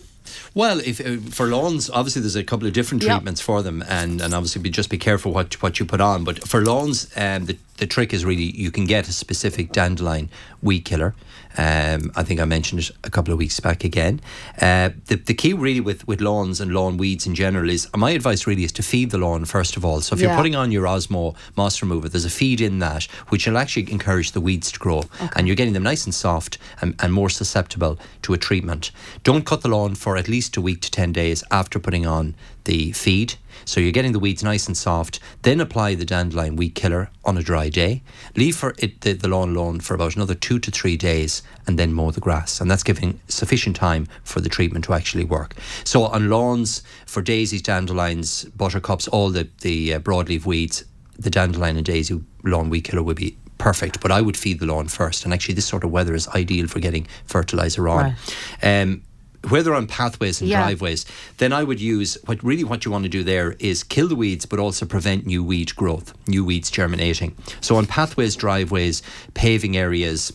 Well, 0.54 0.80
if 0.80 1.00
uh, 1.00 1.17
for 1.32 1.48
lawns, 1.48 1.89
obviously 1.89 2.22
there's 2.22 2.36
a 2.36 2.44
couple 2.44 2.67
of 2.67 2.74
different 2.74 3.04
Yep. 3.04 3.12
treatments 3.12 3.41
for 3.41 3.62
them, 3.62 3.84
and, 3.88 4.22
and 4.22 4.34
obviously 4.34 4.62
be, 4.62 4.70
just 4.70 4.89
be 4.89 4.98
careful 4.98 5.32
what 5.32 5.62
what 5.62 5.80
you 5.80 5.86
put 5.86 6.02
on. 6.02 6.24
But 6.24 6.48
for 6.48 6.62
lawns, 6.62 7.08
um, 7.15 7.46
the 7.46 7.58
the 7.78 7.88
trick 7.88 8.13
is 8.13 8.24
really 8.26 8.52
you 8.56 8.72
can 8.72 8.86
get 8.86 9.08
a 9.08 9.13
specific 9.13 9.72
dandelion 9.72 10.30
weed 10.62 10.82
killer. 10.86 11.13
Um, 11.57 12.11
I 12.15 12.23
think 12.23 12.39
I 12.39 12.45
mentioned 12.45 12.81
it 12.81 12.91
a 13.03 13.09
couple 13.09 13.33
of 13.33 13.39
weeks 13.39 13.59
back 13.59 13.83
again. 13.83 14.21
Uh, 14.61 14.89
the, 15.07 15.15
the 15.15 15.33
key 15.33 15.53
really 15.53 15.81
with, 15.81 16.07
with 16.07 16.21
lawns 16.21 16.61
and 16.61 16.73
lawn 16.73 16.97
weeds 16.97 17.27
in 17.27 17.35
general 17.35 17.69
is 17.69 17.87
my 17.95 18.11
advice 18.11 18.47
really 18.47 18.63
is 18.63 18.71
to 18.73 18.83
feed 18.83 19.11
the 19.11 19.17
lawn 19.17 19.45
first 19.45 19.75
of 19.77 19.83
all. 19.83 20.01
So 20.01 20.13
if 20.15 20.21
Yeah. 20.21 20.27
you're 20.29 20.37
putting 20.37 20.55
on 20.55 20.71
your 20.71 20.85
Osmo 20.85 21.35
moss 21.57 21.81
remover, 21.81 22.07
there's 22.07 22.25
a 22.25 22.29
feed 22.29 22.61
in 22.61 22.79
that 22.79 23.03
which 23.29 23.47
will 23.47 23.57
actually 23.57 23.91
encourage 23.91 24.31
the 24.31 24.41
weeds 24.41 24.71
to 24.71 24.79
grow, 24.79 25.03
and 25.35 25.47
you're 25.47 25.55
getting 25.55 25.73
them 25.73 25.83
nice 25.83 26.05
and 26.05 26.13
soft 26.15 26.57
and, 26.81 26.95
and 26.99 27.13
more 27.13 27.29
susceptible 27.29 27.99
to 28.21 28.33
a 28.33 28.37
treatment. 28.37 28.91
Don't 29.23 29.45
cut 29.45 29.61
the 29.61 29.69
lawn 29.69 29.95
for 29.95 30.17
at 30.17 30.27
least 30.27 30.55
a 30.57 30.61
week 30.61 30.81
to 30.81 30.91
ten 30.91 31.11
days 31.11 31.43
after 31.51 31.79
putting 31.79 32.05
on 32.05 32.35
the 32.63 32.91
feed. 32.93 33.33
So 33.65 33.79
you're 33.79 33.91
getting 33.91 34.11
the 34.11 34.19
weeds 34.19 34.43
nice 34.43 34.67
and 34.67 34.77
soft. 34.77 35.19
Then 35.41 35.59
apply 35.59 35.95
the 35.95 36.05
dandelion 36.05 36.55
weed 36.55 36.75
killer 36.75 37.09
on 37.23 37.37
a 37.37 37.43
dry 37.43 37.69
day. 37.69 38.03
Leave 38.35 38.55
for 38.55 38.73
it 38.77 39.01
the, 39.01 39.13
the 39.13 39.27
lawn 39.27 39.55
alone 39.55 39.79
for 39.79 39.93
about 39.95 40.15
another 40.15 40.35
two 40.35 40.59
to 40.59 40.71
three 40.71 40.97
days, 40.97 41.43
and 41.67 41.77
then 41.77 41.93
mow 41.93 42.11
the 42.11 42.21
grass. 42.21 42.61
And 42.61 42.69
that's 42.69 42.83
giving 42.83 43.19
sufficient 43.27 43.75
time 43.75 44.07
for 44.23 44.41
the 44.41 44.49
treatment 44.49 44.85
to 44.85 44.93
actually 44.93 45.25
work. 45.25 45.55
So 45.83 46.03
on 46.03 46.29
lawns 46.29 46.83
for 47.05 47.21
daisies, 47.21 47.61
dandelions, 47.61 48.45
buttercups, 48.45 49.07
all 49.07 49.29
the 49.29 49.49
the 49.61 49.95
uh, 49.95 49.99
broadleaf 49.99 50.45
weeds, 50.45 50.85
the 51.17 51.29
dandelion 51.29 51.77
and 51.77 51.85
daisy 51.85 52.21
lawn 52.43 52.69
weed 52.69 52.81
killer 52.81 53.03
would 53.03 53.17
be 53.17 53.37
perfect. 53.57 54.01
But 54.01 54.11
I 54.11 54.21
would 54.21 54.35
feed 54.35 54.59
the 54.59 54.65
lawn 54.65 54.87
first. 54.87 55.23
And 55.23 55.33
actually, 55.33 55.55
this 55.55 55.67
sort 55.67 55.83
of 55.83 55.91
weather 55.91 56.15
is 56.15 56.27
ideal 56.29 56.67
for 56.67 56.79
getting 56.79 57.07
fertilizer 57.25 57.87
on. 57.87 58.15
Um, 58.63 59.03
where 59.49 59.63
they're 59.63 59.73
on 59.73 59.88
pathways 59.88 60.39
and 60.41 60.49
Yeah. 60.49 60.62
driveways, 60.62 61.06
then 61.38 61.51
I 61.51 61.63
would 61.63 61.80
use 61.82 62.17
what 62.25 62.43
really 62.43 62.63
what 62.63 62.86
you 62.86 62.91
want 62.91 63.04
to 63.04 63.10
do 63.10 63.23
there 63.23 63.56
is 63.60 63.84
kill 63.84 64.08
the 64.08 64.15
weeds, 64.15 64.45
but 64.45 64.60
also 64.60 64.86
prevent 64.86 65.25
new 65.25 65.43
weed 65.43 65.75
growth, 65.75 66.13
new 66.27 66.45
weeds 66.45 66.69
germinating. 66.69 67.36
So 67.60 67.75
on 67.75 67.86
pathways, 67.88 68.36
driveways, 68.36 69.01
paving 69.34 69.75
areas, 69.75 70.32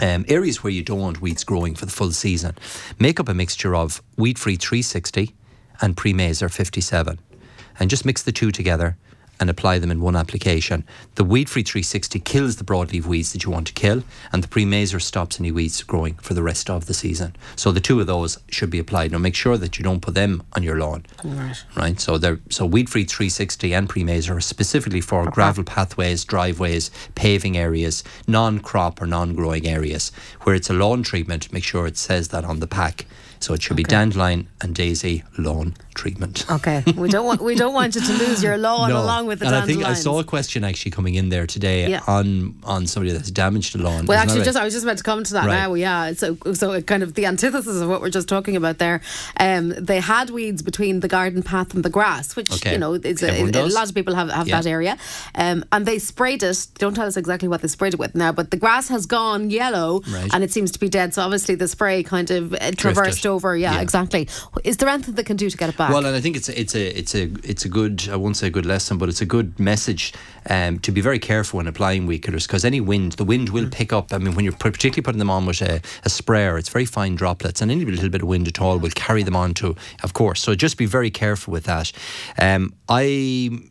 um, 0.00 0.24
areas 0.28 0.62
where 0.62 0.72
you 0.72 0.82
don't 0.82 1.00
want 1.00 1.20
weeds 1.20 1.44
growing 1.44 1.74
for 1.74 1.84
the 1.84 1.92
full 1.92 2.12
season, 2.12 2.56
make 2.98 3.20
up 3.20 3.28
a 3.28 3.34
mixture 3.34 3.74
of 3.74 4.00
weed 4.16 4.38
free 4.38 4.56
360 4.56 5.34
and 5.82 5.96
pre 5.96 6.12
Mazer 6.12 6.48
57, 6.48 7.18
and 7.78 7.90
just 7.90 8.04
mix 8.04 8.22
the 8.22 8.32
two 8.32 8.50
together 8.50 8.96
and 9.40 9.48
apply 9.50 9.78
them 9.78 9.90
in 9.90 10.00
one 10.00 10.14
application. 10.14 10.84
The 11.14 11.24
weed 11.24 11.48
free 11.48 11.62
360 11.62 12.20
kills 12.20 12.56
the 12.56 12.64
broadleaf 12.64 13.06
weeds 13.06 13.32
that 13.32 13.42
you 13.42 13.50
want 13.50 13.66
to 13.68 13.72
kill, 13.72 14.04
and 14.32 14.42
the 14.44 14.48
pre 14.48 14.64
Mazer 14.64 15.00
stops 15.00 15.40
any 15.40 15.50
weeds 15.50 15.82
growing 15.82 16.14
for 16.16 16.34
the 16.34 16.42
rest 16.42 16.68
of 16.68 16.86
the 16.86 16.94
season. 16.94 17.34
So 17.56 17.72
the 17.72 17.80
two 17.80 17.98
of 18.00 18.06
those 18.06 18.38
should 18.50 18.70
be 18.70 18.78
applied. 18.78 19.12
Now 19.12 19.18
make 19.18 19.34
sure 19.34 19.56
that 19.56 19.78
you 19.78 19.82
don't 19.82 20.00
put 20.02 20.14
them 20.14 20.42
on 20.54 20.62
your 20.62 20.78
lawn 20.78 21.06
Right. 21.24 21.64
right? 21.74 22.00
So 22.00 22.18
they're 22.18 22.40
so 22.50 22.66
weed 22.66 22.90
free 22.90 23.04
360 23.04 23.74
and 23.74 23.88
pre 23.88 24.04
mazer 24.04 24.36
are 24.36 24.40
specifically 24.40 25.00
for 25.00 25.30
gravel 25.30 25.64
pathways, 25.64 26.24
driveways, 26.24 26.90
paving 27.14 27.56
areas, 27.56 28.04
non 28.28 28.58
crop 28.60 29.00
or 29.00 29.06
non 29.06 29.34
growing 29.34 29.66
areas. 29.66 30.12
Where 30.42 30.54
it's 30.54 30.68
a 30.68 30.74
lawn 30.74 31.02
treatment, 31.02 31.52
make 31.52 31.64
sure 31.64 31.86
it 31.86 31.96
says 31.96 32.28
that 32.28 32.44
on 32.44 32.60
the 32.60 32.66
pack. 32.66 33.06
So 33.38 33.54
it 33.54 33.62
should 33.62 33.76
be 33.78 33.84
dandelion 33.84 34.48
and 34.60 34.74
daisy 34.74 35.24
lawn 35.38 35.74
treatment. 36.00 36.36
Okay, 36.50 36.82
we 36.96 37.08
don't 37.14 37.26
want 37.30 37.40
we 37.42 37.54
don't 37.62 37.74
want 37.74 37.94
you 37.94 38.00
to 38.00 38.12
lose 38.24 38.42
your 38.42 38.56
lawn 38.56 38.90
along 39.04 39.26
with 39.26 39.38
the 39.40 39.46
and 39.46 39.54
I 39.54 39.66
think 39.66 39.84
I 39.84 39.94
saw 39.94 40.18
a 40.18 40.24
question 40.24 40.64
actually 40.64 40.92
coming 40.98 41.14
in 41.20 41.28
there 41.34 41.46
today 41.46 41.78
Yeah. 41.90 42.00
on 42.16 42.54
on 42.64 42.86
somebody 42.86 43.12
that's 43.16 43.30
damaged 43.30 43.74
a 43.76 43.78
lawn. 43.78 44.06
Well, 44.06 44.16
Isn't 44.16 44.22
actually, 44.22 44.38
right? 44.40 44.44
just 44.50 44.58
I 44.58 44.64
was 44.64 44.72
just 44.76 44.84
about 44.86 44.96
to 45.02 45.02
come 45.10 45.22
to 45.24 45.32
that 45.34 45.46
Right. 45.46 45.58
now. 45.60 45.74
Yeah, 45.74 46.12
so 46.22 46.26
so 46.54 46.72
it 46.72 46.86
kind 46.86 47.02
of 47.02 47.14
the 47.18 47.26
antithesis 47.26 47.76
of 47.82 47.88
what 47.90 48.00
we're 48.02 48.10
just 48.18 48.28
talking 48.28 48.56
about 48.56 48.78
there. 48.78 49.00
Um, 49.38 49.64
they 49.90 50.00
had 50.00 50.30
weeds 50.30 50.62
between 50.62 51.00
the 51.00 51.08
garden 51.08 51.42
path 51.42 51.74
and 51.74 51.84
the 51.84 51.90
grass, 51.98 52.34
which 52.36 52.50
Okay. 52.56 52.72
you 52.72 52.78
know, 52.78 52.94
it's 52.94 53.22
a, 53.22 53.30
a 53.42 53.66
lot 53.78 53.88
of 53.88 53.94
people 53.94 54.14
have 54.14 54.30
have 54.30 54.48
Yeah. 54.48 54.60
that 54.60 54.66
area. 54.76 54.96
Um, 55.34 55.64
and 55.72 55.84
they 55.86 55.98
sprayed 55.98 56.42
it. 56.42 56.66
Don't 56.78 56.94
tell 56.94 57.06
us 57.06 57.16
exactly 57.16 57.48
what 57.48 57.60
they 57.62 57.68
sprayed 57.68 57.94
it 57.94 58.00
with 58.00 58.14
now, 58.14 58.32
but 58.32 58.50
the 58.50 58.56
grass 58.64 58.88
has 58.88 59.04
gone 59.06 59.50
yellow 59.50 60.00
Right. 60.08 60.30
and 60.32 60.42
it 60.42 60.50
seems 60.52 60.70
to 60.72 60.78
be 60.80 60.88
dead. 60.88 61.12
So 61.14 61.20
obviously 61.22 61.54
the 61.56 61.68
spray 61.68 62.02
kind 62.02 62.30
of 62.30 62.54
uh, 62.54 62.70
traversed 62.82 63.26
over. 63.26 63.50
Yeah, 63.56 63.74
Yeah. 63.74 63.80
exactly. 63.86 64.28
Is 64.64 64.76
there 64.78 64.88
anything 64.88 65.14
they 65.14 65.22
can 65.32 65.36
do 65.36 65.48
to 65.50 65.56
get 65.62 65.68
it 65.68 65.76
back? 65.76 65.89
Well, 65.92 66.06
and 66.06 66.16
I 66.16 66.20
think 66.20 66.36
it's 66.36 66.48
a, 66.48 66.60
it's 66.60 66.74
a 66.74 66.98
it's 66.98 67.14
a 67.14 67.22
it's 67.42 67.64
a 67.64 67.68
good 67.68 68.08
I 68.10 68.16
won't 68.16 68.36
say 68.36 68.46
a 68.46 68.50
good 68.50 68.66
lesson, 68.66 68.98
but 68.98 69.08
it's 69.08 69.20
a 69.20 69.26
good 69.26 69.58
message 69.58 70.12
um, 70.48 70.78
to 70.80 70.92
be 70.92 71.00
very 71.00 71.18
careful 71.18 71.58
when 71.58 71.66
applying 71.66 72.06
weed 72.06 72.20
killers 72.20 72.46
because 72.46 72.64
any 72.64 72.80
wind, 72.80 73.12
the 73.12 73.24
wind 73.24 73.48
Mm. 73.48 73.52
will 73.52 73.68
pick 73.68 73.92
up. 73.92 74.12
I 74.12 74.18
mean, 74.18 74.34
when 74.34 74.44
you're 74.44 74.54
particularly 74.54 75.02
putting 75.02 75.18
them 75.18 75.30
on 75.30 75.46
with 75.46 75.62
a, 75.62 75.80
a 76.04 76.10
sprayer, 76.10 76.58
it's 76.58 76.68
very 76.68 76.84
fine 76.84 77.14
droplets, 77.16 77.60
and 77.60 77.70
any 77.70 77.84
little 77.84 78.08
bit 78.08 78.22
of 78.22 78.28
wind 78.28 78.46
at 78.48 78.60
all 78.60 78.78
will 78.78 78.90
carry 78.94 79.22
them 79.22 79.36
onto, 79.36 79.74
of 80.02 80.12
course. 80.12 80.42
So 80.42 80.54
just 80.54 80.76
be 80.76 80.86
very 80.86 81.10
careful 81.10 81.52
with 81.52 81.64
that. 81.64 81.92
Um, 82.38 82.72
I 82.88 83.02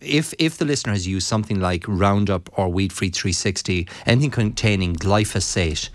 if 0.01 0.33
if 0.39 0.57
the 0.57 0.65
listener 0.65 0.93
has 0.93 1.07
used 1.07 1.27
something 1.27 1.59
like 1.59 1.85
Roundup 1.87 2.49
or 2.57 2.69
Weed 2.69 2.91
Free 2.93 3.09
360, 3.09 3.87
anything 4.05 4.31
containing 4.31 4.95
glyphosate. 4.95 5.89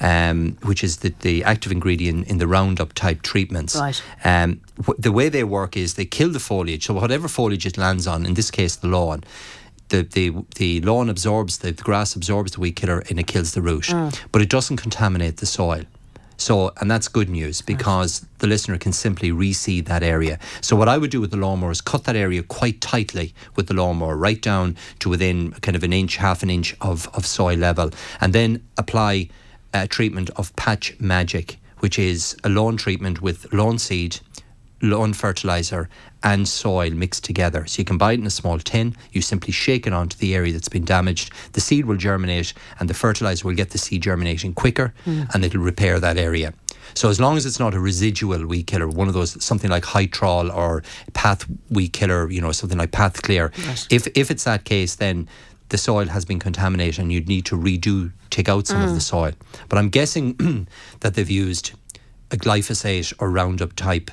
Um, 0.00 0.56
which 0.62 0.84
is 0.84 0.98
the, 0.98 1.08
the 1.20 1.42
active 1.42 1.72
ingredient 1.72 2.28
in 2.28 2.38
the 2.38 2.46
Roundup 2.46 2.92
type 2.92 3.22
treatments. 3.22 3.74
Right. 3.74 4.00
Um, 4.24 4.60
wh- 4.86 4.96
the 4.96 5.10
way 5.10 5.28
they 5.28 5.42
work 5.42 5.76
is 5.76 5.94
they 5.94 6.04
kill 6.04 6.30
the 6.30 6.38
foliage. 6.38 6.86
So 6.86 6.94
whatever 6.94 7.26
foliage 7.26 7.66
it 7.66 7.76
lands 7.76 8.06
on, 8.06 8.24
in 8.24 8.34
this 8.34 8.50
case 8.52 8.76
the 8.76 8.86
lawn, 8.86 9.24
the 9.88 10.02
the, 10.02 10.32
the 10.54 10.80
lawn 10.82 11.08
absorbs 11.10 11.58
the, 11.58 11.72
the 11.72 11.82
grass 11.82 12.14
absorbs 12.14 12.52
the 12.52 12.60
weed 12.60 12.76
killer 12.76 13.02
and 13.10 13.18
it 13.18 13.26
kills 13.26 13.54
the 13.54 13.60
root, 13.62 13.86
Mm. 13.86 14.16
but 14.30 14.40
it 14.40 14.48
doesn't 14.48 14.76
contaminate 14.76 15.38
the 15.38 15.46
soil. 15.46 15.82
So, 16.40 16.70
and 16.80 16.88
that's 16.88 17.08
good 17.08 17.28
news 17.28 17.60
because 17.62 18.24
the 18.38 18.46
listener 18.46 18.78
can 18.78 18.92
simply 18.92 19.32
reseed 19.32 19.86
that 19.86 20.04
area. 20.04 20.38
So, 20.60 20.76
what 20.76 20.88
I 20.88 20.96
would 20.96 21.10
do 21.10 21.20
with 21.20 21.32
the 21.32 21.36
lawnmower 21.36 21.72
is 21.72 21.80
cut 21.80 22.04
that 22.04 22.14
area 22.14 22.44
quite 22.44 22.80
tightly 22.80 23.34
with 23.56 23.66
the 23.66 23.74
lawnmower, 23.74 24.16
right 24.16 24.40
down 24.40 24.76
to 25.00 25.08
within 25.08 25.50
kind 25.62 25.74
of 25.74 25.82
an 25.82 25.92
inch, 25.92 26.18
half 26.18 26.44
an 26.44 26.50
inch 26.50 26.76
of, 26.80 27.08
of 27.12 27.26
soil 27.26 27.56
level, 27.58 27.90
and 28.20 28.32
then 28.32 28.62
apply 28.76 29.30
a 29.74 29.86
treatment 29.86 30.30
of 30.36 30.54
Patch 30.56 30.94
Magic, 31.00 31.58
which 31.78 31.98
is 31.98 32.36
a 32.44 32.48
lawn 32.48 32.76
treatment 32.76 33.20
with 33.22 33.52
lawn 33.52 33.78
seed, 33.78 34.18
lawn 34.80 35.12
fertilizer 35.12 35.88
and 36.22 36.46
soil 36.48 36.90
mixed 36.90 37.24
together. 37.24 37.66
So 37.66 37.80
you 37.80 37.84
can 37.84 37.98
buy 37.98 38.12
it 38.12 38.20
in 38.20 38.26
a 38.26 38.30
small 38.30 38.58
tin, 38.58 38.96
you 39.12 39.20
simply 39.22 39.52
shake 39.52 39.86
it 39.86 39.92
onto 39.92 40.16
the 40.16 40.34
area 40.34 40.52
that's 40.52 40.68
been 40.68 40.84
damaged. 40.84 41.32
The 41.52 41.60
seed 41.60 41.84
will 41.84 41.96
germinate 41.96 42.52
and 42.78 42.88
the 42.88 42.94
fertilizer 42.94 43.46
will 43.46 43.54
get 43.54 43.70
the 43.70 43.78
seed 43.78 44.02
germinating 44.02 44.54
quicker 44.54 44.94
Mm. 45.06 45.32
and 45.34 45.44
it'll 45.44 45.60
repair 45.62 45.98
that 46.00 46.16
area. 46.16 46.54
So 46.94 47.10
as 47.10 47.20
long 47.20 47.36
as 47.36 47.44
it's 47.44 47.60
not 47.60 47.74
a 47.74 47.80
residual 47.80 48.46
weed 48.46 48.66
killer, 48.66 48.88
one 48.88 49.08
of 49.08 49.14
those 49.14 49.42
something 49.44 49.70
like 49.70 49.84
Hytrol 49.84 50.50
or 50.54 50.82
Path 51.12 51.44
weed 51.70 51.92
killer, 51.92 52.30
you 52.30 52.40
know, 52.40 52.50
something 52.52 52.78
like 52.78 52.92
Path 52.92 53.22
Clear, 53.22 53.52
Right. 53.66 53.86
if 53.90 54.08
if 54.14 54.30
it's 54.30 54.44
that 54.44 54.64
case, 54.64 54.94
then 54.96 55.28
the 55.70 55.78
soil 55.78 56.06
has 56.08 56.24
been 56.24 56.38
contaminated 56.38 56.98
and 56.98 57.12
you'd 57.12 57.28
need 57.28 57.44
to 57.46 57.56
redo, 57.56 58.12
take 58.30 58.48
out 58.48 58.66
some 58.66 58.82
of 58.82 58.90
Mm. 58.90 58.94
the 58.94 59.00
soil. 59.00 59.32
But 59.68 59.78
I'm 59.78 59.88
guessing 59.90 60.66
that 61.00 61.14
they've 61.14 61.30
used 61.30 61.72
a 62.30 62.36
glyphosate 62.36 63.12
or 63.18 63.30
Roundup 63.30 63.74
type 63.74 64.10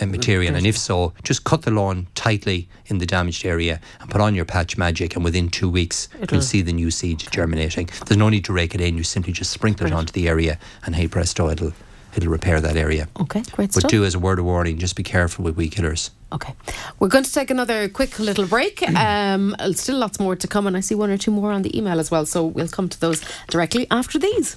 uh, 0.00 0.06
material, 0.06 0.54
and 0.54 0.66
if 0.66 0.78
so, 0.78 1.12
just 1.24 1.42
cut 1.42 1.62
the 1.62 1.70
lawn 1.72 2.06
tightly 2.14 2.68
in 2.86 2.98
the 2.98 3.06
damaged 3.06 3.44
area 3.44 3.80
and 4.00 4.08
put 4.08 4.20
on 4.20 4.34
your 4.34 4.44
patch 4.44 4.78
magic, 4.78 5.16
and 5.16 5.24
within 5.24 5.48
two 5.48 5.68
weeks 5.68 6.08
It'll- 6.20 6.36
you'll 6.36 6.42
see 6.42 6.62
the 6.62 6.72
new 6.72 6.92
seed 6.92 7.24
germinating. 7.32 7.88
There's 8.06 8.16
no 8.18 8.28
need 8.28 8.44
to 8.44 8.52
rake 8.52 8.74
it 8.76 8.80
in; 8.80 8.96
you 8.96 9.02
simply 9.02 9.32
just 9.32 9.50
sprinkle 9.50 9.86
it 9.86 9.92
onto 9.92 10.12
the 10.12 10.28
area, 10.28 10.58
and 10.86 10.94
hey 10.94 11.08
presto, 11.08 11.50
it'll 11.50 11.72
it'll 12.16 12.30
repair 12.30 12.60
that 12.60 12.76
area. 12.76 13.08
Okay, 13.20 13.42
great 13.52 13.72
But 13.72 13.80
stuff. 13.80 13.90
do 13.90 14.04
as 14.04 14.14
a 14.14 14.18
word 14.18 14.38
of 14.38 14.44
warning, 14.44 14.78
just 14.78 14.96
be 14.96 15.02
careful 15.02 15.44
with 15.44 15.56
weed 15.56 15.70
killers. 15.70 16.10
Okay. 16.32 16.54
We're 16.98 17.08
going 17.08 17.24
to 17.24 17.32
take 17.32 17.50
another 17.50 17.88
quick 17.88 18.18
little 18.18 18.46
break. 18.46 18.82
Um, 18.96 19.54
still 19.72 19.98
lots 19.98 20.18
more 20.20 20.36
to 20.36 20.46
come, 20.48 20.66
and 20.66 20.76
I 20.76 20.80
see 20.80 20.94
one 20.94 21.10
or 21.10 21.18
two 21.18 21.30
more 21.30 21.52
on 21.52 21.62
the 21.62 21.76
email 21.76 21.98
as 22.00 22.10
well. 22.10 22.26
So 22.26 22.44
we'll 22.44 22.68
come 22.68 22.88
to 22.88 23.00
those 23.00 23.20
directly 23.48 23.86
after 23.90 24.18
these. 24.18 24.56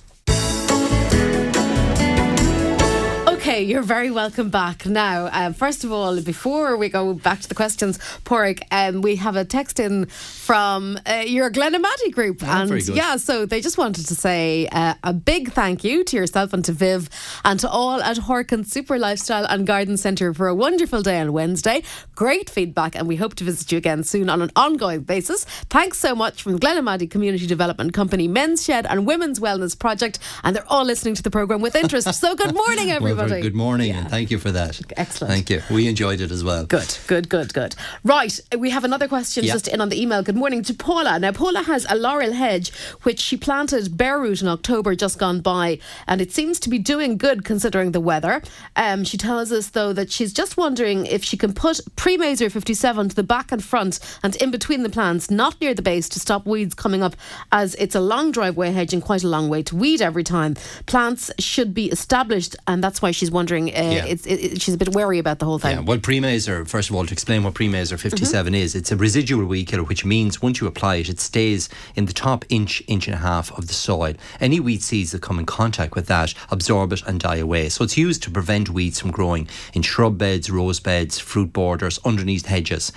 Okay, 3.58 3.66
you're 3.66 3.82
very 3.82 4.12
welcome 4.12 4.52
back. 4.52 4.86
Now, 4.86 5.30
um, 5.34 5.52
first 5.52 5.84
of 5.84 5.92
all, 5.92 6.22
before 6.22 6.78
we 6.78 6.90
go 6.90 7.16
back 7.16 7.40
to 7.42 7.50
the 7.50 7.56
questions, 7.56 7.98
Pádraic, 8.24 8.62
um, 8.70 9.02
we 9.02 9.16
have 9.16 9.36
a 9.36 9.44
text 9.46 9.80
in 9.80 10.06
from 10.06 11.00
uh, 11.08 11.24
your 11.26 11.50
Glenamaddy 11.50 12.12
group. 12.12 12.44
Oh, 12.44 12.46
and 12.46 12.88
yeah, 12.90 13.18
so 13.18 13.48
they 13.48 13.60
just 13.60 13.80
wanted 13.80 14.06
to 14.06 14.14
say 14.14 14.68
uh, 14.72 14.94
a 15.04 15.12
big 15.12 15.54
thank 15.54 15.84
you 15.84 16.04
to 16.04 16.16
yourself 16.16 16.54
and 16.54 16.64
to 16.66 16.72
Viv 16.72 17.10
and 17.44 17.60
to 17.60 17.68
all 17.68 18.00
at 18.00 18.18
Horkans 18.18 18.68
Super 18.68 19.00
Lifestyle 19.00 19.48
and 19.50 19.66
Garden 19.66 19.98
Centre 19.98 20.36
for 20.36 20.48
a 20.48 20.54
wonderful 20.54 21.02
day 21.02 21.20
on 21.20 21.34
Wednesday. 21.34 21.82
Great 22.14 22.52
feedback, 22.52 22.96
and 22.96 23.08
we 23.08 23.16
hope 23.16 23.34
to 23.38 23.44
visit 23.44 23.72
you 23.72 23.80
again 23.80 24.04
soon 24.04 24.30
on 24.30 24.44
an 24.44 24.52
ongoing 24.56 25.02
basis. 25.02 25.46
Thanks 25.72 25.98
so 25.98 26.14
much 26.14 26.44
from 26.44 26.60
Glenamaddy 26.60 27.10
Community 27.10 27.48
Development 27.48 27.92
Company, 27.92 28.28
Men's 28.28 28.64
Shed, 28.64 28.86
and 28.86 29.08
Women's 29.08 29.40
Wellness 29.40 29.78
Project. 29.78 30.20
And 30.44 30.56
they're 30.56 30.72
all 30.72 30.86
listening 30.86 31.16
to 31.16 31.24
the 31.24 31.32
programme 31.32 31.62
with 31.62 31.76
interest. 31.76 32.14
So 32.14 32.36
good 32.36 32.54
morning, 32.54 32.88
Well, 32.90 32.98
everybody. 32.98 33.47
Good 33.48 33.56
morning, 33.56 33.92
and 33.94 34.10
thank 34.10 34.30
you 34.30 34.38
for 34.38 34.52
that. 34.52 34.78
Excellent. 34.98 35.32
Thank 35.34 35.50
you. 35.50 35.62
We 35.74 35.88
enjoyed 35.88 36.20
it 36.20 36.32
as 36.32 36.44
well. 36.44 36.66
Good, 36.66 36.98
good, 37.08 37.30
good, 37.30 37.54
good. 37.54 37.76
Right, 38.04 38.38
we 38.58 38.72
have 38.72 38.84
another 38.84 39.08
question 39.08 39.46
Yeah. 39.46 39.54
just 39.54 39.70
in 39.70 39.80
on 39.80 39.88
the 39.88 40.02
email. 40.02 40.22
Good 40.22 40.36
morning 40.36 40.64
to 40.64 40.74
Paula. 40.74 41.18
Now, 41.18 41.32
Paula 41.32 41.64
has 41.64 41.86
a 41.90 41.96
laurel 41.96 42.34
hedge 42.34 42.74
which 43.04 43.22
she 43.22 43.38
planted 43.38 43.96
bare 43.96 44.20
root 44.20 44.42
in 44.42 44.50
October 44.50 44.96
just 44.96 45.18
gone 45.18 45.40
by, 45.40 45.80
and 46.10 46.20
it 46.20 46.34
seems 46.34 46.60
to 46.60 46.70
be 46.70 46.78
doing 46.78 47.16
good 47.16 47.46
considering 47.46 47.94
the 47.94 48.02
weather. 48.02 48.42
Um, 48.76 49.06
she 49.06 49.16
tells 49.16 49.54
us 49.54 49.68
though 49.70 49.94
that 49.94 50.12
she's 50.12 50.34
just 50.34 50.58
wondering 50.58 51.06
if 51.06 51.24
she 51.24 51.38
can 51.38 51.54
put 51.54 51.80
Premazer 51.96 52.52
57 52.52 53.08
to 53.10 53.16
the 53.16 53.24
back 53.24 53.54
and 53.54 53.64
front 53.64 53.98
and 54.24 54.36
in 54.36 54.52
between 54.52 54.84
the 54.84 54.90
plants, 54.90 55.32
not 55.32 55.56
near 55.62 55.74
the 55.74 55.82
base, 55.82 56.10
to 56.10 56.20
stop 56.20 56.46
weeds 56.46 56.74
coming 56.74 57.02
up, 57.02 57.16
as 57.54 57.76
it's 57.76 57.96
a 57.96 58.02
long 58.02 58.30
driveway 58.30 58.72
hedge 58.72 58.94
and 58.94 59.02
quite 59.02 59.24
a 59.24 59.28
long 59.30 59.48
way 59.48 59.64
to 59.64 59.74
weed 59.74 60.02
every 60.02 60.26
time. 60.26 60.56
Plants 60.86 61.32
should 61.40 61.74
be 61.74 61.86
established, 61.90 62.54
and 62.68 62.84
that's 62.84 63.02
why 63.02 63.12
she's 63.12 63.32
wondering. 63.38 63.70
Uh, 63.70 63.82
Yeah. 63.98 64.06
it's, 64.14 64.26
it, 64.26 64.62
she's 64.62 64.74
a 64.74 64.78
bit 64.78 64.90
wary 65.00 65.20
about 65.20 65.38
the 65.40 65.46
whole 65.46 65.60
thing. 65.60 65.76
Yeah, 65.78 65.84
well, 65.90 65.98
Premazer, 66.00 66.68
first 66.68 66.90
of 66.90 66.96
all, 66.96 67.06
to 67.06 67.14
explain 67.14 67.44
what 67.44 67.54
Premazer 67.54 67.98
57 67.98 68.54
is, 68.56 68.76
it's 68.76 68.92
a 68.92 68.98
residual 68.98 69.46
weed 69.46 69.66
killer, 69.70 69.84
which 69.84 70.04
means 70.04 70.42
once 70.42 70.60
you 70.60 70.68
apply 70.68 70.96
it, 71.02 71.10
it 71.10 71.20
stays 71.20 71.70
in 71.96 72.06
the 72.06 72.14
top 72.14 72.44
inch, 72.50 72.84
inch 72.88 73.08
and 73.08 73.14
a 73.16 73.20
half 73.20 73.52
of 73.58 73.68
the 73.68 73.74
soil. 73.74 74.14
Any 74.42 74.60
weed 74.60 74.82
seeds 74.84 75.12
that 75.12 75.22
come 75.22 75.40
in 75.40 75.46
contact 75.46 75.96
with 75.96 76.08
that 76.08 76.34
absorb 76.50 76.92
it 76.94 77.02
and 77.08 77.20
die 77.20 77.38
away. 77.38 77.70
So 77.70 77.84
it's 77.84 77.98
used 77.98 78.24
to 78.24 78.32
prevent 78.32 78.70
weeds 78.70 79.00
from 79.00 79.12
growing 79.12 79.48
in 79.74 79.82
shrub 79.84 80.18
beds, 80.18 80.50
rose 80.50 80.80
beds, 80.80 81.20
fruit 81.20 81.54
borders, 81.54 82.00
underneath 82.04 82.48
hedges. 82.48 82.92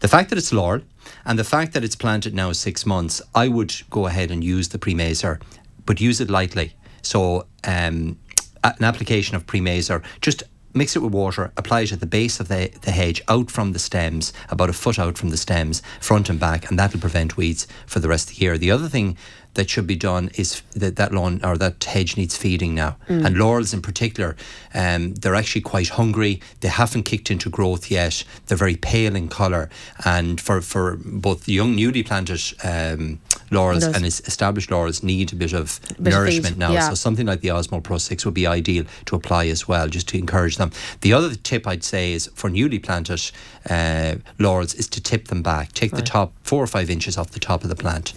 The 0.00 0.08
fact 0.08 0.30
that 0.30 0.38
it's 0.38 0.52
laurel 0.52 0.82
and 1.24 1.38
the 1.38 1.44
fact 1.44 1.72
that 1.74 1.84
it's 1.84 1.96
planted 1.96 2.34
now 2.34 2.52
six 2.52 2.86
months, 2.86 3.20
I 3.34 3.48
would 3.48 3.72
go 3.90 4.06
ahead 4.06 4.30
and 4.30 4.42
use 4.42 4.68
the 4.68 4.78
Premazer, 4.78 5.40
but 5.86 6.00
use 6.00 6.20
it 6.20 6.30
lightly. 6.30 6.74
So, 7.02 7.46
um, 7.64 8.16
an 8.64 8.84
application 8.84 9.36
of 9.36 9.46
Premazer, 9.46 10.02
just 10.20 10.42
mix 10.74 10.96
it 10.96 11.00
with 11.00 11.12
water, 11.12 11.52
apply 11.56 11.82
it 11.82 11.92
at 11.92 12.00
the 12.00 12.06
base 12.06 12.40
of 12.40 12.48
the, 12.48 12.70
the 12.82 12.90
hedge, 12.90 13.22
out 13.28 13.50
from 13.50 13.72
the 13.72 13.78
stems, 13.78 14.32
about 14.48 14.70
a 14.70 14.72
foot 14.72 14.98
out 14.98 15.18
from 15.18 15.30
the 15.30 15.36
stems, 15.36 15.82
front 16.00 16.30
and 16.30 16.40
back, 16.40 16.68
and 16.70 16.78
that'll 16.78 17.00
prevent 17.00 17.36
weeds 17.36 17.66
for 17.86 18.00
the 18.00 18.08
rest 18.08 18.30
of 18.30 18.36
the 18.36 18.42
year. 18.42 18.56
The 18.56 18.70
other 18.70 18.88
thing 18.88 19.16
that 19.54 19.68
should 19.68 19.86
be 19.86 19.96
done 19.96 20.30
is 20.34 20.62
that 20.74 20.96
that 20.96 21.12
lawn 21.12 21.40
or 21.44 21.58
that 21.58 21.82
hedge 21.84 22.16
needs 22.16 22.36
feeding 22.36 22.74
now. 22.74 22.96
Mm. 23.08 23.26
And 23.26 23.38
laurels 23.38 23.74
in 23.74 23.82
particular, 23.82 24.36
um, 24.74 25.14
they're 25.14 25.34
actually 25.34 25.60
quite 25.60 25.90
hungry. 25.90 26.40
They 26.60 26.68
haven't 26.68 27.02
kicked 27.02 27.30
into 27.30 27.50
growth 27.50 27.90
yet. 27.90 28.24
They're 28.46 28.56
very 28.56 28.76
pale 28.76 29.14
in 29.14 29.28
colour. 29.28 29.68
And 30.04 30.40
for, 30.40 30.60
for 30.62 30.96
both 31.04 31.48
young, 31.48 31.76
newly 31.76 32.02
planted 32.02 32.40
um, 32.64 33.20
laurels 33.50 33.84
and 33.84 34.06
established 34.06 34.70
laurels 34.70 35.02
need 35.02 35.32
a 35.32 35.36
bit 35.36 35.52
of 35.52 35.80
Bit 36.02 36.14
of 36.14 36.20
nourishment 36.20 36.56
now. 36.56 36.72
yeah. 36.72 36.88
So 36.88 36.94
something 36.94 37.26
like 37.26 37.42
the 37.42 37.48
Osmo 37.48 37.82
Pro 37.82 37.98
6 37.98 38.24
would 38.24 38.34
be 38.34 38.46
ideal 38.46 38.84
to 39.06 39.16
apply 39.16 39.46
as 39.48 39.68
well, 39.68 39.88
just 39.88 40.08
to 40.08 40.18
encourage 40.18 40.56
them. 40.56 40.70
The 41.02 41.12
other 41.12 41.34
tip 41.34 41.66
I'd 41.66 41.84
say 41.84 42.12
is 42.12 42.30
for 42.34 42.48
newly 42.48 42.78
planted 42.78 43.30
uh, 43.68 44.16
laurels 44.38 44.74
is 44.74 44.88
to 44.88 45.00
tip 45.02 45.28
them 45.28 45.42
back. 45.42 45.72
Take 45.72 45.92
the 45.92 46.02
top 46.02 46.32
four 46.42 46.62
or 46.62 46.66
five 46.66 46.88
inches 46.88 47.18
off 47.18 47.30
the 47.30 47.40
top 47.40 47.62
of 47.62 47.68
the 47.68 47.76
plant. 47.76 48.14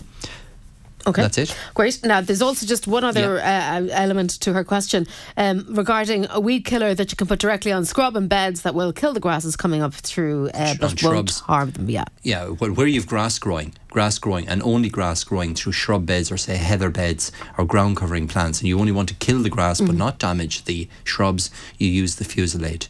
Okay. 1.08 1.22
That's 1.22 1.38
it. 1.38 1.56
Great. 1.74 2.00
Now, 2.04 2.22
there's 2.22 2.42
also 2.42 2.66
just 2.66 2.88
one 2.88 3.04
other 3.04 3.40
uh, 3.40 3.88
element 3.92 4.32
to 4.42 4.54
her 4.54 4.64
question 4.64 5.06
um, 5.38 5.66
regarding 5.70 6.26
a 6.30 6.40
weed 6.40 6.66
killer 6.66 6.94
that 6.96 7.12
you 7.12 7.16
can 7.16 7.28
put 7.28 7.40
directly 7.40 7.72
on 7.72 7.86
scrub 7.86 8.16
and 8.16 8.28
beds 8.28 8.62
that 8.64 8.74
will 8.76 8.92
kill 8.92 9.14
the 9.14 9.20
grasses 9.20 9.56
coming 9.56 9.82
up 9.82 9.94
through, 9.94 10.50
uh, 10.54 10.74
but 10.80 11.04
on 11.04 11.12
won't 11.14 11.30
shrubs. 11.30 11.40
harm 11.42 11.72
them. 11.72 11.90
Yeah. 11.90 12.06
Yeah, 12.24 12.50
well, 12.60 12.72
where 12.72 12.88
you've 12.88 13.08
grass 13.08 13.38
growing, 13.38 13.74
grass 13.90 14.18
growing, 14.18 14.48
and 14.48 14.64
only 14.64 14.90
grass 14.90 15.24
growing 15.24 15.54
through 15.54 15.74
shrub 15.74 16.06
beds 16.06 16.32
or 16.32 16.38
say 16.38 16.56
heather 16.58 16.90
beds 16.90 17.32
or 17.58 17.66
ground 17.66 17.98
covering 17.98 18.28
plants, 18.28 18.60
and 18.60 18.68
you 18.68 18.80
only 18.80 18.92
want 18.92 19.10
to 19.10 19.16
kill 19.16 19.44
the 19.44 19.50
grass 19.50 19.80
but 19.82 19.92
Mhm. 19.92 19.98
not 19.98 20.18
damage 20.20 20.66
the 20.66 20.88
shrubs, 21.04 21.52
you 21.78 21.88
use 21.88 22.16
the 22.16 22.26
fusilade. 22.26 22.88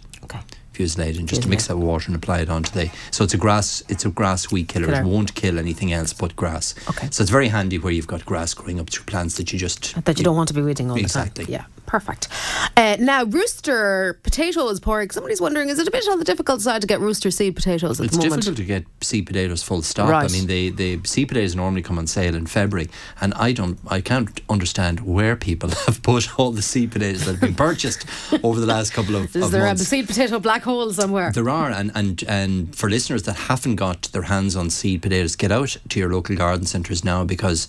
Fusilade 0.76 1.18
and 1.18 1.28
just 1.28 1.44
to 1.44 1.50
mix 1.50 1.68
that 1.68 1.78
with 1.78 1.86
water 1.88 2.08
and 2.08 2.16
apply 2.16 2.40
it 2.40 2.50
onto 2.50 2.72
the. 2.72 2.92
So 3.12 3.24
it's 3.24 3.34
a 3.34 3.38
grass, 3.38 3.84
it's 3.90 4.06
a 4.06 4.10
grass 4.10 4.52
weed 4.52 4.68
killer. 4.68 4.88
Killer. 4.88 5.02
It 5.02 5.06
won't 5.06 5.36
kill 5.36 5.58
anything 5.58 5.94
else 5.94 6.14
but 6.14 6.36
grass. 6.36 6.76
Okay. 6.90 7.08
So 7.12 7.22
it's 7.22 7.32
very 7.32 7.48
handy 7.48 7.78
where 7.78 7.94
you've 7.94 8.08
got 8.08 8.26
grass 8.26 8.54
growing 8.54 8.80
up 8.80 8.90
through 8.90 9.06
plants 9.06 9.38
that 9.38 9.52
you 9.54 9.60
just 9.60 10.04
That 10.06 10.18
you 10.18 10.24
don't 10.24 10.36
want 10.36 10.48
to 10.50 10.54
be 10.54 10.62
weeding 10.62 10.92
all 10.92 10.98
Exactly. 10.98 11.46
the 11.46 11.52
time. 11.54 11.62
Yeah. 11.62 11.76
Perfect. 11.86 12.28
Uh, 12.76 12.98
now, 13.00 13.24
rooster 13.26 14.20
potatoes, 14.24 14.80
Pádraic. 14.80 15.14
Somebody's 15.14 15.40
wondering, 15.40 15.70
is 15.70 15.80
it 15.80 15.88
a 15.88 15.92
bit 15.92 16.08
on 16.10 16.20
the 16.20 16.26
difficult 16.26 16.62
side 16.62 16.82
to 16.82 16.88
get 16.88 17.00
rooster 17.00 17.30
seed 17.32 17.56
potatoes 17.56 18.00
at 18.00 18.08
It's 18.08 18.18
the 18.18 18.24
moment? 18.24 18.40
It's 18.40 18.46
difficult 18.48 18.58
to 18.58 18.64
get 18.66 18.86
seed 19.02 19.28
potatoes 19.28 19.64
full 19.64 19.82
stop. 19.82 20.10
Right. 20.10 20.30
I 20.30 20.34
mean, 20.34 20.48
the 20.48 20.72
the 20.72 21.00
seed 21.06 21.28
potatoes 21.28 21.56
normally 21.56 21.84
come 21.84 21.98
on 21.98 22.08
sale 22.08 22.36
in 22.36 22.48
February, 22.48 22.90
and 23.22 23.34
I 23.36 23.52
don't, 23.52 23.80
I 23.88 24.02
can't 24.02 24.42
understand 24.50 25.02
where 25.02 25.36
people 25.36 25.70
have 25.86 26.02
put 26.02 26.40
all 26.40 26.52
the 26.52 26.62
seed 26.62 26.92
potatoes 26.92 27.26
that 27.26 27.34
have 27.34 27.42
been 27.42 27.56
purchased 27.56 28.06
over 28.44 28.60
the 28.60 28.68
last 28.68 28.94
couple 28.94 29.16
of, 29.16 29.22
months. 29.22 29.36
Is 29.36 29.46
of 29.46 29.52
there 29.52 29.66
a 29.66 29.78
seed 29.78 30.08
potato 30.08 30.40
black 30.40 30.64
hole 30.66 30.92
somewhere? 30.94 31.32
There 31.32 31.50
are, 31.50 31.72
and, 31.72 31.92
and 31.96 32.24
and 32.28 32.76
for 32.76 32.90
listeners 32.90 33.24
that 33.24 33.36
haven't 33.50 33.78
got 33.78 34.04
their 34.12 34.24
hands 34.24 34.56
on 34.56 34.70
seed 34.70 35.02
potatoes, 35.02 35.36
get 35.36 35.52
out 35.52 35.78
to 35.90 36.00
your 36.00 36.12
local 36.14 36.36
garden 36.36 36.66
centres 36.66 37.04
now 37.04 37.24
because 37.24 37.68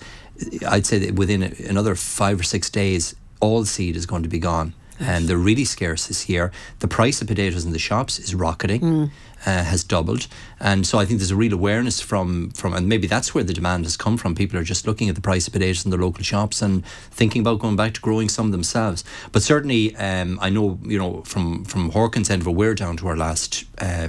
I'd 0.68 0.84
say 0.86 0.98
that 0.98 1.14
within 1.14 1.42
another 1.68 1.94
five 1.94 2.40
or 2.40 2.42
six 2.42 2.68
days, 2.70 3.14
all 3.40 3.64
seed 3.64 3.96
is 3.96 4.04
going 4.06 4.22
to 4.24 4.28
be 4.28 4.38
gone. 4.40 4.74
And 4.98 5.28
they're 5.28 5.36
really 5.36 5.66
scarce 5.66 6.06
this 6.06 6.26
year. 6.28 6.50
The 6.78 6.88
price 6.88 7.20
of 7.20 7.28
potatoes 7.28 7.64
in 7.66 7.72
the 7.72 7.78
shops 7.78 8.18
is 8.18 8.34
rocketing, 8.34 8.80
Mm. 8.80 9.10
uh, 9.44 9.62
has 9.64 9.84
doubled, 9.84 10.26
and 10.60 10.86
so 10.86 10.98
I 10.98 11.04
think 11.04 11.20
there's 11.20 11.30
a 11.30 11.36
real 11.36 11.52
awareness 11.52 12.00
from 12.00 12.50
from, 12.50 12.74
and 12.74 12.88
maybe 12.88 13.06
that's 13.06 13.34
where 13.34 13.44
the 13.44 13.52
demand 13.52 13.84
has 13.84 13.96
come 13.96 14.16
from. 14.16 14.34
People 14.34 14.58
are 14.58 14.64
just 14.64 14.86
looking 14.86 15.08
at 15.08 15.14
the 15.14 15.20
price 15.20 15.46
of 15.46 15.52
potatoes 15.52 15.84
in 15.84 15.90
their 15.90 16.00
local 16.00 16.24
shops 16.24 16.62
and 16.62 16.84
thinking 17.10 17.40
about 17.40 17.58
going 17.58 17.76
back 17.76 17.94
to 17.94 18.00
growing 18.00 18.28
some 18.28 18.50
themselves. 18.50 19.04
But 19.32 19.42
certainly, 19.42 19.94
um, 19.96 20.38
I 20.40 20.48
know 20.50 20.78
you 20.82 20.98
know 20.98 21.22
from 21.22 21.64
from 21.64 21.90
Horkans 21.92 22.30
end, 22.30 22.44
we're 22.46 22.74
down 22.74 22.96
to 22.98 23.08
our 23.08 23.16
last 23.16 23.64
uh, 23.78 24.08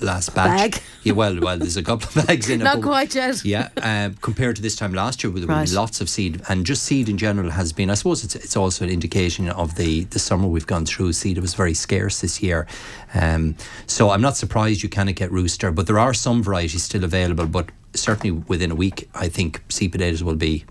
last 0.00 0.34
batch. 0.34 0.72
Bag. 0.72 0.82
Yeah, 1.02 1.14
well, 1.14 1.38
well, 1.40 1.58
there's 1.58 1.76
a 1.76 1.82
couple 1.82 2.08
of 2.20 2.26
bags 2.26 2.48
in 2.48 2.60
it. 2.62 2.64
Not 2.64 2.82
quite 2.82 3.14
yet. 3.14 3.44
yeah, 3.44 3.68
uh, 3.78 4.10
compared 4.20 4.56
to 4.56 4.62
this 4.62 4.76
time 4.76 4.92
last 4.94 5.24
year, 5.24 5.32
where 5.32 5.40
there 5.40 5.48
Right. 5.48 5.68
were 5.68 5.74
lots 5.74 6.00
of 6.00 6.08
seed, 6.08 6.42
and 6.48 6.64
just 6.66 6.82
seed 6.84 7.08
in 7.08 7.18
general 7.18 7.50
has 7.50 7.72
been. 7.72 7.90
I 7.90 7.94
suppose 7.94 8.22
it's 8.24 8.36
it's 8.36 8.56
also 8.56 8.84
an 8.84 8.90
indication 8.90 9.48
of 9.48 9.74
the 9.74 10.04
the 10.04 10.18
summer 10.18 10.46
we've 10.46 10.66
gone 10.66 10.86
through. 10.86 11.12
Seed 11.14 11.38
was 11.38 11.54
very 11.54 11.74
scarce 11.74 12.20
this 12.20 12.40
year, 12.42 12.66
um, 13.14 13.56
so 13.86 14.10
I'm 14.10 14.20
not 14.20 14.36
surprised 14.36 14.82
you 14.82 14.88
cannot 14.88 15.14
get 15.16 15.32
rooster, 15.32 15.70
but 15.72 15.87
there 15.88 15.98
are 15.98 16.12
some 16.12 16.42
varieties 16.42 16.82
still 16.82 17.02
available. 17.02 17.46
But 17.46 17.70
certainly 17.94 18.30
within 18.46 18.70
a 18.70 18.74
week, 18.74 19.08
I 19.14 19.28
think 19.28 19.62
seed 19.70 19.92
potatoes 19.92 20.22
will 20.22 20.36
be 20.36 20.66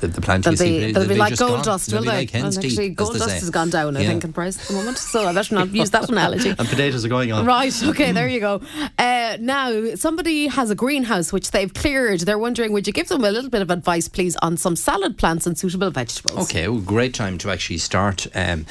the, 0.00 0.08
the 0.08 0.20
plant 0.20 0.44
They'll 0.44 0.56
see. 0.56 0.86
be, 0.86 0.92
they'll 0.92 1.08
be 1.08 1.14
like 1.14 1.36
gold 1.36 1.56
gone. 1.56 1.64
dust, 1.64 1.90
They'll 1.90 2.02
they? 2.02 2.08
like 2.08 2.30
hen's 2.30 2.56
Well, 2.56 2.64
actually, 2.66 2.90
as 2.90 2.94
gold 2.96 3.12
dust 3.14 3.28
say. 3.28 3.38
has 3.40 3.50
gone 3.50 3.70
down, 3.70 3.96
I 3.96 4.00
Yeah. 4.00 4.08
think, 4.08 4.24
in 4.24 4.32
price 4.32 4.60
at 4.60 4.66
the 4.68 4.74
moment. 4.74 4.98
So 4.98 5.26
I 5.26 5.32
better 5.32 5.54
not 5.54 5.70
use 5.72 5.90
that 5.90 6.08
analogy. 6.10 6.50
And 6.50 6.58
potatoes 6.68 7.04
are 7.04 7.08
going 7.08 7.32
on. 7.32 7.46
Right, 7.46 7.82
okay, 7.84 8.12
there 8.12 8.28
you 8.28 8.40
go. 8.40 8.60
Uh, 8.98 9.36
now, 9.40 9.94
somebody 9.94 10.46
has 10.48 10.70
a 10.70 10.74
greenhouse 10.74 11.32
which 11.32 11.50
they've 11.50 11.72
cleared. 11.72 12.20
They're 12.20 12.38
wondering, 12.38 12.72
would 12.72 12.86
you 12.86 12.92
give 12.92 13.08
them 13.08 13.24
a 13.24 13.30
little 13.30 13.50
bit 13.50 13.62
of 13.62 13.70
advice, 13.70 14.08
please, 14.08 14.36
on 14.36 14.56
some 14.56 14.76
salad 14.76 15.18
plants 15.18 15.46
and 15.46 15.58
suitable 15.58 15.90
vegetables? 15.90 16.48
Okay, 16.50 16.68
well, 16.68 16.80
great 16.80 17.14
time 17.14 17.38
to 17.38 17.50
actually 17.50 17.78
start. 17.78 18.26
Um, 18.34 18.64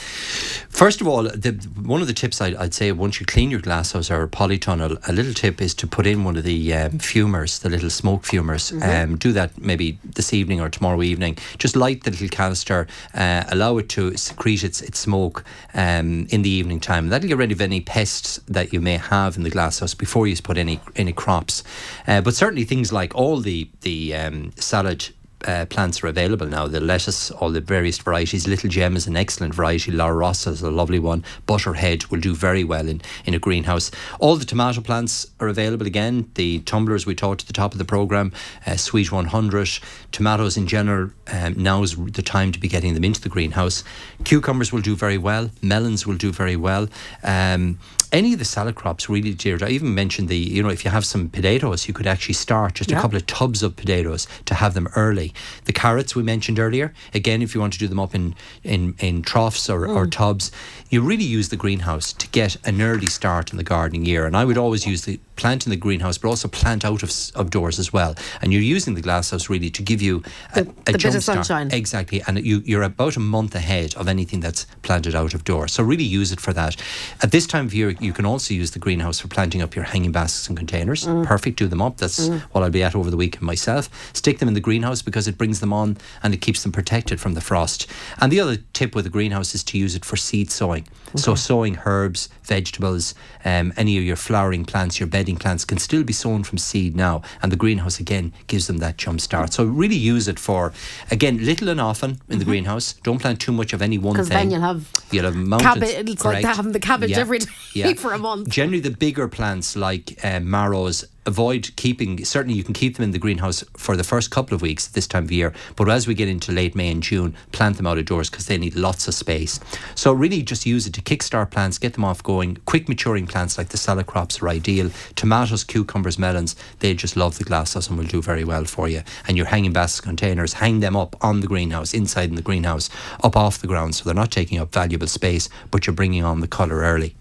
first 0.70 1.02
of 1.02 1.08
all, 1.08 1.24
the, 1.24 1.52
one 1.82 2.02
of 2.02 2.08
the 2.08 2.14
tips 2.14 2.42
I'd, 2.42 2.56
I'd 2.56 2.74
say 2.74 2.92
once 2.92 3.20
you 3.20 3.26
clean 3.26 3.52
your 3.52 3.60
glasshouse 3.62 4.10
or 4.12 4.28
polytunnel, 4.28 5.08
a 5.08 5.12
little 5.14 5.34
tip 5.34 5.62
is 5.62 5.74
to 5.76 5.88
put 5.88 6.06
in 6.08 6.24
one 6.24 6.38
of 6.38 6.44
the 6.44 6.74
um, 6.74 6.92
fumers, 7.00 7.60
the 7.62 7.70
little 7.70 7.90
smoke 7.90 8.24
fumers. 8.24 8.72
Mhm. 8.72 9.04
Um, 9.04 9.18
do 9.18 9.32
that 9.34 9.58
maybe 9.62 9.98
this 10.04 10.34
evening 10.34 10.62
or 10.62 10.70
tomorrow 10.70 11.01
evening. 11.04 11.38
Just 11.58 11.76
light 11.76 12.04
the 12.04 12.12
little 12.12 12.30
canister, 12.30 12.88
uh, 13.14 13.44
allow 13.50 13.78
it 13.78 13.90
to 13.90 14.16
secrete 14.18 14.64
its, 14.64 14.82
its 14.82 15.00
smoke 15.00 15.44
um, 15.74 16.28
in 16.30 16.42
the 16.42 16.50
evening 16.50 16.80
time. 16.80 17.10
That'll 17.10 17.28
get 17.28 17.38
rid 17.38 17.52
of 17.52 17.62
any 17.62 17.82
pests 17.82 18.40
that 18.48 18.74
you 18.74 18.82
may 18.82 18.98
have 18.98 19.38
in 19.38 19.44
the 19.44 19.50
glasshouse 19.50 19.94
before 19.94 20.28
you 20.28 20.36
put 20.42 20.58
any 20.58 20.80
any 20.96 21.14
crops. 21.14 21.64
Uh, 22.08 22.22
but 22.22 22.34
certainly 22.34 22.64
things 22.64 22.92
like 22.92 23.14
all 23.16 23.38
the 23.38 23.70
the 23.82 24.16
um, 24.16 24.52
salad 24.56 25.10
uh, 25.46 25.66
plants 25.66 26.04
are 26.04 26.08
available 26.08 26.48
now. 26.48 26.68
The 26.68 26.80
lettuce, 26.80 27.32
all 27.32 27.50
the 27.52 27.62
various 27.62 27.98
varieties. 27.98 28.48
Little 28.48 28.70
Gem 28.70 28.96
is 28.96 29.08
an 29.08 29.18
excellent 29.18 29.54
variety. 29.54 29.92
La 29.92 30.08
Rossa 30.08 30.50
is 30.50 30.62
a 30.62 30.72
lovely 30.72 31.00
one. 31.00 31.24
Butterhead 31.46 32.06
will 32.06 32.20
do 32.20 32.36
very 32.36 32.64
well 32.64 32.88
in, 32.88 33.02
in 33.26 33.34
a 33.34 33.40
greenhouse. 33.40 33.92
All 34.20 34.36
the 34.36 34.46
tomato 34.46 34.82
plants 34.82 35.28
are 35.40 35.48
available 35.48 35.88
again. 35.88 36.30
The 36.36 36.60
tumblers 36.60 37.06
we 37.06 37.16
talked 37.16 37.42
at 37.42 37.48
the 37.48 37.54
top 37.54 37.72
of 37.74 37.78
the 37.78 37.86
programme, 37.86 38.32
uh, 38.66 38.76
Sweet 38.76 39.12
100. 39.12 39.80
Tomatoes 40.12 40.58
in 40.58 40.68
general, 40.68 41.12
um, 41.32 41.54
now 41.58 41.84
is 41.84 41.96
the 41.96 42.22
time 42.22 42.52
to 42.52 42.60
be 42.60 42.68
getting 42.68 42.94
them 42.94 43.04
into 43.04 43.22
the 43.22 43.30
greenhouse. 43.30 43.84
Cucumbers 44.24 44.72
will 44.72 44.82
do 44.82 44.96
very 44.96 45.18
well. 45.18 45.52
Melons 45.62 46.06
will 46.06 46.18
do 46.18 46.32
very 46.32 46.56
well. 46.56 46.88
Um, 47.24 47.80
any 48.12 48.34
of 48.34 48.40
the 48.40 48.46
salad 48.46 48.76
crops 48.76 49.10
really, 49.10 49.34
Deirdre, 49.34 49.68
I 49.68 49.72
even 49.72 49.94
mentioned 49.96 50.28
the, 50.28 50.38
you 50.38 50.62
know, 50.62 50.70
if 50.70 50.84
you 50.84 50.92
have 50.92 51.06
some 51.06 51.30
potatoes, 51.30 51.88
you 51.88 51.94
could 51.94 52.08
actually 52.08 52.34
start 52.34 52.76
just 52.76 52.92
Yeah. 52.92 52.98
a 52.98 53.02
couple 53.02 53.16
of 53.18 53.26
tubs 53.26 53.64
of 53.64 53.76
potatoes 53.76 54.28
to 54.46 54.56
have 54.56 54.74
them 54.74 54.88
early. 54.96 55.34
The 55.66 55.74
carrots 55.74 56.16
we 56.16 56.24
mentioned 56.24 56.60
earlier, 56.60 56.94
again, 57.14 57.42
if 57.42 57.56
you 57.56 57.62
want 57.62 57.74
to 57.74 57.80
do 57.80 57.88
them 57.88 58.00
up 58.00 58.14
in, 58.14 58.36
in, 58.64 58.96
in 59.00 59.22
troughs 59.22 59.70
or, 59.70 59.86
or 59.88 60.06
Mm. 60.06 60.12
tubs, 60.12 60.52
you 60.92 61.02
really 61.02 61.24
use 61.24 61.50
the 61.50 61.56
greenhouse 61.56 62.14
to 62.14 62.28
get 62.30 62.58
an 62.68 62.82
early 62.82 63.08
start 63.08 63.52
in 63.52 63.58
the 63.58 63.64
gardening 63.64 64.06
year. 64.06 64.26
And 64.26 64.36
I 64.38 64.46
would 64.46 64.58
always 64.58 64.86
use 64.86 65.06
the 65.06 65.20
plant 65.38 65.66
in 65.66 65.70
the 65.72 65.76
greenhouse, 65.78 66.20
but 66.20 66.28
also 66.28 66.48
plant 66.48 66.86
out 66.86 67.02
of, 67.02 67.10
s- 67.10 67.32
of 67.32 67.50
doors 67.50 67.80
as 67.80 67.92
well. 67.92 68.14
And 68.42 68.52
you're 68.54 68.62
using 68.62 68.94
the 68.94 69.02
glasshouse 69.02 69.50
really 69.50 69.70
to 69.72 69.82
give 69.82 70.02
you 70.02 70.22
a, 70.56 70.60
a 70.60 70.64
the 70.64 70.72
bit 70.86 70.96
of 70.96 71.02
jump 71.02 71.16
start. 71.24 71.46
sunshine. 71.46 71.72
Exactly. 71.72 72.22
And 72.28 72.46
you, 72.46 72.62
you're 72.66 72.84
about 72.84 73.16
a 73.16 73.20
month 73.22 73.56
ahead 73.56 73.96
of 73.96 74.08
anything 74.08 74.42
that's 74.42 74.66
planted 74.84 75.16
out 75.16 75.34
of 75.34 75.44
doors. 75.46 75.72
So 75.72 75.82
really 75.82 76.04
use 76.04 76.32
it 76.32 76.40
for 76.42 76.54
that. 76.54 76.76
At 77.24 77.32
this 77.32 77.48
time 77.48 77.66
of 77.66 77.74
year, 77.74 77.92
you 78.02 78.14
can 78.14 78.26
also 78.26 78.54
use 78.54 78.72
the 78.72 78.80
greenhouse 78.80 79.20
for 79.22 79.30
planting 79.30 79.62
up 79.64 79.74
your 79.76 79.86
hanging 79.86 80.12
baskets 80.12 80.48
and 80.50 80.58
containers. 80.58 81.08
Mm. 81.08 81.26
Perfect. 81.26 81.58
Do 81.58 81.68
them 81.68 81.82
up. 81.82 81.98
That's 81.98 82.12
Mm. 82.28 82.42
what 82.52 82.64
I'll 82.64 82.70
be 82.70 82.84
at 82.84 82.94
over 82.96 83.10
the 83.10 83.18
weekend 83.18 83.44
myself. 83.44 83.90
Stick 84.14 84.40
them 84.40 84.50
in 84.50 84.54
the 84.54 84.60
greenhouse 84.60 85.02
because 85.02 85.28
it 85.28 85.38
brings 85.38 85.62
them 85.62 85.72
on 85.74 85.98
and 86.22 86.34
it 86.34 86.42
keeps 86.42 86.62
them 86.64 86.72
protected 86.74 87.20
from 87.22 87.34
the 87.34 87.42
frost. 87.42 87.88
And 88.20 88.32
the 88.32 88.40
other 88.42 88.58
tip 88.74 88.94
with 88.94 89.06
the 89.06 89.10
greenhouse 89.10 89.56
is 89.56 89.64
to 89.64 89.78
use 89.78 89.96
it 89.96 90.04
for 90.06 90.18
seed 90.18 90.52
sowing. 90.52 90.81
So 91.16 91.32
Okay. 91.34 91.42
sowing 91.42 91.78
herbs, 91.86 92.30
vegetables, 92.44 93.14
um, 93.44 93.74
any 93.76 93.98
of 93.98 94.04
your 94.04 94.16
flowering 94.16 94.64
plants, 94.64 94.98
your 95.00 95.08
bedding 95.08 95.36
plants 95.36 95.66
can 95.66 95.78
still 95.78 96.04
be 96.04 96.14
sown 96.14 96.44
from 96.44 96.58
seed 96.58 96.96
now. 96.96 97.22
And 97.42 97.52
the 97.52 97.58
greenhouse 97.58 98.00
again 98.00 98.32
gives 98.48 98.68
them 98.68 98.78
that 98.78 98.96
jump 98.98 99.20
start. 99.20 99.52
So 99.54 99.66
really 99.66 99.98
use 99.98 100.28
it 100.30 100.40
for 100.40 100.72
again 101.10 101.44
little 101.46 101.68
and 101.70 101.82
often 101.82 102.12
in 102.30 102.40
the 102.40 102.46
Mhm. 102.46 102.48
greenhouse. 102.48 102.96
Don't 103.04 103.20
plant 103.20 103.40
too 103.42 103.52
much 103.52 103.74
of 103.74 103.82
any 103.82 103.98
one 103.98 104.16
thing. 104.16 104.24
Because 104.24 104.30
then 104.30 104.52
you'll 104.52 104.62
have 104.62 104.86
You'll 105.12 105.26
have 105.26 105.36
mountains. 105.36 105.74
cabbage. 105.74 106.10
It's 106.12 106.24
like 106.26 106.42
correct. 106.44 106.56
having 106.56 106.72
the 106.72 106.80
cabbage 106.80 107.10
Yeah. 107.12 107.20
every 107.20 107.40
day 107.46 107.46
Yeah. 107.74 107.94
for 107.96 108.14
a 108.14 108.18
month. 108.18 108.48
Generally, 108.48 108.82
the 108.82 108.92
bigger 108.92 109.28
plants 109.28 109.76
like 109.76 110.18
um, 110.24 110.50
marrows, 110.50 111.04
avoid 111.26 111.72
keeping. 111.76 112.24
Certainly, 112.24 112.58
you 112.58 112.64
can 112.64 112.74
keep 112.74 112.96
them 112.96 113.04
in 113.04 113.12
the 113.12 113.20
greenhouse 113.20 113.64
for 113.78 113.96
the 113.96 114.04
first 114.04 114.32
couple 114.32 114.56
of 114.56 114.62
weeks 114.62 114.88
this 114.88 115.08
time 115.08 115.26
of 115.26 115.32
year. 115.32 115.54
But 115.76 115.90
as 115.90 116.08
we 116.08 116.14
get 116.14 116.28
into 116.28 116.52
late 116.52 116.76
May 116.76 116.92
and 116.92 117.04
June, 117.04 117.36
plant 117.52 117.78
them 117.78 117.88
out 117.88 117.98
of 117.98 118.06
doors 118.06 118.30
because 118.30 118.48
they 118.48 118.58
need 118.58 118.76
lots 118.76 119.08
of 119.08 119.14
space. 119.14 119.60
So 119.96 120.14
really, 120.14 120.42
just 120.42 120.66
use 120.66 120.88
it 120.88 120.94
to 120.94 121.02
kickstart 121.02 121.52
plants, 121.52 121.78
get 121.78 121.94
them 121.94 122.06
off 122.06 122.24
going. 122.24 122.58
Quick 122.66 122.90
maturing 122.90 123.28
plants 123.28 123.58
like 123.58 123.70
the 123.70 123.78
salad 123.78 124.08
crops 124.08 124.42
are 124.42 124.50
ideal. 124.50 124.92
Tomatoes, 125.16 125.64
cucumbers, 125.64 126.20
melons, 126.20 126.56
they 126.80 126.94
just 126.94 127.16
love 127.16 127.38
the 127.38 127.44
glasshouse 127.44 127.90
and 127.90 127.98
will 127.98 128.06
do 128.06 128.22
very 128.22 128.44
well 128.44 128.66
for 128.66 128.88
you. 128.88 129.02
And 129.28 129.38
your 129.38 129.48
hanging 129.48 129.74
basket 129.74 130.04
containers, 130.04 130.54
hang 130.54 130.80
them 130.80 130.96
up 130.96 131.16
on 131.24 131.42
the 131.42 131.48
greenhouse, 131.48 131.94
inside 131.94 132.30
in 132.30 132.36
the 132.36 132.42
greenhouse, 132.42 132.90
up 133.24 133.36
off 133.36 133.60
the 133.60 133.68
ground, 133.68 133.96
so 133.96 134.04
they're 134.04 134.14
not 134.14 134.32
taking 134.32 134.60
up 134.60 134.72
valuable 134.72 135.08
space, 135.08 135.50
but 135.70 135.86
you're 135.86 135.96
bringing 135.96 136.24
on 136.24 136.40
the 136.40 136.48
colour 136.48 136.78
early. 136.78 137.16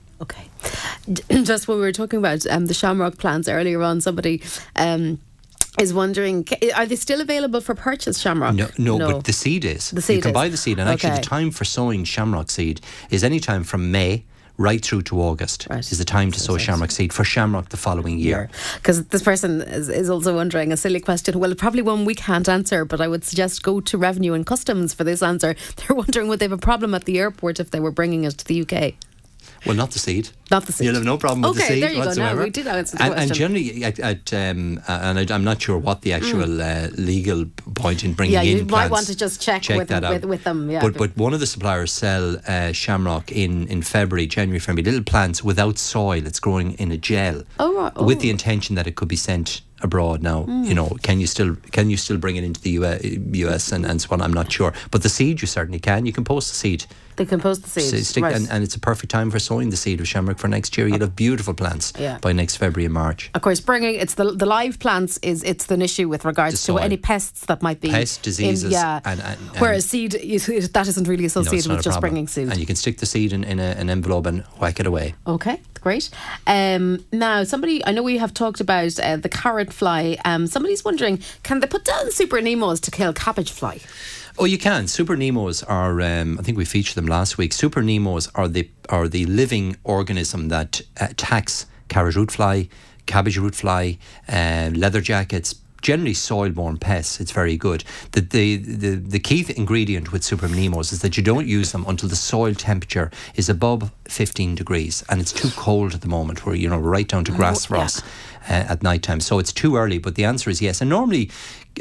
just 1.44 1.68
when 1.68 1.78
we 1.78 1.82
were 1.82 1.92
talking 1.92 2.18
about 2.18 2.46
um, 2.46 2.66
the 2.66 2.74
shamrock 2.74 3.18
plants 3.18 3.48
earlier 3.48 3.82
on, 3.82 4.00
somebody 4.00 4.42
um, 4.76 5.20
is 5.78 5.94
wondering, 5.94 6.46
are 6.74 6.86
they 6.86 6.96
still 6.96 7.20
available 7.20 7.60
for 7.60 7.74
purchase, 7.74 8.18
shamrock? 8.18 8.54
No, 8.54 8.68
no, 8.78 8.98
but 8.98 9.24
the 9.24 9.32
seed 9.32 9.64
is. 9.64 9.90
The 9.90 10.02
seed 10.02 10.16
you 10.16 10.22
can 10.22 10.30
is. 10.30 10.34
buy 10.34 10.48
the 10.48 10.56
seed, 10.56 10.78
and 10.78 10.88
actually, 10.88 11.16
the 11.16 11.22
time 11.22 11.50
for 11.50 11.64
sowing 11.64 12.04
shamrock 12.04 12.50
seed 12.50 12.80
is 13.10 13.24
any 13.24 13.40
time 13.40 13.64
from 13.64 13.90
May 13.90 14.24
right 14.60 14.84
through 14.84 15.00
to 15.00 15.20
August. 15.20 15.66
right. 15.70 15.78
Is 15.78 15.96
the 15.96 16.04
time 16.04 16.30
to 16.32 16.38
sow 16.38 16.58
shamrock 16.58 16.90
seed 16.90 17.14
for 17.14 17.24
shamrock 17.24 17.70
the 17.70 17.78
following 17.78 18.18
year. 18.18 18.50
Because 18.74 19.06
this 19.06 19.22
person 19.22 19.62
is, 19.62 19.88
is 19.88 20.10
also 20.10 20.34
wondering 20.34 20.70
a 20.70 20.76
silly 20.76 21.00
question. 21.00 21.40
Well, 21.40 21.54
probably 21.54 21.80
one 21.80 22.04
we 22.04 22.14
can't 22.14 22.46
answer, 22.46 22.84
but 22.84 23.00
I 23.00 23.08
would 23.08 23.24
suggest 23.24 23.62
go 23.62 23.80
to 23.80 23.96
Revenue 23.96 24.34
and 24.34 24.44
Customs 24.44 24.92
for 24.92 25.02
this 25.02 25.22
answer. 25.22 25.56
They're 25.76 25.96
wondering 25.96 26.28
would 26.28 26.40
they 26.40 26.44
have 26.44 26.52
a 26.52 26.58
problem 26.58 26.94
at 26.94 27.06
the 27.06 27.18
airport 27.18 27.58
if 27.58 27.70
they 27.70 27.80
were 27.80 27.90
bringing 27.90 28.24
it 28.24 28.36
to 28.36 28.44
the 28.44 28.60
UK? 28.62 28.94
Well, 29.66 29.76
not 29.76 29.90
the 29.90 29.98
seed. 29.98 30.30
Not 30.50 30.66
the 30.66 30.72
seed. 30.72 30.86
You'll 30.86 30.94
have 30.94 31.04
no 31.04 31.18
problem 31.18 31.42
with 31.42 31.56
the 31.58 31.62
Okay, 31.64 31.74
seed 31.74 31.82
there 31.82 31.92
you 31.92 32.02
go. 32.02 32.12
Now, 32.14 32.34
we 32.42 32.50
did 32.50 32.66
answer 32.66 32.96
the 32.96 33.04
and, 33.04 33.14
and 33.14 33.34
generally, 33.34 33.84
at, 33.84 33.98
at 34.00 34.32
um, 34.32 34.80
uh, 34.88 34.98
and 35.02 35.18
I, 35.30 35.34
I'm 35.34 35.44
not 35.44 35.60
sure 35.62 35.78
what 35.78 36.02
the 36.02 36.12
actual 36.14 36.60
uh, 36.62 36.88
legal 36.96 37.44
point 37.74 38.02
in 38.04 38.14
bringing 38.14 38.36
Mm. 38.38 38.44
yeah, 38.44 38.50
in 38.50 38.56
you 38.58 38.64
might 38.64 38.88
plants. 38.88 38.92
want 38.92 39.06
to 39.08 39.16
just 39.16 39.40
check, 39.40 39.68
with, 39.68 39.88
that 39.88 40.02
out. 40.04 40.12
with, 40.14 40.24
with 40.24 40.44
them. 40.44 40.70
Yeah, 40.70 40.80
But 40.80 40.94
but 40.96 41.16
one 41.16 41.34
of 41.34 41.40
the 41.40 41.46
suppliers 41.46 41.92
sell 41.92 42.36
uh, 42.48 42.72
shamrock 42.72 43.30
in, 43.30 43.66
in 43.68 43.82
February, 43.82 44.26
January, 44.26 44.58
February, 44.58 44.82
little 44.84 45.04
plants 45.04 45.44
without 45.44 45.78
soil. 45.78 46.26
It's 46.26 46.40
growing 46.40 46.72
in 46.74 46.90
a 46.90 46.96
gel 46.98 47.42
Oh, 47.58 47.74
right. 47.76 47.94
with 48.04 48.18
Oh. 48.18 48.20
the 48.20 48.30
intention 48.30 48.74
that 48.76 48.86
it 48.86 48.96
could 48.96 49.08
be 49.08 49.16
sent 49.16 49.60
abroad 49.82 50.22
now 50.22 50.42
Mm. 50.44 50.66
you 50.66 50.74
know 50.74 50.94
can 51.02 51.20
you 51.20 51.26
still 51.26 51.56
can 51.72 51.88
you 51.88 51.96
still 51.96 52.18
bring 52.18 52.36
it 52.36 52.44
into 52.44 52.60
the 52.60 52.72
US, 52.72 53.00
US 53.02 53.72
and, 53.72 53.86
and 53.86 53.98
so 54.02 54.08
on 54.10 54.20
I'm 54.20 54.30
not 54.34 54.52
sure 54.52 54.74
but 54.90 55.02
the 55.02 55.08
seed 55.08 55.40
you 55.40 55.46
certainly 55.48 55.78
can 55.78 56.04
you 56.04 56.12
can 56.12 56.22
post 56.22 56.50
the 56.50 56.54
seed 56.54 56.84
they 57.20 57.26
can 57.26 57.38
post 57.40 57.62
the 57.64 57.68
seed. 57.68 57.90
So 57.90 57.96
stick, 57.98 58.24
right. 58.24 58.34
and, 58.34 58.48
and 58.50 58.64
it's 58.64 58.74
a 58.74 58.80
perfect 58.80 59.10
time 59.10 59.30
for 59.30 59.38
sowing 59.38 59.68
the 59.68 59.76
seed 59.76 60.00
of 60.00 60.08
shamrock 60.08 60.38
for 60.38 60.48
next 60.48 60.76
year 60.78 60.88
you'll 60.88 61.00
have 61.00 61.14
beautiful 61.14 61.52
plants 61.52 61.92
Yeah. 61.98 62.16
by 62.18 62.32
next 62.32 62.56
February 62.56 62.86
and 62.86 62.94
March 62.94 63.30
of 63.34 63.42
course, 63.42 63.60
bringing 63.60 63.94
it's 63.96 64.14
the 64.14 64.32
the 64.32 64.46
live 64.46 64.78
plants 64.78 65.18
is 65.22 65.42
it's 65.44 65.70
an 65.70 65.82
issue 65.82 66.08
with 66.08 66.24
regards 66.24 66.64
to 66.66 66.78
any 66.78 66.96
pests 66.96 67.44
that 67.46 67.60
might 67.62 67.80
be 67.80 67.90
Pest, 67.90 68.18
in- 68.18 68.30
diseases, 68.30 68.72
yeah, 68.72 69.00
and- 69.04 69.20
and- 69.20 69.38
whereas 69.58 69.84
seed 69.84 70.14
is, 70.14 70.46
that 70.70 70.88
isn't 70.88 71.06
really 71.08 71.26
associated 71.26 71.68
not 71.68 71.76
with 71.76 71.84
just 71.84 71.94
problem. 71.94 72.10
bringing 72.12 72.28
seed. 72.28 72.48
and 72.48 72.58
you 72.58 72.66
can 72.66 72.76
stick 72.76 72.96
the 72.98 73.06
seed 73.06 73.32
in, 73.32 73.44
in 73.44 73.58
a, 73.60 73.70
an 73.82 73.90
envelope 73.90 74.24
and 74.26 74.42
whack 74.58 74.80
it 74.80 74.86
away 74.86 75.14
Okay, 75.26 75.60
great. 75.82 76.08
Um, 76.46 77.04
now, 77.12 77.44
somebody, 77.44 77.84
I 77.84 77.92
know 77.92 78.02
we 78.02 78.18
have 78.18 78.32
talked 78.32 78.60
about 78.60 78.98
uh, 78.98 79.16
the 79.16 79.28
carrot 79.28 79.72
fly. 79.72 80.16
Um, 80.24 80.46
somebody's 80.46 80.84
wondering, 80.84 81.20
can 81.42 81.60
they 81.60 81.66
put 81.66 81.84
down 81.84 82.10
super 82.10 82.40
Nemos 82.40 82.80
to 82.80 82.90
kill 82.90 83.12
cabbage 83.12 83.50
fly? 83.52 83.78
Oh, 84.42 84.46
you 84.46 84.56
can. 84.56 84.88
Super 84.88 85.16
Nemos 85.16 85.62
are. 85.68 86.00
Um, 86.00 86.38
I 86.38 86.42
think 86.42 86.56
we 86.56 86.64
featured 86.64 86.94
them 86.94 87.04
last 87.04 87.36
week. 87.36 87.52
Super 87.52 87.82
Nemos 87.82 88.26
are 88.34 88.48
the 88.48 88.70
are 88.88 89.06
the 89.06 89.26
living 89.26 89.76
organism 89.84 90.48
that 90.48 90.80
attacks 90.96 91.66
carrot 91.88 92.16
root 92.16 92.30
fly, 92.30 92.70
cabbage 93.04 93.36
root 93.36 93.54
fly, 93.54 93.98
uh, 94.30 94.70
leather 94.74 95.02
jackets. 95.02 95.56
Generally, 95.82 96.14
soil-borne 96.14 96.76
pests. 96.76 97.20
It's 97.20 97.32
very 97.32 97.56
good. 97.58 97.84
The, 98.12 98.20
the 98.22 98.56
the 98.56 98.94
the 98.96 99.18
key 99.18 99.44
ingredient 99.54 100.10
with 100.10 100.24
Super 100.24 100.48
Nemos 100.48 100.90
is 100.90 101.00
that 101.00 101.18
you 101.18 101.22
don't 101.22 101.46
use 101.46 101.72
them 101.72 101.84
until 101.86 102.08
the 102.08 102.16
soil 102.16 102.54
temperature 102.54 103.10
is 103.34 103.50
above 103.50 103.90
15 104.08 104.54
degrees, 104.54 105.04
and 105.10 105.20
it's 105.20 105.32
too 105.32 105.50
cold 105.56 105.92
at 105.94 106.00
the 106.00 106.08
moment. 106.08 106.46
Where 106.46 106.54
you 106.54 106.68
know 106.70 106.78
right 106.78 107.08
down 107.08 107.24
to 107.24 107.32
grass 107.32 107.70
Oh, 107.70 107.76
yeah. 107.76 107.80
frost 107.80 108.04
uh, 108.04 108.29
at 108.48 108.82
night 108.82 109.02
time. 109.02 109.20
So 109.20 109.38
it's 109.38 109.52
too 109.52 109.76
early, 109.76 109.98
but 109.98 110.14
the 110.14 110.24
answer 110.24 110.50
is 110.50 110.60
yes. 110.60 110.80
And 110.80 110.90
normally, 110.90 111.30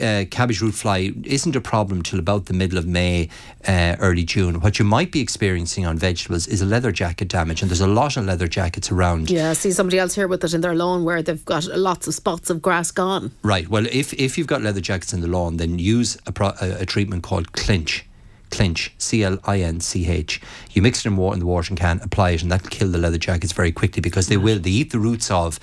uh, 0.01 0.26
cabbage 0.30 0.62
root 0.62 0.76
fly 0.76 1.12
isn't 1.24 1.55
a 1.55 1.62
problem 1.62 2.03
till 2.03 2.20
about 2.20 2.45
the 2.45 2.53
middle 2.53 2.78
of 2.78 2.86
May, 2.86 3.30
uh, 3.68 3.95
early 3.99 4.24
June. 4.24 4.60
What 4.62 4.78
you 4.78 4.86
might 4.86 5.12
be 5.12 5.20
experiencing 5.20 5.86
on 5.86 5.97
vegetables 5.97 6.47
is 6.47 6.62
a 6.62 6.66
leather 6.66 6.91
jacket 6.91 7.28
damage, 7.28 7.62
and 7.62 7.70
there's 7.70 7.82
a 7.82 7.88
lot 7.88 8.18
of 8.18 8.26
leather 8.26 8.47
jackets 8.47 8.91
around. 8.91 9.30
Yeah, 9.30 9.51
I 9.51 9.53
see 9.53 9.72
somebody 9.72 9.97
else 9.99 10.16
here 10.16 10.28
with 10.28 10.43
it 10.43 10.53
in 10.53 10.62
their 10.62 10.76
lawn 10.76 11.03
where 11.03 11.22
they've 11.22 11.43
got 11.45 11.66
lots 11.66 12.07
of 12.07 12.14
spots 12.14 12.49
of 12.49 12.62
grass 12.62 12.91
gone. 12.91 13.32
Right. 13.43 13.68
Well, 13.68 13.86
if 13.88 14.14
if 14.14 14.38
you've 14.38 14.47
got 14.47 14.62
leather 14.62 14.82
jackets 14.82 15.14
in 15.14 15.22
the 15.22 15.28
lawn, 15.28 15.57
then 15.57 15.80
use 15.80 16.18
a, 16.26 16.32
pro- 16.32 16.53
a, 16.62 16.82
a 16.82 16.86
treatment 16.86 17.24
called 17.24 17.53
clinch. 17.53 18.05
clinch, 18.51 18.91
C 18.97 19.24
L 19.24 19.38
I 19.45 19.62
N 19.62 19.80
C 19.80 20.07
H. 20.07 20.41
You 20.80 20.84
mix 20.84 20.99
it 20.99 21.07
in 21.07 21.17
water 21.17 21.34
in 21.34 21.41
the 21.41 21.45
watering 21.45 21.75
can, 21.75 21.99
apply 22.01 22.30
it, 22.30 22.41
and 22.41 22.49
that'll 22.49 22.69
kill 22.69 22.88
the 22.89 22.97
leather 22.97 23.17
jackets 23.17 23.51
very 23.51 23.69
quickly 23.73 23.99
because 23.99 24.30
they 24.30 24.38
will. 24.38 24.59
They 24.59 24.69
eat 24.69 24.91
the 24.93 24.99
roots 24.99 25.30
of 25.30 25.59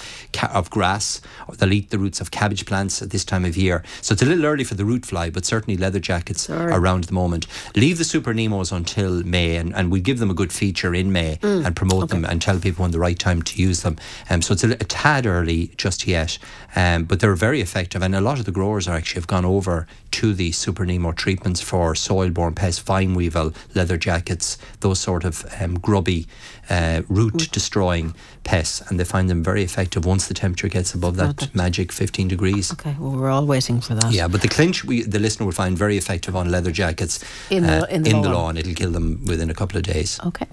of 0.53 0.69
grass, 0.69 1.23
or 1.49 1.57
they'll 1.57 1.73
eat 1.73 1.89
the 1.89 1.99
roots 1.99 2.21
of 2.21 2.31
cabbage 2.31 2.67
plants 2.67 3.01
at 3.01 3.09
this 3.09 3.25
time 3.25 3.47
of 3.47 3.57
year. 3.57 3.83
So 4.03 4.13
it's 4.13 4.21
a 4.21 4.27
little 4.27 4.45
early 4.45 4.63
for 4.63 4.75
the 4.75 4.85
root 4.85 5.07
fly, 5.07 5.31
but 5.31 5.47
certainly 5.47 5.79
leather 5.79 6.01
jackets 6.01 6.51
are 6.51 6.69
around 6.71 7.05
the 7.05 7.15
moment. 7.15 7.47
Leave 7.75 7.97
the 7.97 8.05
Super 8.05 8.35
Nemos 8.35 8.73
until 8.73 9.23
May, 9.23 9.57
and, 9.57 9.75
and 9.75 9.91
we 9.91 10.01
give 10.01 10.19
them 10.19 10.31
a 10.31 10.35
good 10.35 10.53
feature 10.53 10.95
in 10.95 11.11
May 11.13 11.39
Mm. 11.41 11.65
and 11.65 11.75
promote 11.75 12.11
them 12.11 12.27
and 12.27 12.43
tell 12.43 12.61
people 12.61 12.83
when 12.83 12.91
the 12.91 12.99
right 12.99 13.19
time 13.19 13.41
to 13.41 13.63
use 13.63 13.81
them. 13.81 13.97
Um, 14.29 14.43
so 14.43 14.53
it's 14.53 14.65
a, 14.65 14.73
a 14.73 14.85
tad 14.85 15.25
early 15.25 15.71
just 15.79 16.07
yet, 16.07 16.37
um, 16.75 17.05
but 17.05 17.21
they're 17.21 17.35
very 17.35 17.63
effective, 17.63 18.03
and 18.03 18.15
a 18.15 18.21
lot 18.21 18.39
of 18.39 18.45
the 18.45 18.53
growers 18.53 18.87
are 18.87 18.97
actually 18.97 19.21
have 19.21 19.27
gone 19.27 19.47
over 19.47 19.87
to 20.11 20.35
the 20.35 20.53
Super 20.53 20.85
Nemo 20.85 21.13
treatments 21.13 21.63
for 21.63 21.95
soil-borne 21.95 22.55
pests, 22.55 22.83
vine 22.83 23.15
weevil, 23.15 23.55
leather 23.75 23.97
jackets, 23.97 24.59
those 24.81 25.06
sort 25.07 25.25
of 25.25 25.45
um, 25.61 25.75
grubby, 25.79 26.27
uh, 26.69 27.01
root-destroying 27.09 28.13
pests, 28.43 28.81
and 28.89 28.99
they 28.99 29.05
find 29.05 29.31
them 29.31 29.41
very 29.51 29.63
effective 29.63 30.05
once 30.05 30.27
the 30.27 30.35
temperature 30.35 30.67
gets 30.69 30.95
above 30.95 31.15
that 31.17 31.55
magic 31.55 31.93
15 31.93 32.27
degrees. 32.29 32.73
Okay, 32.73 32.97
well, 32.99 33.13
we're 33.13 33.31
all 33.31 33.47
waiting 33.47 33.81
for 33.81 33.95
that. 33.95 34.11
Yeah, 34.13 34.27
but 34.27 34.43
the 34.43 34.49
clinch, 34.49 34.85
we, 34.85 35.03
the 35.03 35.21
listener 35.21 35.47
will 35.47 35.53
find 35.65 35.79
very 35.79 35.97
effective 35.97 36.35
on 36.35 36.51
leather 36.51 36.73
jackets 36.73 37.15
In 37.51 37.63
the- 37.63 37.83
uh, 37.85 37.87
in 37.87 38.03
the 38.03 38.11
lawn. 38.15 38.33
lawn. 38.33 38.57
It'll 38.57 38.75
kill 38.75 38.91
them 38.91 39.25
within 39.27 39.49
a 39.51 39.55
couple 39.55 39.77
of 39.79 39.85
days. 39.85 40.19
Okay. 40.27 40.47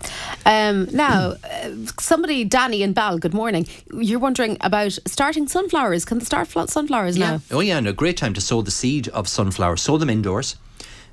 Um, 0.46 0.88
now, 0.94 1.34
uh, 1.44 1.70
somebody, 2.00 2.44
Danny 2.46 2.84
and 2.84 2.94
Bal, 2.94 3.18
good 3.18 3.34
morning. 3.34 3.66
You're 3.92 4.20
wondering 4.28 4.58
about 4.62 4.92
starting 5.08 5.48
sunflowers. 5.48 6.06
Can 6.06 6.20
they 6.20 6.26
start 6.26 6.48
fl- 6.48 6.68
sunflowers 6.68 7.18
now? 7.18 7.42
Oh 7.50 7.60
yeah, 7.62 7.78
and 7.80 7.88
a 7.88 7.94
great 7.94 8.18
time 8.18 8.34
to 8.36 8.42
sow 8.42 8.62
the 8.62 8.72
seed 8.72 9.08
of 9.10 9.28
sunflower. 9.28 9.78
Sow 9.78 9.98
them 9.98 10.10
indoors 10.12 10.56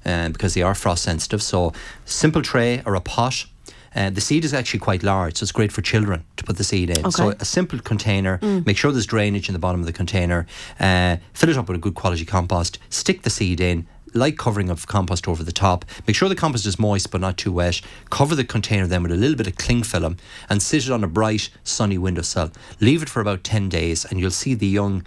uh, 0.05 0.29
because 0.31 0.55
they 0.55 0.63
are 0.63 0.75
frost 0.75 1.03
sensitive. 1.03 1.43
So 1.43 1.73
simple 2.05 2.43
tray 2.43 2.83
or 2.87 2.95
a 2.95 3.01
pot. 3.01 3.47
Uh, 3.95 4.09
the 4.09 4.21
seed 4.21 4.45
is 4.45 4.55
actually 4.55 4.79
quite 4.81 5.03
large, 5.03 5.37
so 5.37 5.45
it's 5.45 5.53
great 5.53 5.73
for 5.73 5.83
children 5.83 6.25
to 6.37 6.45
put 6.45 6.57
the 6.57 6.65
seed 6.65 6.91
in. 6.91 7.11
So 7.11 7.31
a 7.41 7.45
simple 7.45 7.81
container. 7.81 8.39
Mm. 8.39 8.65
Make 8.65 8.77
sure 8.77 8.93
there's 8.93 9.07
drainage 9.07 9.49
in 9.49 9.53
the 9.53 9.59
bottom 9.59 9.81
of 9.81 9.87
the 9.87 9.93
container. 9.93 10.47
Uh, 10.79 11.17
fill 11.33 11.51
it 11.51 11.57
up 11.57 11.69
with 11.69 11.77
a 11.77 11.81
good 11.81 11.95
quality 11.95 12.25
compost. 12.25 12.79
Stick 12.89 13.23
the 13.23 13.31
seed 13.31 13.61
in. 13.61 13.87
Light 14.13 14.39
covering 14.39 14.71
of 14.71 14.87
compost 14.87 15.29
over 15.29 15.45
the 15.45 15.53
top. 15.53 15.85
Make 16.07 16.17
sure 16.17 16.29
the 16.29 16.35
compost 16.35 16.67
is 16.67 16.79
moist 16.79 17.11
but 17.11 17.21
not 17.21 17.37
too 17.37 17.53
wet. 17.53 17.81
Cover 18.11 18.35
the 18.35 18.45
container 18.45 18.87
then 18.87 19.03
with 19.03 19.13
a 19.13 19.17
little 19.17 19.37
bit 19.37 19.47
of 19.47 19.57
cling 19.57 19.85
film 19.85 20.17
and 20.49 20.63
sit 20.63 20.85
it 20.85 20.91
on 20.91 21.05
a 21.05 21.09
bright, 21.09 21.49
sunny 21.63 21.97
windowsill. 21.97 22.51
Leave 22.81 23.03
it 23.03 23.09
for 23.09 23.21
about 23.21 23.45
10 23.45 23.69
days 23.69 24.05
and 24.05 24.19
you'll 24.19 24.33
see 24.33 24.55
the 24.55 24.67
young 24.67 25.05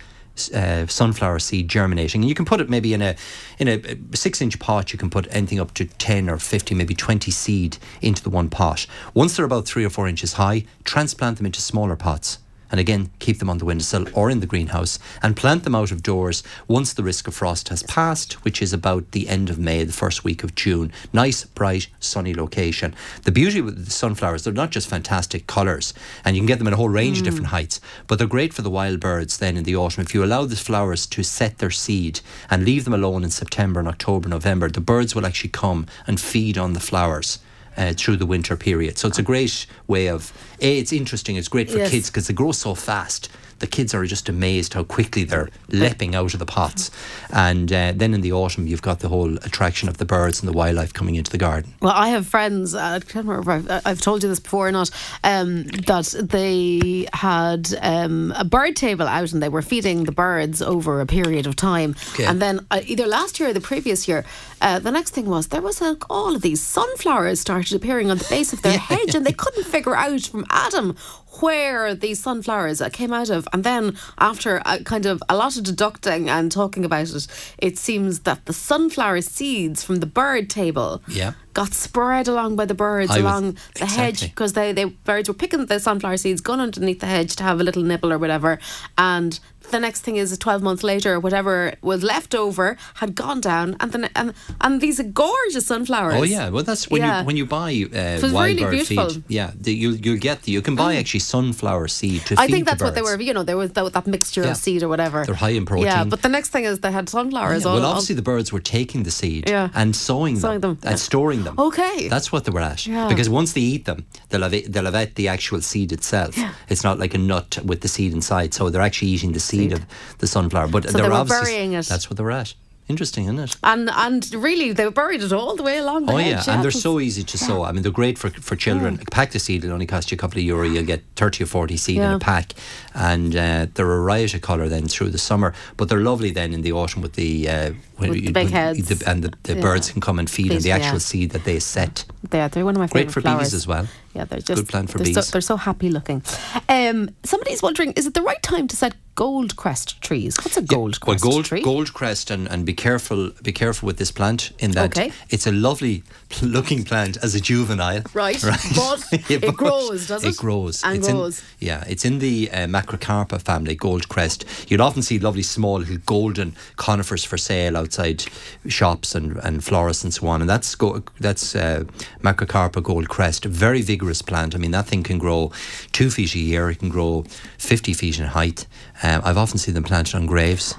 uh, 0.54 0.88
sunflower 0.88 1.40
seed 1.40 1.68
germinating. 1.68 2.22
And 2.22 2.30
you 2.30 2.36
can 2.36 2.46
put 2.46 2.60
it 2.60 2.70
maybe 2.70 2.94
in 2.94 3.02
a 3.02 3.16
in 3.60 3.68
a 3.68 4.16
six 4.16 4.42
inch 4.42 4.60
pot. 4.60 4.94
You 4.94 5.00
can 5.00 5.10
put 5.10 5.28
anything 5.32 5.60
up 5.60 5.74
to 5.76 5.86
ten 5.86 6.30
or 6.30 6.38
fifty, 6.38 6.76
maybe 6.76 6.96
twenty 6.96 7.32
seed 7.32 7.78
into 8.02 8.24
the 8.24 8.30
one 8.30 8.50
pot. 8.50 8.86
Once 9.14 9.36
they're 9.36 9.46
about 9.46 9.66
three 9.66 9.86
or 9.86 9.90
four 9.90 10.08
inches 10.08 10.34
high, 10.34 10.66
transplant 10.84 11.38
them 11.38 11.46
into 11.46 11.62
smaller 11.62 11.96
pots. 11.96 12.40
And 12.74 12.80
again, 12.80 13.12
keep 13.20 13.38
them 13.38 13.52
on 13.52 13.60
the 13.60 13.66
windowsill 13.66 14.08
or 14.16 14.32
in 14.32 14.40
the 14.40 14.48
greenhouse 14.48 14.98
and 15.22 15.38
plant 15.38 15.64
them 15.64 15.76
out 15.76 15.92
of 15.92 16.02
doors 16.02 16.42
once 16.68 16.92
the 16.92 17.04
risk 17.04 17.28
of 17.28 17.36
frost 17.36 17.70
has 17.70 17.84
passed, 17.84 18.34
which 18.44 18.64
is 18.64 18.74
about 18.74 19.12
the 19.12 19.30
end 19.30 19.52
of 19.52 19.60
May, 19.60 19.84
the 19.84 19.94
first 19.94 20.24
week 20.24 20.44
of 20.44 20.56
June. 20.56 20.92
Nice, 21.14 21.44
bright, 21.44 21.88
sunny 22.00 22.34
location. 22.34 22.96
The 23.26 23.32
beauty 23.32 23.62
with 23.62 23.86
the 23.86 23.92
sunflowers, 23.92 24.44
they're 24.44 24.54
not 24.54 24.72
just 24.72 24.90
fantastic 24.90 25.46
colours, 25.46 25.94
and 26.26 26.36
you 26.36 26.40
can 26.40 26.48
get 26.48 26.58
them 26.58 26.66
in 26.66 26.74
a 26.74 26.78
whole 26.78 26.90
range 26.90 27.20
of 27.20 27.22
mm. 27.22 27.26
different 27.26 27.48
heights, 27.50 27.80
but 28.08 28.18
they're 28.18 28.26
great 28.26 28.56
for 28.56 28.64
the 28.64 28.72
wild 28.72 29.00
birds 29.00 29.38
then 29.38 29.56
in 29.56 29.66
the 29.66 29.76
autumn. 29.76 30.02
If 30.02 30.16
you 30.16 30.24
allow 30.24 30.46
the 30.46 30.56
flowers 30.56 31.06
to 31.06 31.22
set 31.22 31.60
their 31.60 31.70
seed 31.70 32.22
and 32.50 32.66
leave 32.66 32.86
them 32.86 32.96
alone 32.96 33.24
in 33.24 33.30
September 33.30 33.82
and 33.82 33.88
October, 33.88 34.28
November, 34.28 34.68
the 34.68 34.82
birds 34.82 35.14
will 35.14 35.28
actually 35.28 35.52
come 35.52 35.86
and 36.08 36.20
feed 36.20 36.58
on 36.58 36.74
the 36.74 36.80
flowers. 36.80 37.38
Uh, 37.76 37.92
through 37.98 38.16
the 38.18 38.26
winter 38.28 38.56
period. 38.56 39.00
So 39.00 39.08
it's 39.08 39.18
a 39.18 39.24
great 39.24 39.66
way 39.88 40.08
of, 40.08 40.32
A, 40.62 40.78
it's 40.78 40.94
interesting, 40.94 41.38
it's 41.38 41.48
great 41.48 41.72
for 41.72 41.80
Yes. 41.80 41.90
kids 41.90 42.10
because 42.12 42.28
they 42.28 42.34
grow 42.36 42.52
so 42.52 42.76
fast. 42.76 43.30
The 43.64 43.68
kids 43.68 43.94
are 43.94 44.06
just 44.06 44.28
amazed 44.28 44.74
how 44.74 44.84
quickly 44.84 45.24
they're 45.24 45.50
leaping 45.70 46.16
out 46.16 46.34
of 46.34 46.40
the 46.40 46.46
pots. 46.46 46.92
And 47.30 47.72
uh, 47.72 47.94
then 47.96 48.14
in 48.14 48.20
the 48.20 48.34
autumn, 48.34 48.68
you've 48.68 48.82
got 48.82 49.00
the 49.00 49.08
whole 49.08 49.38
attraction 49.38 49.88
of 49.88 50.00
the 50.00 50.04
birds 50.06 50.42
and 50.42 50.50
the 50.50 50.54
wildlife 50.54 50.94
coming 50.94 51.16
into 51.16 51.32
the 51.32 51.38
garden. 51.38 51.74
Well, 51.82 51.94
I 51.96 52.10
have 52.10 52.28
friends, 52.28 52.76
uh, 52.76 52.80
I 52.80 53.00
can't 53.00 53.26
remember 53.26 53.54
if 53.58 53.72
I've, 53.72 53.88
I've 53.88 54.02
told 54.02 54.22
you 54.22 54.28
this 54.28 54.42
before 54.42 54.68
or 54.68 54.74
not, 54.74 54.92
um, 55.24 55.64
that 55.64 56.14
they 56.30 57.08
had 57.14 57.74
um, 57.82 58.34
a 58.36 58.44
bird 58.44 58.76
table 58.76 59.08
out 59.08 59.32
and 59.32 59.42
they 59.42 59.48
were 59.48 59.62
feeding 59.62 60.04
the 60.04 60.12
birds 60.12 60.62
over 60.62 61.00
a 61.00 61.06
period 61.06 61.48
of 61.48 61.56
time. 61.56 61.96
Okay. 62.16 62.26
And 62.26 62.42
then 62.42 62.66
uh, 62.70 62.82
either 62.86 63.08
last 63.08 63.40
year 63.40 63.48
or 63.48 63.54
the 63.54 63.62
previous 63.62 64.10
year, 64.10 64.26
uh, 64.62 64.80
the 64.80 64.92
next 64.92 65.12
thing 65.12 65.28
was 65.28 65.48
there 65.48 65.62
was 65.62 65.82
a, 65.82 65.96
all 66.10 66.36
of 66.36 66.42
these 66.42 66.62
sunflowers 66.62 67.40
started 67.40 67.74
appearing 67.74 68.12
on 68.12 68.18
the 68.18 68.28
base 68.30 68.52
of 68.52 68.62
their 68.62 68.78
hedge 68.90 69.16
and 69.16 69.26
they 69.26 69.32
couldn't 69.32 69.64
figure 69.64 69.96
out 69.96 70.22
from 70.22 70.46
Adam 70.50 70.98
where 71.40 71.96
these 71.96 72.22
sunflowers 72.22 72.82
uh, 72.82 72.90
came 72.90 73.12
out 73.14 73.30
of. 73.30 73.48
And 73.54 73.64
then 73.64 73.98
after 74.20 74.62
uh, 74.66 74.80
kind 74.86 75.06
of 75.06 75.22
a 75.30 75.36
lot 75.36 75.58
of 75.58 75.64
deducting 75.64 76.30
and 76.30 76.52
talking 76.52 76.86
about 76.86 77.10
it, 77.10 77.28
it 77.58 77.78
seems 77.78 78.20
that 78.22 78.46
the 78.46 78.54
sunflower 78.54 79.22
seeds 79.22 79.84
from 79.84 79.98
the 79.98 80.06
bird 80.06 80.50
table 80.50 81.02
Yeah. 81.08 81.34
got 81.54 81.74
spread 81.74 82.28
along 82.28 82.56
by 82.56 82.66
the 82.66 82.74
birds 82.76 83.12
I 83.12 83.16
was- 83.16 83.24
along 83.24 83.58
the 83.76 83.86
hedge 83.86 84.22
because 84.22 84.54
they, 84.54 84.72
they 84.74 84.86
birds 84.86 85.28
were 85.28 85.34
picking 85.34 85.66
the 85.66 85.80
sunflower 85.80 86.18
seeds, 86.18 86.42
going 86.42 86.60
underneath 86.60 87.00
the 87.00 87.08
hedge 87.08 87.36
to 87.38 87.44
have 87.44 87.60
a 87.60 87.64
little 87.64 87.84
nibble 87.84 88.12
or 88.14 88.18
whatever, 88.20 88.60
and 88.98 89.40
the 89.72 89.80
next 89.80 90.02
thing 90.02 90.18
is 90.18 90.38
12 90.38 90.62
months 90.62 90.84
later 90.84 91.20
whatever 91.20 91.74
was 91.82 92.04
left 92.04 92.36
over 92.36 92.78
had 92.96 93.16
gone 93.16 93.42
down 93.42 93.76
and 93.80 93.92
then 93.92 94.10
and, 94.16 94.34
and 94.62 94.82
these 94.82 95.00
are 95.00 95.04
gorgeous 95.04 95.66
sunflowers 95.68 96.16
Oh 96.16 96.24
yeah, 96.24 96.50
well 96.50 96.64
that's 96.64 96.90
when 96.90 97.02
Yeah. 97.02 97.20
you 97.22 97.26
when 97.28 97.38
you 97.38 97.46
buy 97.46 97.86
uh, 97.94 98.18
So 98.20 98.32
wild 98.32 98.50
really 98.50 98.64
bird 98.64 98.72
beautiful. 98.72 99.10
feed. 99.10 99.24
Yeah, 99.28 99.52
the, 99.60 99.74
you 99.74 99.92
you 99.92 100.18
get 100.18 100.44
the, 100.44 100.52
you 100.52 100.62
can 100.62 100.76
buy 100.76 100.96
actually 100.96 101.22
sunflower 101.22 101.88
seed 101.88 102.22
to 102.28 102.36
I 102.38 102.48
think 102.48 102.66
that's 102.66 102.84
what 102.84 102.96
they 102.96 103.02
were 103.02 103.20
you 103.20 103.34
know 103.34 103.44
there 103.44 103.58
was 103.58 103.72
that, 103.74 103.94
that 103.94 104.08
mixture 104.08 104.44
Yeah. 104.44 104.52
of 104.52 104.58
seed 104.58 104.84
or 104.84 104.90
whatever 104.90 105.26
They're 105.26 105.36
high 105.46 105.56
in 105.60 105.66
protein. 105.66 105.86
yeah 105.88 106.04
but 106.04 106.22
the 106.22 106.30
next 106.30 106.50
thing 106.50 106.66
is 106.66 106.80
they 106.80 106.92
had 106.92 107.08
sunflowers 107.10 107.64
Yeah, 107.64 107.70
all, 107.70 107.76
well, 107.76 107.86
all- 107.86 107.92
obviously 107.94 108.16
the 108.16 108.22
birds 108.34 108.52
were 108.54 108.60
taking 108.78 109.04
the 109.04 109.12
seed 109.12 109.50
Yeah. 109.50 109.70
and 109.80 109.96
sowing, 109.96 110.36
Sowing 110.40 110.60
them, 110.62 110.76
them, 110.82 110.90
and 110.92 111.00
storing 111.00 111.44
them. 111.44 111.56
Okay. 111.58 112.08
that's 112.10 112.32
what 112.32 112.42
they 112.46 112.52
were 112.52 112.66
at. 112.74 112.86
Yeah. 112.86 113.08
Because 113.08 113.30
once 113.30 113.54
they 113.54 113.62
eat 113.74 113.86
them, 113.86 114.00
they'll 114.30 114.42
have 114.48 114.72
they'll 114.72 114.92
have 114.92 115.14
the 115.16 115.28
actual 115.28 115.62
seed 115.62 115.92
itself. 115.92 116.34
It's 116.70 116.84
not 116.84 116.96
like 117.04 117.14
a 117.14 117.18
nut 117.32 117.50
with 117.70 117.80
the 117.82 117.88
seed 117.88 118.12
inside. 118.14 118.54
So 118.54 118.70
they're 118.70 118.82
actually 118.90 119.10
eating 119.16 119.32
the 119.34 119.40
seed, 119.50 119.63
of 119.72 119.86
the 120.18 120.28
sunflower. 120.28 120.68
But 120.68 120.84
So 120.84 120.92
they're 120.92 121.04
they 121.04 121.10
were 121.10 121.16
obviously 121.16 121.46
burying 121.46 121.74
it. 121.74 121.86
That's 121.86 122.10
what 122.10 122.18
they 122.18 122.24
were 122.24 122.32
at. 122.32 122.54
Interesting, 122.90 123.24
isn't 123.26 123.40
it? 123.40 123.56
and 123.64 123.90
and 123.90 124.34
really 124.34 124.74
they 124.74 124.90
buried 124.90 125.24
it 125.24 125.32
all 125.32 125.56
the 125.56 125.64
way 125.64 125.78
along 125.78 126.06
the 126.06 126.12
Oh 126.12 126.18
hedge 126.18 126.46
yeah, 126.48 126.54
and 126.54 126.62
they're 126.62 126.70
so 126.70 127.00
easy 127.00 127.24
to 127.24 127.38
sow. 127.38 127.64
I 127.64 127.72
mean, 127.72 127.82
they're 127.82 127.94
great 127.94 128.18
for 128.18 128.30
for 128.30 128.58
children. 128.58 129.00
A 129.02 129.06
pack 129.10 129.34
of 129.36 129.42
seed 129.42 129.64
will 129.64 129.72
only 129.72 129.86
cost 129.86 130.12
you 130.12 130.16
a 130.16 130.20
couple 130.20 130.38
of 130.40 130.44
euro. 130.44 130.68
You'll 130.68 130.84
get 130.86 131.02
thirty 131.16 131.46
or 131.46 131.48
forty 131.48 131.78
seed 131.78 131.96
in 131.98 132.12
a 132.12 132.20
pack, 132.20 132.54
and 132.94 133.36
uh, 133.36 133.68
they're 133.74 133.92
a 133.92 134.00
riot 134.02 134.34
of 134.34 134.42
colour 134.42 134.68
then 134.70 134.88
through 134.88 135.10
the 135.10 135.18
summer. 135.18 135.54
But 135.78 135.90
they're 135.90 136.00
lovely 136.02 136.32
then 136.32 136.54
in 136.54 136.62
the 136.62 136.72
autumn 136.72 137.02
with 137.02 137.14
the 137.14 137.50
uh, 137.50 137.72
when 137.98 138.10
With 138.10 138.26
the 138.26 138.32
big 138.32 138.50
heads. 138.50 138.88
the- 138.88 139.10
and 139.10 139.24
the, 139.24 139.34
the 139.44 139.56
Yeah. 139.56 139.62
birds 139.62 139.92
can 139.92 140.02
come 140.02 140.20
and 140.20 140.30
feed 140.30 140.52
on 140.52 140.60
the 140.62 140.72
actual 140.72 140.94
yeah. 140.94 140.98
seed 141.00 141.30
that 141.32 141.44
they 141.46 141.60
set. 141.60 142.06
Yeah, 142.32 142.48
they're 142.48 142.66
one 142.66 142.76
of 142.76 142.80
my 142.80 142.88
Great 142.88 143.12
for 143.12 143.22
flowers 143.22 143.48
bees 143.50 143.54
as 143.54 143.68
well. 143.68 143.88
Yeah, 144.16 144.26
they're 144.26 144.40
just 144.40 144.62
Good 144.62 144.70
plant 144.70 144.90
for 144.92 144.98
they're 145.00 145.06
bees. 145.06 145.26
So, 145.26 145.32
they're 145.32 145.42
so 145.42 145.58
happy 145.58 145.90
looking. 145.90 146.22
Um, 146.70 147.10
somebody's 147.24 147.62
wondering: 147.62 147.94
is 147.94 148.06
it 148.06 148.14
the 148.14 148.22
right 148.22 148.42
time 148.44 148.68
to 148.68 148.76
set 148.76 148.94
gold 149.16 149.56
crest 149.56 150.02
trees? 150.02 150.38
What's 150.38 150.58
a 150.58 150.62
gold 150.62 150.98
Well, 151.06 151.16
crest 151.16 151.24
gold, 151.24 151.46
tree? 151.46 151.62
gold 151.62 151.94
crest, 151.94 152.30
and, 152.32 152.48
and 152.48 152.66
be 152.66 152.74
careful, 152.74 153.32
be 153.42 153.52
careful 153.52 153.88
with 153.88 153.98
this 153.98 154.12
plant 154.12 154.52
in 154.60 154.72
that 154.72 154.98
Okay. 154.98 155.12
it's 155.30 155.48
a 155.48 155.52
lovely 155.52 156.04
looking 156.42 156.84
plant 156.84 157.18
as 157.24 157.34
a 157.36 157.40
juvenile. 157.42 158.04
Right, 158.14 158.42
right. 158.52 158.60
but 158.76 159.04
Yeah, 159.30 159.40
it 159.42 159.56
grows, 159.56 160.08
does 160.08 160.24
it? 160.24 160.30
It 160.30 160.38
grows. 160.38 160.84
And 160.84 160.98
it's 160.98 161.08
grows. 161.10 161.40
In, 161.40 161.68
yeah, 161.68 161.84
it's 161.88 162.06
in 162.06 162.20
the 162.20 162.50
uh, 162.52 162.68
Macrocarpa 162.84 163.42
family, 163.42 163.76
gold 163.76 164.10
crest. 164.10 164.46
You'd 164.70 164.82
often 164.82 165.02
see 165.02 165.20
lovely 165.20 165.44
small 165.44 165.80
little 165.80 165.98
golden 166.06 166.56
conifers 166.76 167.24
for 167.24 167.38
sale 167.38 167.78
outside 167.78 168.26
shops 168.68 169.16
and, 169.16 169.38
and 169.38 169.64
florists 169.64 170.04
and 170.04 170.14
so 170.14 170.28
on. 170.28 170.42
And 170.42 170.50
that's 170.50 170.76
go, 170.76 171.04
that's 171.20 171.56
uh, 171.56 171.84
Macrocarpa 172.22 172.84
gold 172.84 173.10
crest, 173.10 173.46
very 173.46 173.82
vigorous 173.82 174.22
plant. 174.22 174.56
I 174.56 174.58
mean, 174.58 174.72
that 174.72 174.88
thing 174.88 175.04
can 175.04 175.18
grow 175.18 175.52
two 175.92 176.10
feet 176.10 176.36
a 176.36 176.40
year. 176.40 176.70
It 176.70 176.80
can 176.80 176.90
grow 176.90 177.24
50 177.58 177.94
feet 177.94 178.20
in 178.20 178.26
height. 178.26 178.68
Um, 179.02 179.22
I've 179.24 179.38
often 179.38 179.58
seen 179.58 179.74
them 179.74 179.84
planted 179.84 180.16
on 180.16 180.26
graves. 180.26 180.76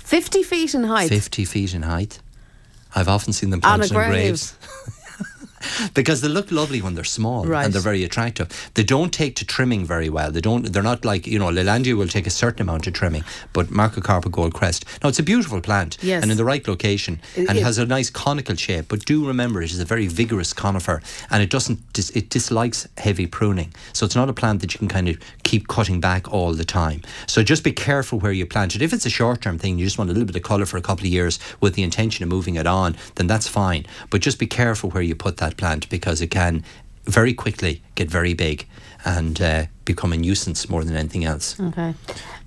Fifty 0.00 0.42
feet 0.42 0.74
in 0.74 0.84
height. 0.84 1.08
50 1.08 1.44
feet 1.44 1.74
in 1.74 1.82
height. 1.82 2.20
I've 2.94 3.08
often 3.08 3.32
seen 3.32 3.50
them 3.50 3.60
planted 3.60 3.92
on 3.92 3.96
grave. 3.96 4.10
graves. 4.10 4.57
because 5.94 6.20
they 6.20 6.28
look 6.28 6.50
lovely 6.50 6.80
when 6.82 6.94
they're 6.94 7.04
small 7.04 7.44
Right. 7.46 7.64
and 7.64 7.72
they're 7.72 7.80
very 7.80 8.04
attractive. 8.04 8.48
They 8.74 8.82
don't 8.84 9.12
take 9.12 9.34
to 9.36 9.44
trimming 9.44 9.84
very 9.84 10.08
well. 10.08 10.30
They 10.30 10.40
don't. 10.40 10.72
They're 10.72 10.82
not 10.82 11.04
like 11.04 11.26
you 11.26 11.38
know. 11.38 11.48
Leylandii 11.48 11.96
will 11.96 12.08
take 12.08 12.26
a 12.26 12.30
certain 12.30 12.62
amount 12.62 12.86
of 12.86 12.92
trimming, 12.92 13.24
but 13.52 13.68
Macrocarpa 13.68 14.30
Gold 14.30 14.54
Crest. 14.54 14.84
No, 15.02 15.08
it's 15.08 15.18
a 15.18 15.22
beautiful 15.22 15.60
plant, 15.60 15.98
Yes. 16.02 16.22
and 16.22 16.30
in 16.30 16.36
the 16.36 16.44
right 16.44 16.66
location, 16.66 17.20
It- 17.36 17.48
and 17.48 17.56
it 17.58 17.60
it- 17.60 17.64
has 17.64 17.78
a 17.78 17.86
nice 17.86 18.10
conical 18.10 18.56
shape. 18.56 18.86
But 18.88 19.04
do 19.04 19.26
remember, 19.26 19.62
it 19.62 19.70
is 19.72 19.80
a 19.80 19.84
very 19.84 20.06
vigorous 20.06 20.52
conifer, 20.52 21.00
and 21.30 21.42
it 21.42 21.50
doesn't. 21.50 21.78
Dis- 21.92 22.10
it 22.10 22.30
dislikes 22.30 22.86
heavy 22.98 23.26
pruning, 23.26 23.72
so 23.92 24.04
it's 24.06 24.14
not 24.16 24.28
a 24.28 24.32
plant 24.32 24.60
that 24.60 24.72
you 24.74 24.78
can 24.78 24.88
kind 24.88 25.08
of 25.08 25.16
keep 25.42 25.68
cutting 25.68 26.00
back 26.00 26.32
all 26.32 26.52
the 26.52 26.64
time. 26.64 27.02
So 27.26 27.42
just 27.42 27.64
be 27.64 27.72
careful 27.72 28.18
where 28.20 28.32
you 28.32 28.46
plant 28.46 28.74
it. 28.74 28.82
If 28.82 28.92
it's 28.92 29.06
a 29.06 29.10
short-term 29.10 29.58
thing, 29.58 29.78
you 29.78 29.84
just 29.86 29.98
want 29.98 30.10
a 30.10 30.12
little 30.12 30.26
bit 30.26 30.36
of 30.36 30.42
colour 30.42 30.66
for 30.66 30.76
a 30.76 30.82
couple 30.82 31.06
of 31.06 31.12
years 31.12 31.38
with 31.60 31.74
the 31.74 31.82
intention 31.82 32.22
of 32.22 32.28
moving 32.28 32.56
it 32.56 32.66
on, 32.66 32.96
then 33.16 33.26
that's 33.26 33.48
fine. 33.48 33.86
But 34.10 34.20
just 34.20 34.38
be 34.38 34.46
careful 34.46 34.90
where 34.90 35.02
you 35.02 35.14
put 35.14 35.36
that 35.38 35.47
plant 35.56 35.88
because 35.88 36.20
it 36.20 36.28
can 36.30 36.64
very 37.04 37.32
quickly 37.32 37.82
get 37.94 38.10
very 38.10 38.34
big 38.34 38.66
and 39.04 39.40
uh, 39.40 39.64
become 39.84 40.12
a 40.12 40.16
nuisance 40.16 40.68
more 40.68 40.84
than 40.84 40.96
anything 40.96 41.24
else. 41.24 41.58
Okay. 41.58 41.94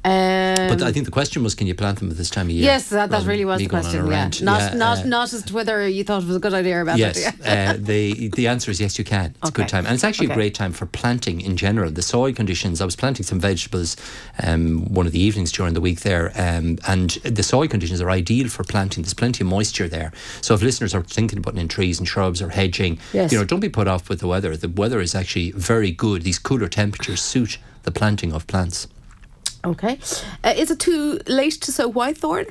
Um, 0.03 0.67
but 0.67 0.81
I 0.81 0.91
think 0.91 1.05
the 1.05 1.11
question 1.11 1.43
was, 1.43 1.53
can 1.53 1.67
you 1.67 1.75
plant 1.75 1.99
them 1.99 2.09
at 2.09 2.17
this 2.17 2.29
time 2.31 2.47
of 2.47 2.51
year? 2.51 2.63
Yes, 2.63 2.89
that, 2.89 3.11
that 3.11 3.25
really 3.27 3.45
was 3.45 3.59
the 3.59 3.67
going 3.67 3.85
on 3.85 3.89
a 3.95 3.99
question. 3.99 4.11
Yeah. 4.11 4.45
Not 4.45 4.61
Yeah, 4.61 4.73
not 4.77 4.97
uh, 4.97 5.03
not 5.05 5.33
as 5.33 5.43
to 5.43 5.53
whether 5.53 5.87
you 5.87 6.03
thought 6.03 6.23
it 6.23 6.27
was 6.27 6.35
a 6.37 6.39
good 6.39 6.55
idea 6.55 6.81
or 6.81 6.85
bad 6.85 6.97
Yes, 6.97 7.17
idea. 7.27 7.71
uh, 7.73 7.77
the 7.79 8.29
the 8.29 8.47
answer 8.47 8.71
is 8.71 8.81
yes, 8.81 8.97
you 8.97 9.05
can. 9.05 9.35
It's 9.41 9.49
a 9.49 9.53
good 9.53 9.67
time, 9.67 9.85
and 9.85 9.93
it's 9.93 10.03
actually 10.03 10.27
Okay. 10.27 10.33
a 10.33 10.37
great 10.37 10.55
time 10.55 10.71
for 10.73 10.87
planting 10.87 11.39
in 11.41 11.55
general. 11.55 11.91
The 11.91 12.01
soil 12.01 12.33
conditions. 12.33 12.81
I 12.81 12.85
was 12.85 12.95
planting 12.95 13.23
some 13.25 13.39
vegetables 13.39 13.95
um, 14.43 14.85
one 14.91 15.05
of 15.05 15.11
the 15.11 15.19
evenings 15.19 15.51
during 15.51 15.75
the 15.75 15.81
week 15.81 15.99
there, 16.01 16.31
um, 16.35 16.79
and 16.87 17.11
the 17.23 17.43
soil 17.43 17.67
conditions 17.67 18.01
are 18.01 18.09
ideal 18.09 18.49
for 18.49 18.63
planting. 18.63 19.03
There's 19.03 19.13
plenty 19.13 19.43
of 19.43 19.49
moisture 19.49 19.87
there. 19.87 20.11
So 20.41 20.55
if 20.55 20.63
listeners 20.63 20.95
are 20.95 21.03
thinking 21.03 21.37
about 21.37 21.51
putting 21.53 21.61
in 21.61 21.67
trees 21.67 21.99
and 21.99 22.07
shrubs 22.07 22.41
or 22.41 22.49
hedging, 22.49 22.97
Yes. 23.13 23.31
you 23.31 23.37
know, 23.37 23.45
don't 23.45 23.59
be 23.59 23.69
put 23.69 23.87
off 23.87 24.09
with 24.09 24.19
the 24.19 24.27
weather. 24.27 24.55
The 24.57 24.69
weather 24.69 24.99
is 24.99 25.13
actually 25.13 25.51
very 25.51 25.91
good. 25.91 26.23
These 26.23 26.39
cooler 26.39 26.67
temperatures 26.69 27.21
suit 27.21 27.59
the 27.83 27.91
planting 27.91 28.31
of 28.33 28.47
plants. 28.47 28.87
Okay. 29.63 29.99
Uh, 30.43 30.53
is 30.55 30.71
it 30.71 30.79
too 30.79 31.19
late 31.27 31.53
to 31.61 31.71
sow 31.71 31.91
whitethorn? 31.91 32.49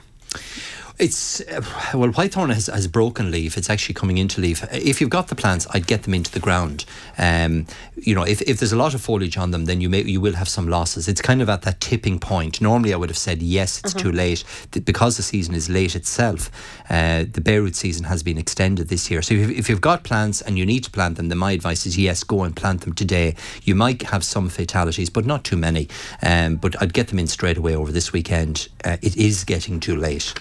It's 1.01 1.41
uh, 1.41 1.63
well, 1.95 2.11
whitethorn 2.11 2.53
has, 2.53 2.67
has 2.67 2.87
broken 2.87 3.31
leaf. 3.31 3.57
It's 3.57 3.71
actually 3.71 3.95
coming 3.95 4.19
into 4.19 4.39
leaf. 4.39 4.63
If 4.71 5.01
you've 5.01 5.09
got 5.09 5.29
the 5.29 5.35
plants, 5.35 5.67
I'd 5.71 5.87
get 5.87 6.03
them 6.03 6.13
into 6.13 6.31
the 6.31 6.41
ground. 6.41 6.85
Um, 7.17 7.67
you 7.97 8.15
know, 8.15 8.23
if, 8.23 8.43
if 8.43 8.59
there's 8.59 8.73
a 8.73 8.77
lot 8.77 8.93
of 8.93 9.01
foliage 9.01 9.39
on 9.39 9.51
them, 9.51 9.65
then 9.65 9.81
you 9.81 9.89
may 9.89 10.03
you 10.03 10.21
will 10.21 10.35
have 10.35 10.49
some 10.49 10.69
losses. 10.69 11.09
It's 11.09 11.23
kind 11.23 11.41
of 11.41 11.49
at 11.49 11.63
that 11.63 11.81
tipping 11.81 12.19
point. 12.19 12.61
Normally, 12.61 12.93
I 12.93 12.99
would 12.99 13.09
have 13.09 13.17
said 13.17 13.41
yes, 13.41 13.81
it's 13.83 13.95
too 13.95 14.13
late 14.13 14.45
Th- 14.73 14.85
because 14.85 15.17
the 15.17 15.23
season 15.23 15.55
is 15.55 15.71
late 15.71 15.97
itself. 15.97 16.51
Uh, 16.91 17.25
the 17.33 17.41
bare 17.41 17.63
root 17.63 17.77
season 17.77 18.05
has 18.05 18.23
been 18.23 18.37
extended 18.37 18.89
this 18.89 19.11
year. 19.11 19.23
So 19.23 19.33
if, 19.35 19.49
if 19.49 19.69
you've 19.71 19.81
got 19.81 20.05
plants 20.05 20.43
and 20.43 20.59
you 20.59 20.67
need 20.67 20.85
to 20.85 20.91
plant 20.91 21.17
them, 21.17 21.31
then 21.31 21.39
my 21.39 21.53
advice 21.53 21.87
is 21.87 21.97
yes, 21.97 22.23
go 22.25 22.43
and 22.43 22.55
plant 22.55 22.83
them 22.83 22.93
today. 22.93 23.37
You 23.63 23.75
might 23.75 24.03
have 24.03 24.23
some 24.23 24.51
fatalities, 24.51 25.09
but 25.09 25.25
not 25.25 25.45
too 25.45 25.57
many. 25.57 25.89
Um, 26.23 26.57
but 26.57 26.81
I'd 26.83 26.93
get 26.93 27.09
them 27.09 27.19
in 27.19 27.27
straight 27.27 27.57
away 27.57 27.75
over 27.75 27.91
this 27.91 28.13
weekend. 28.13 28.69
Uh, 28.85 28.99
it 29.01 29.17
is 29.17 29.45
getting 29.45 29.81
too 29.81 29.97
late. 29.97 30.35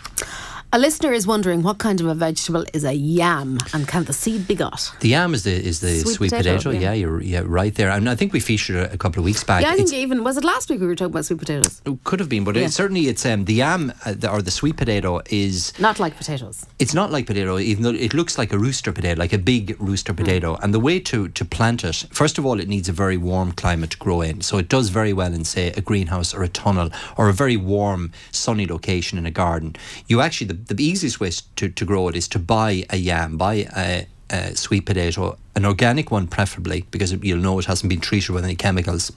A 0.71 0.77
listener 0.77 1.11
is 1.13 1.25
wondering 1.25 1.63
what 1.63 1.79
kind 1.79 1.99
of 1.99 2.05
a 2.05 2.13
vegetable 2.13 2.63
is 2.75 2.83
a 2.83 2.93
yam 2.93 3.57
and 3.73 3.87
can 3.87 4.03
the 4.03 4.13
seed 4.13 4.47
be 4.47 4.53
got? 4.53 4.91
The 4.99 5.09
yam 5.09 5.33
is 5.33 5.41
the 5.43 5.51
is 5.51 5.79
the 5.79 5.97
Sweet 6.01 6.13
sweet, 6.13 6.29
potato, 6.31 6.57
potato. 6.57 6.69
yeah. 6.69 6.79
Yeah. 6.79 6.93
you're 6.93 7.21
yeah 7.23 7.41
right 7.43 7.73
there. 7.73 7.89
And 7.89 8.07
I 8.07 8.13
think 8.13 8.33
we 8.33 8.39
featured 8.39 8.75
it 8.75 8.93
a 8.93 8.97
couple 8.97 9.19
of 9.21 9.25
weeks 9.25 9.43
back. 9.43 9.63
yeah, 9.63 9.69
I 9.69 9.73
It's- 9.73 9.89
think 9.89 9.99
even 10.03 10.23
was 10.23 10.37
it 10.37 10.43
last 10.43 10.69
week 10.69 10.79
we 10.79 10.85
were 10.85 10.93
talking 10.95 11.11
about 11.13 11.25
sweet 11.25 11.39
potatoes? 11.39 11.81
it 11.87 12.03
could 12.03 12.19
have 12.19 12.29
been, 12.29 12.43
but 12.43 12.55
Yeah. 12.55 12.65
it, 12.65 12.71
certainly 12.71 13.07
it's 13.07 13.25
um, 13.25 13.45
the 13.45 13.55
yam 13.55 13.91
uh, 14.05 14.13
the, 14.15 14.29
or 14.29 14.43
the 14.43 14.51
sweet 14.51 14.77
potato 14.77 15.21
is 15.31 15.73
Not 15.79 15.99
like 15.99 16.15
potatoes. 16.15 16.63
it's 16.77 16.93
not 16.93 17.11
like 17.11 17.25
potato, 17.25 17.57
even 17.57 17.81
though 17.81 17.89
it 17.89 18.13
looks 18.13 18.37
like 18.37 18.53
a 18.53 18.59
rooster 18.59 18.91
potato, 18.91 19.19
like 19.19 19.33
a 19.33 19.39
big 19.39 19.75
rooster 19.79 20.13
potato. 20.13 20.55
And 20.61 20.71
the 20.71 20.79
way 20.79 20.99
to, 20.99 21.29
to 21.29 21.45
plant 21.45 21.83
it, 21.83 22.05
first 22.11 22.37
of 22.37 22.45
all, 22.45 22.59
it 22.59 22.67
needs 22.67 22.87
a 22.87 22.93
very 22.93 23.17
warm 23.17 23.53
climate 23.53 23.89
to 23.89 23.97
grow 23.97 24.21
in. 24.21 24.41
So 24.41 24.59
it 24.59 24.69
does 24.69 24.89
very 24.89 25.13
well 25.13 25.33
in, 25.33 25.45
say, 25.45 25.69
a 25.71 25.81
greenhouse 25.81 26.31
or 26.31 26.43
a 26.43 26.47
tunnel 26.47 26.91
or 27.17 27.27
a 27.27 27.33
very 27.33 27.57
warm, 27.57 28.11
sunny 28.31 28.67
location 28.67 29.17
in 29.17 29.25
a 29.25 29.31
garden. 29.31 29.75
You 30.07 30.21
actually, 30.21 30.47
the, 30.47 30.58
the 30.67 30.83
easiest 30.83 31.19
way 31.19 31.31
to, 31.55 31.69
to 31.69 31.85
grow 31.85 32.07
it 32.07 32.15
is 32.15 32.27
to 32.29 32.39
buy 32.39 32.85
a 32.89 32.97
yam, 32.97 33.37
buy 33.37 33.67
a, 33.75 34.07
a 34.29 34.55
sweet 34.55 34.85
potato, 34.85 35.37
an 35.55 35.65
organic 35.65 36.11
one 36.11 36.27
preferably, 36.27 36.85
because 36.91 37.13
you'll 37.13 37.39
know 37.39 37.59
it 37.59 37.65
hasn't 37.65 37.89
been 37.89 37.99
treated 37.99 38.31
with 38.31 38.43
any 38.43 38.55
chemicals. 38.55 39.11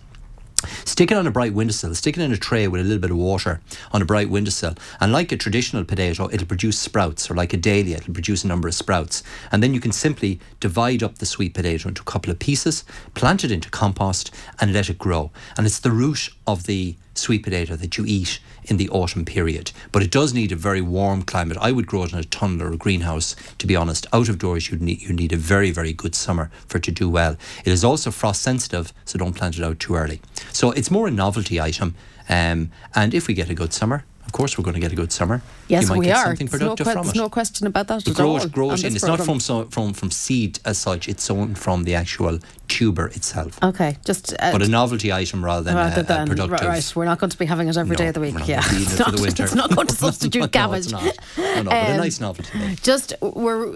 Stick 0.84 1.10
it 1.10 1.16
on 1.16 1.26
a 1.26 1.30
bright 1.30 1.54
windowsill. 1.54 1.92
Stick 1.94 2.16
it 2.16 2.22
in 2.22 2.32
a 2.32 2.36
tray 2.36 2.68
with 2.68 2.80
a 2.80 2.84
little 2.84 3.00
bit 3.00 3.10
of 3.10 3.16
water 3.16 3.60
on 3.90 4.00
a 4.00 4.04
bright 4.04 4.30
windowsill. 4.30 4.76
And 5.00 5.12
like 5.12 5.32
a 5.32 5.36
traditional 5.36 5.84
potato, 5.84 6.28
it'll 6.30 6.46
produce 6.46 6.78
sprouts, 6.78 7.28
or 7.30 7.34
like 7.34 7.52
a 7.52 7.56
dahlia, 7.56 7.96
it'll 7.96 8.14
produce 8.14 8.44
a 8.44 8.46
number 8.46 8.68
of 8.68 8.74
sprouts. 8.74 9.24
And 9.50 9.60
then 9.60 9.74
you 9.74 9.80
can 9.80 9.90
simply 9.90 10.38
divide 10.60 11.02
up 11.02 11.18
the 11.18 11.26
sweet 11.26 11.54
potato 11.54 11.88
into 11.88 12.02
a 12.02 12.04
couple 12.04 12.30
of 12.30 12.38
pieces, 12.38 12.84
plant 13.14 13.42
it 13.42 13.50
into 13.50 13.70
compost, 13.70 14.32
and 14.60 14.72
let 14.72 14.88
it 14.88 14.98
grow. 14.98 15.32
And 15.56 15.66
it's 15.66 15.80
the 15.80 15.90
root 15.90 16.30
of 16.46 16.64
the 16.64 16.96
sweet 17.14 17.42
potato 17.42 17.76
that 17.76 17.96
you 17.96 18.04
eat 18.06 18.40
in 18.64 18.76
the 18.76 18.88
autumn 18.90 19.24
period. 19.24 19.72
But 19.90 20.02
it 20.02 20.10
does 20.10 20.32
need 20.32 20.52
a 20.52 20.56
very 20.56 20.80
warm 20.80 21.22
climate. 21.22 21.58
I 21.60 21.72
would 21.72 21.86
grow 21.86 22.04
it 22.04 22.12
in 22.12 22.18
a 22.18 22.24
tunnel 22.24 22.62
or 22.62 22.72
a 22.72 22.76
greenhouse, 22.76 23.34
to 23.58 23.66
be 23.66 23.76
honest. 23.76 24.06
Out 24.12 24.28
of 24.28 24.38
doors, 24.38 24.70
you 24.70 24.78
need, 24.78 25.02
you 25.02 25.12
need 25.12 25.32
a 25.32 25.36
very, 25.36 25.70
very 25.70 25.92
good 25.92 26.14
summer 26.14 26.50
for 26.66 26.78
it 26.78 26.84
to 26.84 26.92
do 26.92 27.08
well. 27.08 27.36
It 27.64 27.72
is 27.72 27.84
also 27.84 28.10
frost 28.10 28.42
sensitive, 28.42 28.92
so 29.04 29.18
don't 29.18 29.34
plant 29.34 29.58
it 29.58 29.64
out 29.64 29.80
too 29.80 29.94
early. 29.94 30.20
So 30.52 30.70
it's 30.70 30.90
more 30.90 31.08
a 31.08 31.10
novelty 31.10 31.60
item. 31.60 31.94
Um, 32.28 32.70
and 32.94 33.14
if 33.14 33.26
we 33.26 33.34
get 33.34 33.50
a 33.50 33.54
good 33.54 33.72
summer, 33.72 34.04
of 34.32 34.38
course 34.38 34.56
we're 34.56 34.64
going 34.64 34.72
to 34.72 34.80
get 34.80 34.92
a 34.92 34.96
good 34.96 35.12
summer. 35.12 35.42
Yes, 35.68 35.90
we 35.90 36.10
are. 36.10 36.24
something 36.24 36.46
There's 36.46 36.62
no, 36.62 36.74
from 36.74 37.06
it. 37.06 37.14
no 37.14 37.28
question 37.28 37.66
about 37.66 37.86
that 37.88 38.06
It 38.06 38.14
grows, 38.14 38.46
grows 38.46 38.80
this 38.80 38.94
It's 38.94 39.04
not 39.04 39.20
from, 39.20 39.40
so, 39.40 39.66
from 39.66 39.92
from 39.92 40.10
seed 40.10 40.58
as 40.64 40.78
such. 40.78 41.06
It's 41.06 41.22
sown 41.22 41.54
from 41.54 41.84
the 41.84 41.94
actual 41.94 42.38
tuber 42.66 43.08
itself. 43.08 43.62
Okay, 43.62 43.98
just. 44.06 44.32
Uh, 44.38 44.52
but 44.52 44.62
a 44.62 44.68
novelty 44.68 45.12
item 45.12 45.44
rather 45.44 45.64
than, 45.64 45.74
rather 45.76 46.00
a, 46.00 46.04
than 46.04 46.22
a 46.22 46.26
productive. 46.34 46.66
right, 46.66 46.92
we're 46.96 47.04
not 47.04 47.18
going 47.18 47.28
to 47.28 47.36
be 47.36 47.44
having 47.44 47.68
it 47.68 47.76
every 47.76 47.94
day 47.94 48.08
of 48.08 48.14
the 48.14 48.20
week. 48.20 48.34
Yeah, 48.46 48.62
gonna 48.62 48.78
be 48.78 48.82
eating 48.82 48.88
it's 48.88 48.98
not, 48.98 49.14
it's 49.38 49.54
not 49.54 49.70
going 49.74 49.86
to 49.86 49.92
No, 49.92 50.06
substitute 50.08 50.54
no, 50.54 50.72
it's 50.72 50.90
not. 50.90 51.04
No, 51.36 51.62
no, 51.62 51.64
but 51.64 51.74
a 51.74 51.90
Um, 51.92 51.96
nice 51.98 52.18
novelty. 52.18 52.76
Just 52.76 53.12
we're 53.20 53.72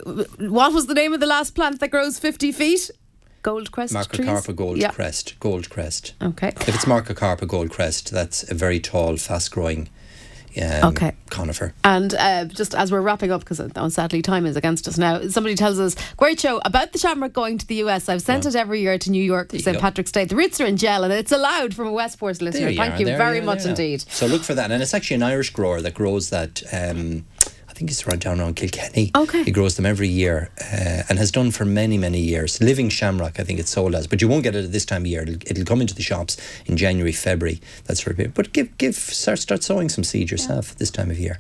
what 0.57 0.73
was 0.73 0.87
the 0.87 0.95
name 0.95 1.13
of 1.13 1.21
the 1.21 1.27
last 1.27 1.55
plant 1.55 1.81
that 1.81 1.91
grows 1.91 2.19
fifty 2.19 2.51
feet? 2.51 2.91
Gold 3.43 3.71
crest 3.71 3.93
trees. 3.93 4.27
Macrocarpa 4.27 4.57
gold 4.57 4.79
Yeah. 4.79 4.91
crest. 4.91 5.35
Gold 5.39 5.69
crest. 5.71 6.15
Okay. 6.21 6.49
If 6.49 6.69
it's 6.69 6.87
Macrocarpa 6.87 7.47
gold 7.47 7.71
crest, 7.71 8.11
that's 8.11 8.51
a 8.51 8.55
very 8.55 8.81
tall, 8.81 9.17
fast 9.19 9.51
growing 9.53 9.89
um, 10.63 10.91
Okay. 10.91 11.13
conifer. 11.31 11.75
And 11.85 12.15
uh, 12.15 12.45
just 12.47 12.75
as 12.75 12.91
we're 12.91 13.01
wrapping 13.01 13.31
up, 13.31 13.45
because 13.45 13.61
sadly 13.93 14.23
time 14.23 14.47
is 14.47 14.57
against 14.57 14.89
us 14.89 14.99
now, 14.99 15.23
somebody 15.29 15.55
tells 15.55 15.79
us, 15.79 15.97
great 16.17 16.41
show 16.41 16.61
about 16.65 16.93
the 16.93 16.99
Shamrock 16.99 17.33
going 17.33 17.59
to 17.59 17.67
the 17.67 17.77
US. 17.85 18.09
I've 18.09 18.23
sent 18.23 18.47
it 18.47 18.55
every 18.55 18.81
year 18.81 18.99
to 18.99 19.11
New 19.11 19.23
York 19.23 19.51
for 19.51 19.59
St. 19.59 19.79
Patrick's 19.79 20.13
Day. 20.13 20.25
The 20.25 20.37
roots 20.37 20.61
are 20.61 20.67
in 20.67 20.77
gel 20.77 21.05
and 21.05 21.13
it's 21.13 21.33
allowed 21.33 21.75
from 21.75 21.89
a 21.89 21.93
Westport 21.93 22.41
listener. 22.41 22.63
There 22.63 22.71
you 22.71 22.77
Thank 22.77 22.95
are, 22.95 22.99
you 22.99 23.07
there 23.07 23.19
very 23.19 23.39
you 23.39 23.43
much 23.43 23.65
indeed. 23.65 24.03
So 24.09 24.27
look 24.27 24.43
for 24.43 24.55
that. 24.55 24.71
And 24.71 24.83
it's 24.83 24.95
actually 24.95 25.17
an 25.17 25.23
Irish 25.23 25.51
grower 25.51 25.81
that 25.81 25.95
grows 25.95 26.31
that. 26.31 26.63
Um, 26.73 27.27
think 27.77 27.91
it's 27.91 28.07
right 28.07 28.19
down 28.19 28.41
around 28.41 28.57
Kilkenny. 28.57 29.11
Okay. 29.15 29.45
He 29.45 29.51
grows 29.51 29.77
them 29.77 29.87
every 29.87 30.09
year 30.09 30.51
uh, 30.61 31.03
and 31.09 31.19
has 31.19 31.31
done 31.31 31.51
for 31.51 31.65
many, 31.65 31.99
many 31.99 32.21
years. 32.21 32.61
Living 32.61 32.89
Shamrock, 32.89 33.39
I 33.39 33.45
think 33.45 33.61
it's 33.61 33.71
sold 33.71 33.95
as, 33.95 34.07
but 34.07 34.21
you 34.21 34.29
won't 34.29 34.43
get 34.43 34.57
it 34.57 34.65
at 34.65 34.73
this 34.73 34.85
time 34.85 35.03
of 35.03 35.07
year. 35.09 35.23
It'll, 35.23 35.35
it'll 35.35 35.65
come 35.65 35.81
into 35.81 35.95
the 35.95 36.03
shops 36.03 36.37
in 36.65 36.77
January, 36.77 37.13
February, 37.13 37.61
that 37.85 37.97
sort 37.99 38.13
of 38.13 38.17
period. 38.17 38.35
But 38.35 38.53
give, 38.53 38.77
give, 38.79 38.95
start, 38.95 39.39
start 39.39 39.63
sowing 39.63 39.89
some 39.89 40.05
seed 40.05 40.31
yourself 40.31 40.75
this 40.77 40.91
time 40.91 41.11
of 41.11 41.19
year. 41.19 41.39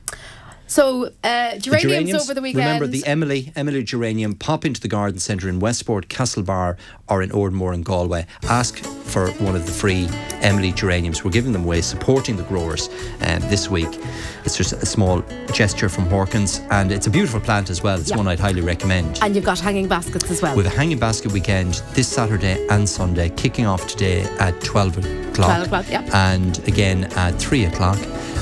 So, 0.69 1.13
uh, 1.23 1.55
The 1.55 1.61
geraniums, 1.61 2.23
over 2.23 2.35
the 2.35 2.43
weekend. 2.43 2.65
Remember 2.65 2.89
the 2.89 3.07
Emily, 3.07 3.53
Emily 3.55 3.85
geranium. 3.85 4.35
Pop 4.35 4.65
into 4.65 4.81
the 4.81 4.89
garden 4.89 5.21
centre 5.21 5.49
in 5.49 5.61
Westport, 5.61 6.09
Castlebar, 6.09 6.77
or 7.09 7.23
in 7.23 7.31
Oranmore 7.31 7.73
in 7.73 7.83
Galway. 7.83 8.27
Ask 8.49 8.79
for 8.79 9.31
one 9.35 9.55
of 9.55 9.65
the 9.65 9.73
free 9.73 10.09
Emily 10.43 10.73
geraniums. 10.73 11.25
We're 11.25 11.31
giving 11.31 11.53
them 11.53 11.65
away, 11.65 11.83
supporting 11.83 12.37
the 12.37 12.43
growers 12.43 12.89
um, 13.21 13.41
this 13.43 13.71
week. 13.71 14.01
It's 14.47 14.57
just 14.57 14.73
a 14.75 14.87
small 14.87 15.23
gesture 15.53 15.89
from 15.89 16.07
Horkans, 16.07 16.65
and 16.71 16.93
it's 16.93 17.09
a 17.09 17.11
beautiful 17.11 17.41
plant 17.41 17.69
as 17.69 17.83
well. 17.83 17.99
It's 17.99 18.11
Yeah. 18.11 18.17
one 18.17 18.29
I'd 18.29 18.39
highly 18.41 18.61
recommend. 18.63 19.19
and 19.21 19.35
you've 19.35 19.45
got 19.45 19.59
hanging 19.59 19.89
baskets 19.89 20.31
as 20.31 20.41
well. 20.41 20.55
With 20.55 20.67
a 20.67 20.71
hanging 20.71 20.99
basket 20.99 21.33
weekend 21.33 21.83
this 21.95 22.07
Saturday 22.07 22.65
and 22.71 22.89
Sunday, 22.89 23.29
kicking 23.31 23.67
off 23.67 23.87
today 23.89 24.23
at 24.39 24.59
12 24.63 24.99
o'clock. 24.99 25.35
12 25.35 25.63
o'clock, 25.67 25.87
yeah. 25.91 26.03
And 26.33 26.59
again 26.69 27.05
at 27.17 27.35
3 27.41 27.65
o'clock. 27.65 27.99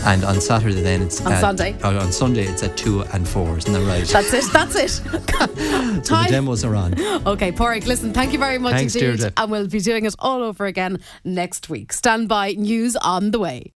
And 0.07 0.23
on 0.25 0.39
Saturday, 0.43 0.83
then 0.83 1.01
it's 1.01 1.23
On 1.23 1.33
at- 1.33 1.41
Sunday. 1.41 1.75
oh, 1.83 1.97
on 1.99 2.13
Sunday, 2.13 2.45
it's 2.45 2.63
at 2.63 2.77
2 2.77 3.01
and 3.15 3.27
4, 3.27 3.57
isn't 3.57 3.73
that 3.73 3.81
right? 3.87 4.07
That's 4.07 4.33
it. 4.35 4.45
That's 4.53 4.77
it. 4.77 4.91
So 4.91 5.03
the 5.09 6.03
Time. 6.05 6.31
demos 6.31 6.63
are 6.65 6.77
on. 6.77 6.93
Okay, 7.27 7.51
Pádraic, 7.51 7.87
listen, 7.87 8.13
thank 8.13 8.35
you 8.35 8.39
very 8.39 8.59
much 8.59 8.75
Thanks, 8.75 8.95
indeed. 8.95 9.07
Deirdre. 9.21 9.33
And 9.39 9.51
we'll 9.51 9.67
be 9.67 9.81
doing 9.81 10.05
it 10.05 10.15
all 10.19 10.43
over 10.43 10.67
again 10.67 10.99
next 11.25 11.71
week. 11.71 11.95
Stand 11.95 12.29
by, 12.29 12.53
news 12.53 12.97
on 12.97 13.31
the 13.31 13.39
way. 13.39 13.73